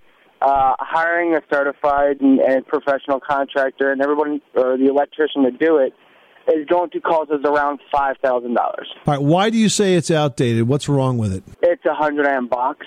uh, 0.41 0.75
hiring 0.79 1.35
a 1.35 1.41
certified 1.51 2.21
and, 2.21 2.39
and 2.39 2.65
professional 2.65 3.19
contractor 3.19 3.91
and 3.91 4.01
everyone, 4.01 4.41
or 4.55 4.77
the 4.77 4.87
electrician 4.87 5.43
to 5.43 5.51
do 5.51 5.77
it, 5.77 5.93
is 6.47 6.67
going 6.67 6.91
to 6.91 7.01
cost 7.01 7.31
us 7.31 7.39
around 7.43 7.79
$5,000. 7.93 8.57
All 8.57 8.77
right, 9.07 9.21
why 9.21 9.49
do 9.49 9.57
you 9.57 9.69
say 9.69 9.95
it's 9.95 10.11
outdated? 10.11 10.67
What's 10.67 10.87
wrong 10.87 11.17
with 11.17 11.33
it? 11.33 11.43
It's 11.63 11.85
a 11.85 11.89
100 11.89 12.27
amp 12.27 12.51
box. 12.51 12.85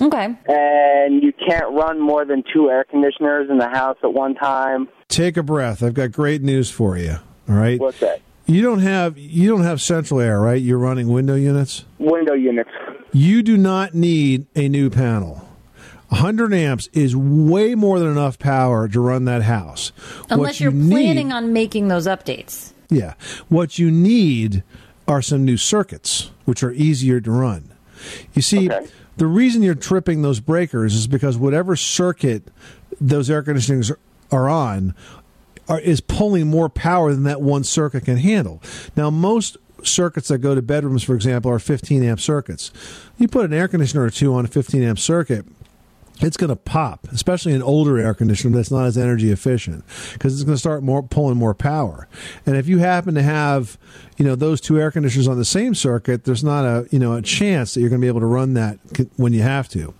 Okay. 0.00 0.36
And 0.46 1.22
you 1.22 1.32
can't 1.32 1.72
run 1.72 2.00
more 2.00 2.24
than 2.24 2.42
two 2.52 2.70
air 2.70 2.84
conditioners 2.84 3.48
in 3.50 3.58
the 3.58 3.68
house 3.68 3.96
at 4.02 4.12
one 4.12 4.34
time. 4.34 4.88
Take 5.12 5.36
a 5.36 5.42
breath. 5.42 5.82
I've 5.82 5.92
got 5.92 6.10
great 6.10 6.40
news 6.40 6.70
for 6.70 6.96
you. 6.96 7.16
All 7.46 7.54
right. 7.54 7.78
What's 7.78 8.00
that? 8.00 8.22
You 8.46 8.62
don't 8.62 8.78
have 8.78 9.18
you 9.18 9.46
don't 9.50 9.62
have 9.62 9.82
central 9.82 10.20
air, 10.20 10.40
right? 10.40 10.60
You're 10.60 10.78
running 10.78 11.08
window 11.08 11.34
units. 11.34 11.84
Window 11.98 12.32
units. 12.32 12.70
You 13.12 13.42
do 13.42 13.58
not 13.58 13.92
need 13.94 14.46
a 14.56 14.68
new 14.70 14.88
panel. 14.88 15.46
100 16.08 16.54
amps 16.54 16.88
is 16.94 17.14
way 17.14 17.74
more 17.74 17.98
than 17.98 18.08
enough 18.08 18.38
power 18.38 18.88
to 18.88 19.00
run 19.00 19.26
that 19.26 19.42
house. 19.42 19.92
Unless 20.30 20.38
What 20.38 20.60
you 20.60 20.64
you're 20.64 20.72
need- 20.72 20.90
planning 20.90 21.30
on 21.32 21.52
making 21.52 21.88
those 21.88 22.06
updates. 22.06 22.72
Yeah. 22.88 23.12
What 23.50 23.78
you 23.78 23.90
need 23.90 24.62
are 25.06 25.20
some 25.20 25.44
new 25.44 25.58
circuits, 25.58 26.30
which 26.46 26.62
are 26.62 26.72
easier 26.72 27.20
to 27.20 27.30
run. 27.30 27.68
You 28.32 28.40
see, 28.40 28.70
the 29.18 29.26
reason 29.26 29.62
you're 29.62 29.74
tripping 29.74 30.22
those 30.22 30.40
breakers 30.40 30.94
is 30.94 31.06
because 31.06 31.36
whatever 31.36 31.76
circuit 31.76 32.44
those 32.98 33.28
air 33.30 33.42
conditionings 33.42 33.94
are 34.32 34.48
on 34.48 34.94
are, 35.68 35.80
is 35.80 36.00
pulling 36.00 36.48
more 36.48 36.68
power 36.68 37.12
than 37.12 37.24
that 37.24 37.40
one 37.40 37.64
circuit 37.64 38.04
can 38.04 38.16
handle. 38.16 38.60
Now, 38.96 39.10
most 39.10 39.56
circuits 39.82 40.28
that 40.28 40.38
go 40.38 40.54
to 40.54 40.62
bedrooms, 40.62 41.02
for 41.02 41.14
example, 41.14 41.50
are 41.50 41.58
15 41.58 42.02
amp 42.02 42.20
circuits. 42.20 42.72
You 43.18 43.28
put 43.28 43.44
an 43.44 43.52
air 43.52 43.68
conditioner 43.68 44.04
or 44.04 44.10
two 44.10 44.34
on 44.34 44.44
a 44.44 44.48
15 44.48 44.82
amp 44.82 44.98
circuit, 44.98 45.46
it's 46.22 46.36
going 46.36 46.50
to 46.50 46.56
pop, 46.56 47.06
especially 47.12 47.52
an 47.52 47.62
older 47.62 47.98
air 47.98 48.14
conditioner 48.14 48.56
that's 48.56 48.70
not 48.70 48.86
as 48.86 48.98
energy 48.98 49.30
efficient, 49.30 49.84
because 50.12 50.34
it's 50.34 50.44
going 50.44 50.54
to 50.54 50.60
start 50.60 50.82
more 50.82 51.02
pulling 51.02 51.36
more 51.36 51.54
power. 51.54 52.08
And 52.46 52.56
if 52.56 52.68
you 52.68 52.78
happen 52.78 53.14
to 53.14 53.22
have, 53.22 53.78
you 54.16 54.24
know, 54.24 54.34
those 54.34 54.60
two 54.60 54.80
air 54.80 54.90
conditioners 54.90 55.28
on 55.28 55.38
the 55.38 55.44
same 55.44 55.74
circuit, 55.74 56.24
there's 56.24 56.44
not 56.44 56.64
a 56.64 56.86
you 56.90 56.98
know 56.98 57.14
a 57.14 57.22
chance 57.22 57.74
that 57.74 57.80
you're 57.80 57.90
going 57.90 58.00
to 58.00 58.04
be 58.04 58.08
able 58.08 58.20
to 58.20 58.26
run 58.26 58.54
that 58.54 58.78
when 59.16 59.32
you 59.32 59.42
have 59.42 59.68
to. 59.70 59.94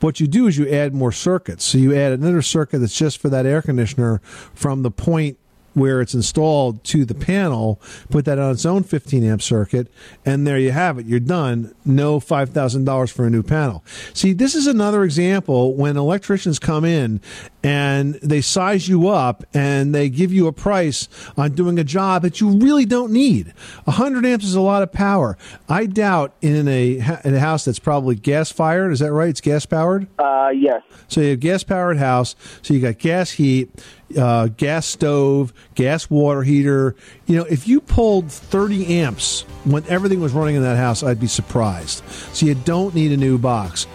What 0.00 0.20
you 0.20 0.26
do 0.26 0.46
is 0.46 0.56
you 0.58 0.68
add 0.68 0.94
more 0.94 1.12
circuits. 1.12 1.64
So 1.64 1.78
you 1.78 1.94
add 1.94 2.12
another 2.12 2.42
circuit 2.42 2.78
that's 2.78 2.96
just 2.96 3.18
for 3.18 3.28
that 3.28 3.46
air 3.46 3.62
conditioner 3.62 4.20
from 4.54 4.82
the 4.82 4.90
point 4.90 5.38
where 5.74 6.00
it's 6.00 6.14
installed 6.14 6.82
to 6.84 7.04
the 7.04 7.14
panel, 7.14 7.80
put 8.10 8.24
that 8.24 8.38
on 8.38 8.52
its 8.52 8.66
own 8.66 8.82
15 8.82 9.24
amp 9.24 9.42
circuit, 9.42 9.88
and 10.24 10.46
there 10.46 10.58
you 10.58 10.72
have 10.72 10.98
it. 10.98 11.06
You're 11.06 11.20
done. 11.20 11.74
No 11.84 12.20
$5,000 12.20 13.10
for 13.12 13.26
a 13.26 13.30
new 13.30 13.42
panel. 13.42 13.84
See, 14.14 14.32
this 14.32 14.54
is 14.54 14.66
another 14.66 15.04
example 15.04 15.74
when 15.74 15.96
electricians 15.96 16.58
come 16.58 16.84
in 16.84 17.20
and 17.62 18.14
they 18.14 18.40
size 18.40 18.88
you 18.88 19.08
up 19.08 19.44
and 19.52 19.94
they 19.94 20.08
give 20.08 20.32
you 20.32 20.46
a 20.46 20.52
price 20.52 21.08
on 21.36 21.52
doing 21.52 21.78
a 21.78 21.84
job 21.84 22.22
that 22.22 22.40
you 22.40 22.50
really 22.58 22.84
don't 22.84 23.12
need. 23.12 23.52
100 23.84 24.24
amps 24.24 24.44
is 24.44 24.54
a 24.54 24.60
lot 24.60 24.82
of 24.82 24.92
power. 24.92 25.36
I 25.68 25.86
doubt 25.86 26.34
in 26.40 26.68
a, 26.68 26.96
in 27.24 27.34
a 27.34 27.40
house 27.40 27.64
that's 27.64 27.78
probably 27.78 28.14
gas 28.14 28.50
fired, 28.50 28.92
is 28.92 29.00
that 29.00 29.12
right? 29.12 29.28
It's 29.28 29.40
gas 29.40 29.66
powered? 29.66 30.06
Uh, 30.18 30.50
yes. 30.54 30.82
So 31.08 31.20
you 31.20 31.30
have 31.30 31.40
gas 31.40 31.62
powered 31.62 31.98
house. 31.98 32.34
So 32.62 32.74
you 32.74 32.80
got 32.80 32.98
gas 32.98 33.32
heat, 33.32 33.70
uh, 34.18 34.48
gas 34.48 34.86
stove, 34.86 35.52
gas 35.74 36.08
water 36.10 36.42
heater. 36.42 36.94
You 37.26 37.36
know, 37.36 37.44
if 37.44 37.68
you 37.68 37.80
pulled 37.80 38.30
30 38.30 39.00
amps 39.00 39.42
when 39.64 39.84
everything 39.88 40.20
was 40.20 40.32
running 40.32 40.56
in 40.56 40.62
that 40.62 40.76
house, 40.76 41.02
I'd 41.02 41.20
be 41.20 41.26
surprised. 41.26 42.08
So 42.34 42.46
you 42.46 42.54
don't 42.54 42.94
need 42.94 43.12
a 43.12 43.16
new 43.16 43.38
box. 43.38 43.86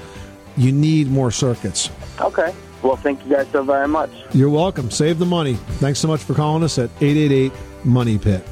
You 0.58 0.72
need 0.72 1.08
more 1.08 1.32
circuits. 1.32 1.90
Okay. 2.20 2.54
Well, 2.82 2.96
thank 2.98 3.26
you 3.26 3.36
guys 3.36 3.48
so 3.52 3.64
very 3.64 3.88
much. 3.88 4.12
You're 4.34 4.50
welcome. 4.50 4.92
Save 4.92 5.18
the 5.20 5.26
money. 5.26 5.56
Thanks 5.80 6.00
so 6.00 6.08
much 6.08 6.22
for 6.22 6.34
calling 6.34 6.64
us 6.64 6.78
at 6.78 6.90
888 7.02 7.52
Money 7.84 8.18
Pit. 8.18 8.46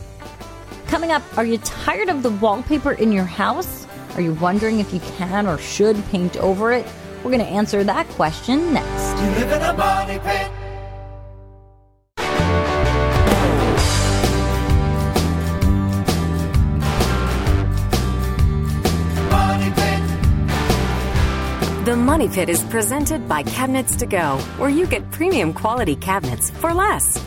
Coming 0.87 1.11
up, 1.11 1.21
are 1.37 1.45
you 1.45 1.59
tired 1.59 2.09
of 2.09 2.23
the 2.23 2.31
wallpaper 2.31 2.93
in 2.93 3.11
your 3.11 3.25
house? 3.25 3.87
Are 4.15 4.21
you 4.21 4.33
wondering 4.35 4.79
if 4.79 4.93
you 4.93 4.99
can 5.17 5.47
or 5.47 5.57
should 5.57 6.03
paint 6.05 6.37
over 6.37 6.71
it? 6.71 6.85
We're 7.23 7.31
going 7.31 7.39
to 7.39 7.45
answer 7.45 7.83
that 7.83 8.07
question 8.09 8.73
next. 8.73 9.13
Money 22.13 22.29
Pit 22.29 22.47
is 22.47 22.63
presented 22.65 23.27
by 23.27 23.41
Cabinets 23.41 23.95
to 23.95 24.05
Go, 24.05 24.37
where 24.57 24.69
you 24.69 24.85
get 24.85 25.09
premium 25.09 25.51
quality 25.51 25.95
cabinets 25.95 26.51
for 26.51 26.71
less. 26.71 27.19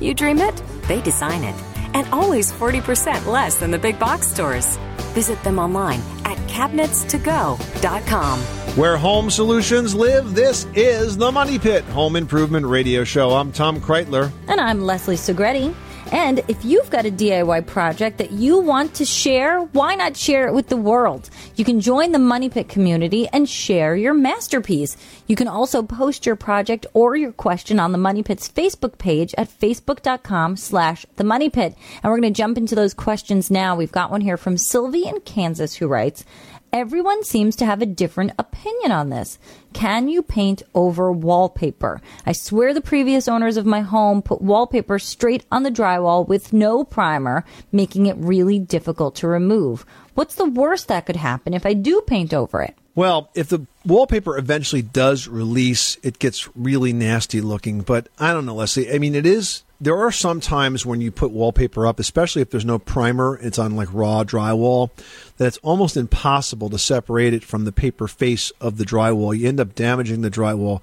You 0.00 0.14
dream 0.14 0.38
it, 0.38 0.60
they 0.88 1.00
design 1.00 1.44
it, 1.44 1.54
and 1.94 2.08
always 2.08 2.50
40% 2.50 3.26
less 3.26 3.54
than 3.58 3.70
the 3.70 3.78
big 3.78 4.00
box 4.00 4.26
stores. 4.26 4.76
Visit 5.14 5.40
them 5.44 5.60
online 5.60 6.00
at 6.24 6.36
cabinetstogo.com. 6.48 8.40
Where 8.74 8.96
home 8.96 9.30
solutions 9.30 9.94
live, 9.94 10.34
this 10.34 10.66
is 10.74 11.16
the 11.16 11.30
Money 11.30 11.60
Pit 11.60 11.84
Home 11.84 12.16
Improvement 12.16 12.66
Radio 12.66 13.04
Show. 13.04 13.30
I'm 13.30 13.52
Tom 13.52 13.80
Kraeutler. 13.80 14.32
And 14.48 14.60
I'm 14.60 14.80
Leslie 14.80 15.14
Segrete. 15.14 15.72
And 16.12 16.40
if 16.46 16.62
you've 16.62 16.90
got 16.90 17.06
a 17.06 17.10
DIY 17.10 17.66
project 17.66 18.18
that 18.18 18.32
you 18.32 18.58
want 18.58 18.92
to 18.96 19.04
share, 19.06 19.60
why 19.60 19.94
not 19.94 20.14
share 20.14 20.46
it 20.46 20.52
with 20.52 20.68
the 20.68 20.76
world? 20.76 21.30
You 21.56 21.64
can 21.64 21.80
join 21.80 22.12
the 22.12 22.18
Money 22.18 22.50
Pit 22.50 22.68
community 22.68 23.28
and 23.32 23.48
share 23.48 23.96
your 23.96 24.12
masterpiece. 24.12 24.98
You 25.26 25.36
can 25.36 25.48
also 25.48 25.82
post 25.82 26.26
your 26.26 26.36
project 26.36 26.84
or 26.92 27.16
your 27.16 27.32
question 27.32 27.80
on 27.80 27.92
the 27.92 27.98
Money 27.98 28.22
Pit's 28.22 28.46
Facebook 28.46 28.98
page 28.98 29.34
at 29.38 29.48
facebook.com 29.48 30.58
slash 30.58 31.06
the 31.16 31.24
Money 31.24 31.48
Pit. 31.48 31.74
And 32.02 32.10
we're 32.10 32.20
going 32.20 32.34
to 32.34 32.38
jump 32.38 32.58
into 32.58 32.74
those 32.74 32.92
questions 32.92 33.50
now. 33.50 33.74
We've 33.74 33.90
got 33.90 34.10
one 34.10 34.20
here 34.20 34.36
from 34.36 34.58
Sylvie 34.58 35.08
in 35.08 35.20
Kansas 35.20 35.76
who 35.76 35.88
writes, 35.88 36.26
Everyone 36.74 37.22
seems 37.22 37.56
to 37.56 37.66
have 37.66 37.82
a 37.82 37.86
different 37.86 38.32
opinion 38.38 38.92
on 38.92 39.10
this. 39.10 39.38
Can 39.74 40.08
you 40.08 40.22
paint 40.22 40.62
over 40.74 41.12
wallpaper? 41.12 42.00
I 42.24 42.32
swear 42.32 42.72
the 42.72 42.80
previous 42.80 43.28
owners 43.28 43.58
of 43.58 43.66
my 43.66 43.82
home 43.82 44.22
put 44.22 44.40
wallpaper 44.40 44.98
straight 44.98 45.44
on 45.52 45.64
the 45.64 45.70
drywall 45.70 46.26
with 46.26 46.54
no 46.54 46.82
primer, 46.82 47.44
making 47.72 48.06
it 48.06 48.16
really 48.16 48.58
difficult 48.58 49.16
to 49.16 49.28
remove. 49.28 49.84
What's 50.14 50.36
the 50.36 50.48
worst 50.48 50.88
that 50.88 51.04
could 51.04 51.16
happen 51.16 51.52
if 51.52 51.66
I 51.66 51.74
do 51.74 52.00
paint 52.06 52.32
over 52.32 52.62
it? 52.62 52.74
Well, 52.94 53.30
if 53.34 53.48
the 53.48 53.66
wallpaper 53.86 54.36
eventually 54.36 54.82
does 54.82 55.26
release, 55.26 55.96
it 56.02 56.18
gets 56.18 56.48
really 56.54 56.92
nasty 56.92 57.40
looking. 57.40 57.80
But 57.80 58.08
I 58.18 58.32
don't 58.32 58.44
know, 58.44 58.54
Leslie. 58.54 58.92
I 58.92 58.98
mean, 58.98 59.14
it 59.14 59.24
is. 59.24 59.62
There 59.80 59.96
are 59.96 60.12
some 60.12 60.40
times 60.40 60.86
when 60.86 61.00
you 61.00 61.10
put 61.10 61.32
wallpaper 61.32 61.86
up, 61.86 61.98
especially 61.98 62.42
if 62.42 62.50
there's 62.50 62.64
no 62.64 62.78
primer, 62.78 63.38
it's 63.42 63.58
on 63.58 63.74
like 63.74 63.88
raw 63.92 64.22
drywall, 64.22 64.90
that 65.38 65.46
it's 65.46 65.58
almost 65.58 65.96
impossible 65.96 66.70
to 66.70 66.78
separate 66.78 67.34
it 67.34 67.42
from 67.42 67.64
the 67.64 67.72
paper 67.72 68.06
face 68.06 68.52
of 68.60 68.76
the 68.76 68.84
drywall. 68.84 69.36
You 69.36 69.48
end 69.48 69.58
up 69.58 69.74
damaging 69.74 70.20
the 70.20 70.30
drywall. 70.30 70.82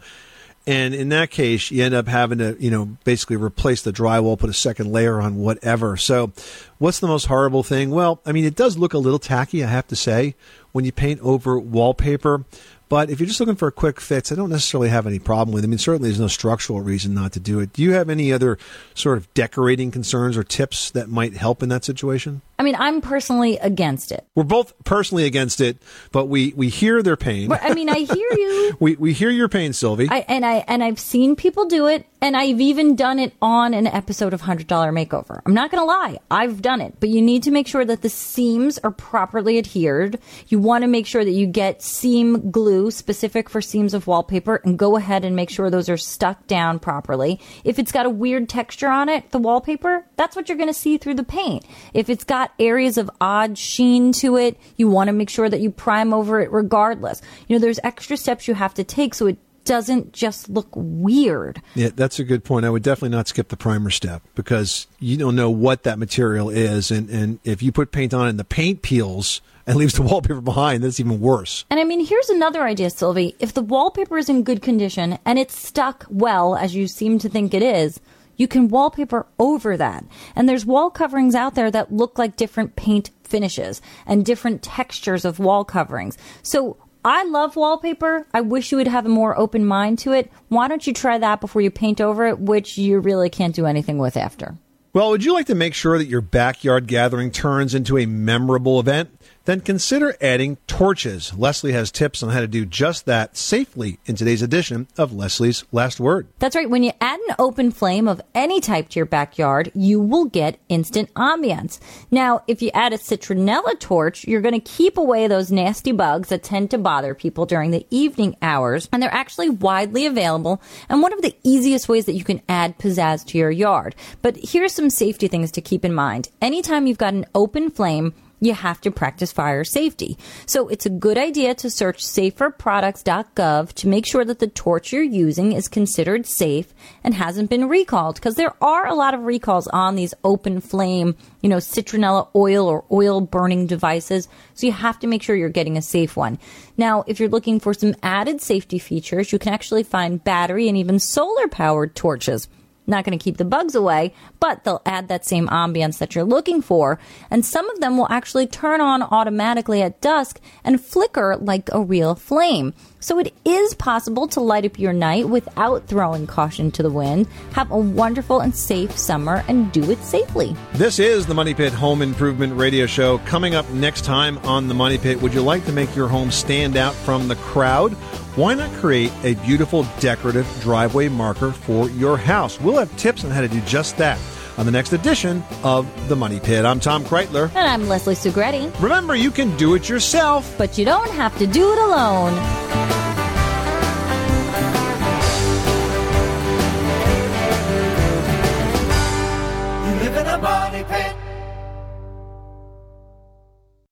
And 0.69 0.93
in 0.93 1.09
that 1.09 1.31
case, 1.31 1.71
you 1.71 1.83
end 1.83 1.95
up 1.95 2.07
having 2.07 2.37
to, 2.37 2.55
you 2.59 2.69
know, 2.69 2.95
basically 3.03 3.37
replace 3.37 3.81
the 3.81 3.91
drywall, 3.91 4.37
put 4.37 4.51
a 4.51 4.53
second 4.53 4.91
layer 4.91 5.19
on 5.19 5.37
whatever. 5.37 5.97
So, 5.97 6.31
what's 6.77 6.99
the 6.99 7.07
most 7.07 7.25
horrible 7.25 7.63
thing? 7.63 7.89
Well, 7.89 8.21
I 8.23 8.33
mean, 8.33 8.45
it 8.45 8.55
does 8.55 8.77
look 8.77 8.93
a 8.93 8.99
little 8.99 9.17
tacky, 9.17 9.63
I 9.63 9.67
have 9.67 9.87
to 9.87 9.95
say, 9.95 10.35
when 10.71 10.85
you 10.85 10.91
paint 10.91 11.21
over 11.21 11.59
wallpaper. 11.59 12.45
But 12.87 13.09
if 13.09 13.19
you're 13.19 13.25
just 13.25 13.39
looking 13.39 13.55
for 13.55 13.67
a 13.67 13.71
quick 13.71 13.99
fix, 13.99 14.31
I 14.31 14.35
don't 14.35 14.51
necessarily 14.51 14.89
have 14.89 15.07
any 15.07 15.17
problem 15.17 15.55
with 15.55 15.63
it. 15.63 15.67
I 15.67 15.69
mean, 15.71 15.79
certainly 15.79 16.09
there's 16.09 16.19
no 16.19 16.27
structural 16.27 16.81
reason 16.81 17.15
not 17.15 17.31
to 17.31 17.39
do 17.39 17.59
it. 17.59 17.73
Do 17.73 17.81
you 17.81 17.93
have 17.93 18.07
any 18.07 18.31
other 18.31 18.59
sort 18.93 19.17
of 19.17 19.33
decorating 19.33 19.89
concerns 19.89 20.37
or 20.37 20.43
tips 20.43 20.91
that 20.91 21.09
might 21.09 21.35
help 21.35 21.63
in 21.63 21.69
that 21.69 21.83
situation? 21.83 22.43
I 22.59 22.63
mean, 22.63 22.75
I'm 22.77 22.99
personally 22.99 23.57
against 23.57 24.11
it. 24.11 24.27
We're 24.35 24.43
both 24.43 24.73
personally 24.83 25.23
against 25.23 25.61
it, 25.61 25.77
but 26.11 26.25
we, 26.25 26.53
we 26.57 26.67
hear 26.67 27.01
their 27.01 27.15
pain. 27.15 27.47
But, 27.47 27.63
I 27.63 27.73
mean, 27.73 27.87
I 27.87 27.99
hear 27.99 28.27
you. 28.33 28.75
we, 28.81 28.97
we 28.97 29.13
hear 29.13 29.29
your 29.29 29.47
pain, 29.47 29.71
Sylvie. 29.71 30.09
I, 30.11 30.25
and 30.27 30.45
I 30.45 30.65
and 30.67 30.83
I've 30.83 30.99
seen 30.99 31.37
people 31.37 31.67
do 31.67 31.87
it, 31.87 32.05
and 32.21 32.35
I've 32.35 32.59
even 32.59 32.97
done 32.97 33.17
it 33.17 33.33
on 33.41 33.73
an 33.73 33.87
episode 33.87 34.33
of 34.33 34.41
Hundred 34.41 34.67
Dollar 34.67 34.91
Makeover. 34.91 35.41
I'm 35.45 35.53
not 35.53 35.71
going 35.71 35.81
to 35.81 35.85
lie, 35.85 36.19
I've 36.29 36.61
done 36.61 36.81
it, 36.81 36.95
but 36.99 37.07
you 37.07 37.21
need 37.21 37.43
to 37.43 37.51
make 37.51 37.65
sure 37.65 37.85
that 37.85 38.01
the 38.01 38.09
seams 38.09 38.77
are 38.79 38.91
properly 38.91 39.57
adhered. 39.57 40.19
You 40.49 40.59
want 40.59 40.81
to 40.81 40.89
make 40.89 41.07
sure 41.07 41.23
that 41.23 41.31
you 41.31 41.47
get 41.47 41.81
seam 41.81 42.51
glue 42.51 42.91
specific 42.91 43.49
for 43.49 43.61
seams 43.61 43.93
of 43.93 44.05
wallpaper, 44.05 44.61
and 44.65 44.77
go 44.77 44.97
ahead 44.97 45.23
and 45.23 45.33
make 45.33 45.49
sure 45.49 45.69
those 45.69 45.87
are 45.87 45.95
stuck 45.95 46.45
down 46.47 46.79
properly. 46.79 47.39
If 47.63 47.79
it's 47.79 47.93
got 47.93 48.05
a 48.05 48.09
weird 48.09 48.49
texture 48.49 48.89
on 48.89 49.07
it, 49.07 49.31
the 49.31 49.39
wallpaper, 49.39 50.05
that's 50.17 50.35
what 50.35 50.49
you're 50.49 50.57
going 50.57 50.67
to 50.67 50.73
see 50.73 50.97
through 50.97 51.15
the 51.15 51.23
paint. 51.23 51.65
If 51.93 52.09
it's 52.09 52.25
got 52.25 52.48
areas 52.59 52.97
of 52.97 53.09
odd 53.21 53.57
sheen 53.57 54.11
to 54.13 54.37
it, 54.37 54.57
you 54.77 54.87
want 54.89 55.07
to 55.07 55.13
make 55.13 55.29
sure 55.29 55.49
that 55.49 55.59
you 55.59 55.71
prime 55.71 56.13
over 56.13 56.39
it 56.39 56.51
regardless. 56.51 57.21
You 57.47 57.55
know, 57.55 57.59
there's 57.59 57.79
extra 57.83 58.17
steps 58.17 58.47
you 58.47 58.53
have 58.53 58.73
to 58.75 58.83
take 58.83 59.13
so 59.13 59.27
it 59.27 59.37
doesn't 59.69 60.13
just 60.13 60.49
look 60.49 60.69
weird. 60.73 61.61
Yeah, 61.75 61.89
that's 61.93 62.17
a 62.17 62.23
good 62.23 62.43
point. 62.43 62.65
I 62.65 62.71
would 62.71 62.81
definitely 62.81 63.15
not 63.15 63.27
skip 63.27 63.49
the 63.49 63.57
primer 63.57 63.91
step 63.91 64.23
because 64.33 64.87
you 64.99 65.15
don't 65.15 65.35
know 65.35 65.51
what 65.51 65.83
that 65.83 65.99
material 65.99 66.49
is, 66.49 66.89
and 66.89 67.07
and 67.09 67.39
if 67.43 67.61
you 67.61 67.71
put 67.71 67.91
paint 67.91 68.13
on 68.13 68.25
it 68.25 68.29
and 68.31 68.39
the 68.39 68.43
paint 68.43 68.81
peels 68.81 69.41
and 69.67 69.75
leaves 69.77 69.93
the 69.93 70.01
wallpaper 70.01 70.41
behind, 70.41 70.83
that's 70.83 70.99
even 70.99 71.21
worse. 71.21 71.65
And 71.69 71.79
I 71.79 71.83
mean, 71.83 72.03
here's 72.03 72.29
another 72.29 72.63
idea, 72.63 72.89
Sylvie. 72.89 73.35
If 73.39 73.53
the 73.53 73.61
wallpaper 73.61 74.17
is 74.17 74.27
in 74.27 74.43
good 74.43 74.63
condition 74.63 75.19
and 75.23 75.37
it's 75.37 75.55
stuck 75.55 76.05
well, 76.09 76.55
as 76.55 76.73
you 76.73 76.87
seem 76.87 77.19
to 77.19 77.29
think 77.29 77.53
it 77.53 77.61
is, 77.61 77.99
you 78.39 78.47
can 78.47 78.69
wallpaper 78.69 79.27
over 79.37 79.77
that. 79.77 80.03
And 80.35 80.49
there's 80.49 80.65
wall 80.65 80.89
coverings 80.89 81.35
out 81.35 81.53
there 81.53 81.69
that 81.69 81.91
look 81.91 82.17
like 82.17 82.37
different 82.37 82.75
paint 82.75 83.11
finishes 83.21 83.81
and 84.07 84.25
different 84.25 84.63
textures 84.63 85.25
of 85.25 85.37
wall 85.37 85.63
coverings. 85.63 86.17
So 86.41 86.77
I 87.05 87.25
love 87.25 87.55
wallpaper. 87.55 88.25
I 88.33 88.41
wish 88.41 88.71
you 88.71 88.77
would 88.77 88.87
have 88.87 89.05
a 89.05 89.09
more 89.09 89.37
open 89.37 89.65
mind 89.65 89.99
to 89.99 90.13
it. 90.13 90.31
Why 90.47 90.67
don't 90.67 90.87
you 90.87 90.93
try 90.93 91.17
that 91.17 91.41
before 91.41 91.61
you 91.61 91.69
paint 91.69 92.01
over 92.01 92.25
it, 92.25 92.39
which 92.39 92.77
you 92.77 92.99
really 92.99 93.29
can't 93.29 93.53
do 93.53 93.65
anything 93.65 93.99
with 93.99 94.17
after? 94.17 94.55
Well, 94.91 95.11
would 95.11 95.23
you 95.23 95.33
like 95.33 95.45
to 95.47 95.55
make 95.55 95.75
sure 95.75 95.99
that 95.99 96.07
your 96.07 96.21
backyard 96.21 96.87
gathering 96.87 97.29
turns 97.29 97.75
into 97.75 97.97
a 97.97 98.07
memorable 98.07 98.79
event? 98.79 99.11
Then 99.49 99.61
consider 99.61 100.15
adding 100.21 100.57
torches. 100.67 101.33
Leslie 101.35 101.71
has 101.71 101.89
tips 101.89 102.21
on 102.21 102.29
how 102.29 102.39
to 102.39 102.47
do 102.47 102.67
just 102.67 103.07
that 103.07 103.35
safely 103.35 103.97
in 104.05 104.15
today's 104.15 104.43
edition 104.43 104.87
of 104.95 105.11
Leslie's 105.11 105.63
Last 105.71 105.99
Word. 105.99 106.27
That's 106.37 106.55
right. 106.55 106.69
When 106.69 106.83
you 106.83 106.91
add 107.01 107.19
an 107.27 107.35
open 107.39 107.71
flame 107.71 108.07
of 108.07 108.21
any 108.35 108.61
type 108.61 108.89
to 108.89 108.99
your 108.99 109.07
backyard, 109.07 109.71
you 109.73 109.99
will 109.99 110.25
get 110.25 110.59
instant 110.69 111.11
ambience. 111.15 111.79
Now, 112.11 112.43
if 112.45 112.61
you 112.61 112.69
add 112.75 112.93
a 112.93 112.99
citronella 112.99 113.79
torch, 113.79 114.23
you're 114.27 114.41
going 114.41 114.53
to 114.53 114.59
keep 114.59 114.99
away 114.99 115.25
those 115.25 115.51
nasty 115.51 115.93
bugs 115.93 116.29
that 116.29 116.43
tend 116.43 116.69
to 116.69 116.77
bother 116.77 117.15
people 117.15 117.47
during 117.47 117.71
the 117.71 117.87
evening 117.89 118.35
hours. 118.43 118.87
And 118.93 119.01
they're 119.01 119.11
actually 119.11 119.49
widely 119.49 120.05
available 120.05 120.61
and 120.89 121.01
one 121.01 121.11
of 121.11 121.23
the 121.23 121.35
easiest 121.43 121.89
ways 121.89 122.05
that 122.05 122.13
you 122.13 122.23
can 122.23 122.43
add 122.49 122.77
pizzazz 122.77 123.25
to 123.25 123.39
your 123.39 123.49
yard. 123.49 123.95
But 124.21 124.37
here's 124.37 124.73
some 124.73 124.91
safety 124.91 125.27
things 125.27 125.49
to 125.53 125.61
keep 125.61 125.83
in 125.83 125.95
mind. 125.95 126.29
Anytime 126.39 126.85
you've 126.85 126.99
got 126.99 127.15
an 127.15 127.25
open 127.33 127.71
flame, 127.71 128.13
you 128.39 128.53
have 128.53 128.81
to 128.81 128.91
practice 128.91 129.31
fire 129.31 129.63
safety. 129.63 130.17
So 130.45 130.67
it's 130.67 130.85
a 130.85 130.89
good 130.89 131.17
idea 131.17 131.55
to 131.55 131.69
search 131.69 132.03
saferproducts.gov 132.03 133.73
to 133.73 133.87
make 133.87 134.05
sure 134.05 134.25
that 134.25 134.39
the 134.39 134.47
torch 134.47 134.91
you're 134.93 135.03
using 135.03 135.51
is 135.51 135.67
considered 135.67 136.25
safe 136.25 136.73
and 137.03 137.13
hasn't 137.13 137.49
been 137.49 137.67
recalled 137.67 138.15
because 138.15 138.35
there 138.35 138.53
are 138.61 138.87
a 138.87 138.95
lot 138.95 139.13
of 139.13 139.21
recalls 139.21 139.67
on 139.67 139.95
these 139.95 140.13
open 140.23 140.61
flame, 140.61 141.15
you 141.41 141.49
know, 141.49 141.57
citronella 141.57 142.27
oil 142.35 142.67
or 142.67 142.85
oil 142.91 143.21
burning 143.21 143.67
devices. 143.67 144.27
So 144.53 144.67
you 144.67 144.73
have 144.73 144.99
to 144.99 145.07
make 145.07 145.23
sure 145.23 145.35
you're 145.35 145.49
getting 145.49 145.77
a 145.77 145.81
safe 145.81 146.15
one. 146.15 146.39
Now, 146.77 147.03
if 147.07 147.19
you're 147.19 147.29
looking 147.29 147.59
for 147.59 147.73
some 147.73 147.95
added 148.01 148.41
safety 148.41 148.79
features, 148.79 149.31
you 149.31 149.39
can 149.39 149.53
actually 149.53 149.83
find 149.83 150.23
battery 150.23 150.67
and 150.67 150.77
even 150.77 150.99
solar 150.99 151.47
powered 151.47 151.95
torches 151.95 152.47
not 152.89 153.05
going 153.05 153.17
to 153.17 153.23
keep 153.23 153.37
the 153.37 153.45
bugs 153.45 153.75
away, 153.75 154.13
but 154.39 154.63
they'll 154.63 154.81
add 154.85 155.07
that 155.07 155.25
same 155.25 155.47
ambience 155.47 155.99
that 155.99 156.15
you're 156.15 156.23
looking 156.23 156.61
for. 156.61 156.99
And 157.31 157.45
some 157.45 157.69
of 157.69 157.79
them 157.79 157.97
will 157.97 158.07
actually 158.09 158.47
turn 158.47 158.81
on 158.81 159.03
automatically 159.03 159.81
at 159.81 160.01
dusk 160.01 160.39
and 160.63 160.81
flicker 160.81 161.37
like 161.37 161.69
a 161.71 161.81
real 161.81 162.15
flame. 162.15 162.73
So 163.01 163.17
it 163.17 163.33
is 163.45 163.73
possible 163.75 164.27
to 164.29 164.41
light 164.41 164.65
up 164.65 164.77
your 164.77 164.91
night 164.91 165.29
without 165.29 165.87
throwing 165.87 166.27
caution 166.27 166.69
to 166.71 166.83
the 166.83 166.89
wind. 166.89 167.27
Have 167.53 167.71
a 167.71 167.77
wonderful 167.77 168.41
and 168.41 168.53
safe 168.53 168.97
summer 168.97 169.43
and 169.47 169.71
do 169.71 169.89
it 169.89 169.99
safely. 169.99 170.55
This 170.73 170.99
is 170.99 171.25
the 171.25 171.33
Money 171.33 171.53
Pit 171.53 171.71
Home 171.71 172.01
Improvement 172.01 172.57
Radio 172.57 172.85
Show. 172.85 173.19
Coming 173.19 173.55
up 173.55 173.69
next 173.69 174.03
time 174.03 174.37
on 174.39 174.67
the 174.67 174.73
Money 174.73 174.97
Pit, 174.97 175.21
would 175.21 175.33
you 175.33 175.41
like 175.41 175.63
to 175.65 175.71
make 175.71 175.95
your 175.95 176.09
home 176.09 176.29
stand 176.29 176.75
out 176.75 176.93
from 176.93 177.29
the 177.29 177.35
crowd? 177.37 177.95
Why 178.39 178.53
not 178.53 178.71
create 178.75 179.11
a 179.25 179.33
beautiful 179.45 179.85
decorative 179.99 180.47
driveway 180.61 181.09
marker 181.09 181.51
for 181.51 181.89
your 181.89 182.15
house? 182.15 182.57
We'll 182.61 182.77
have 182.77 182.95
tips 182.95 183.25
on 183.25 183.31
how 183.31 183.41
to 183.41 183.49
do 183.49 183.59
just 183.63 183.97
that 183.97 184.17
on 184.57 184.65
the 184.65 184.71
next 184.71 184.93
edition 184.93 185.43
of 185.61 185.85
The 186.07 186.15
Money 186.15 186.39
Pit. 186.39 186.63
I'm 186.63 186.79
Tom 186.79 187.03
Kraeutler. 187.03 187.49
And 187.49 187.67
I'm 187.67 187.89
Leslie 187.89 188.15
Segrete. 188.15 188.81
Remember, 188.81 189.13
you 189.13 189.29
can 189.29 189.57
do 189.57 189.75
it 189.75 189.89
yourself, 189.89 190.55
but 190.57 190.77
you 190.77 190.85
don't 190.85 191.11
have 191.11 191.37
to 191.39 191.47
do 191.47 191.69
it 191.73 191.79
alone. 191.79 193.08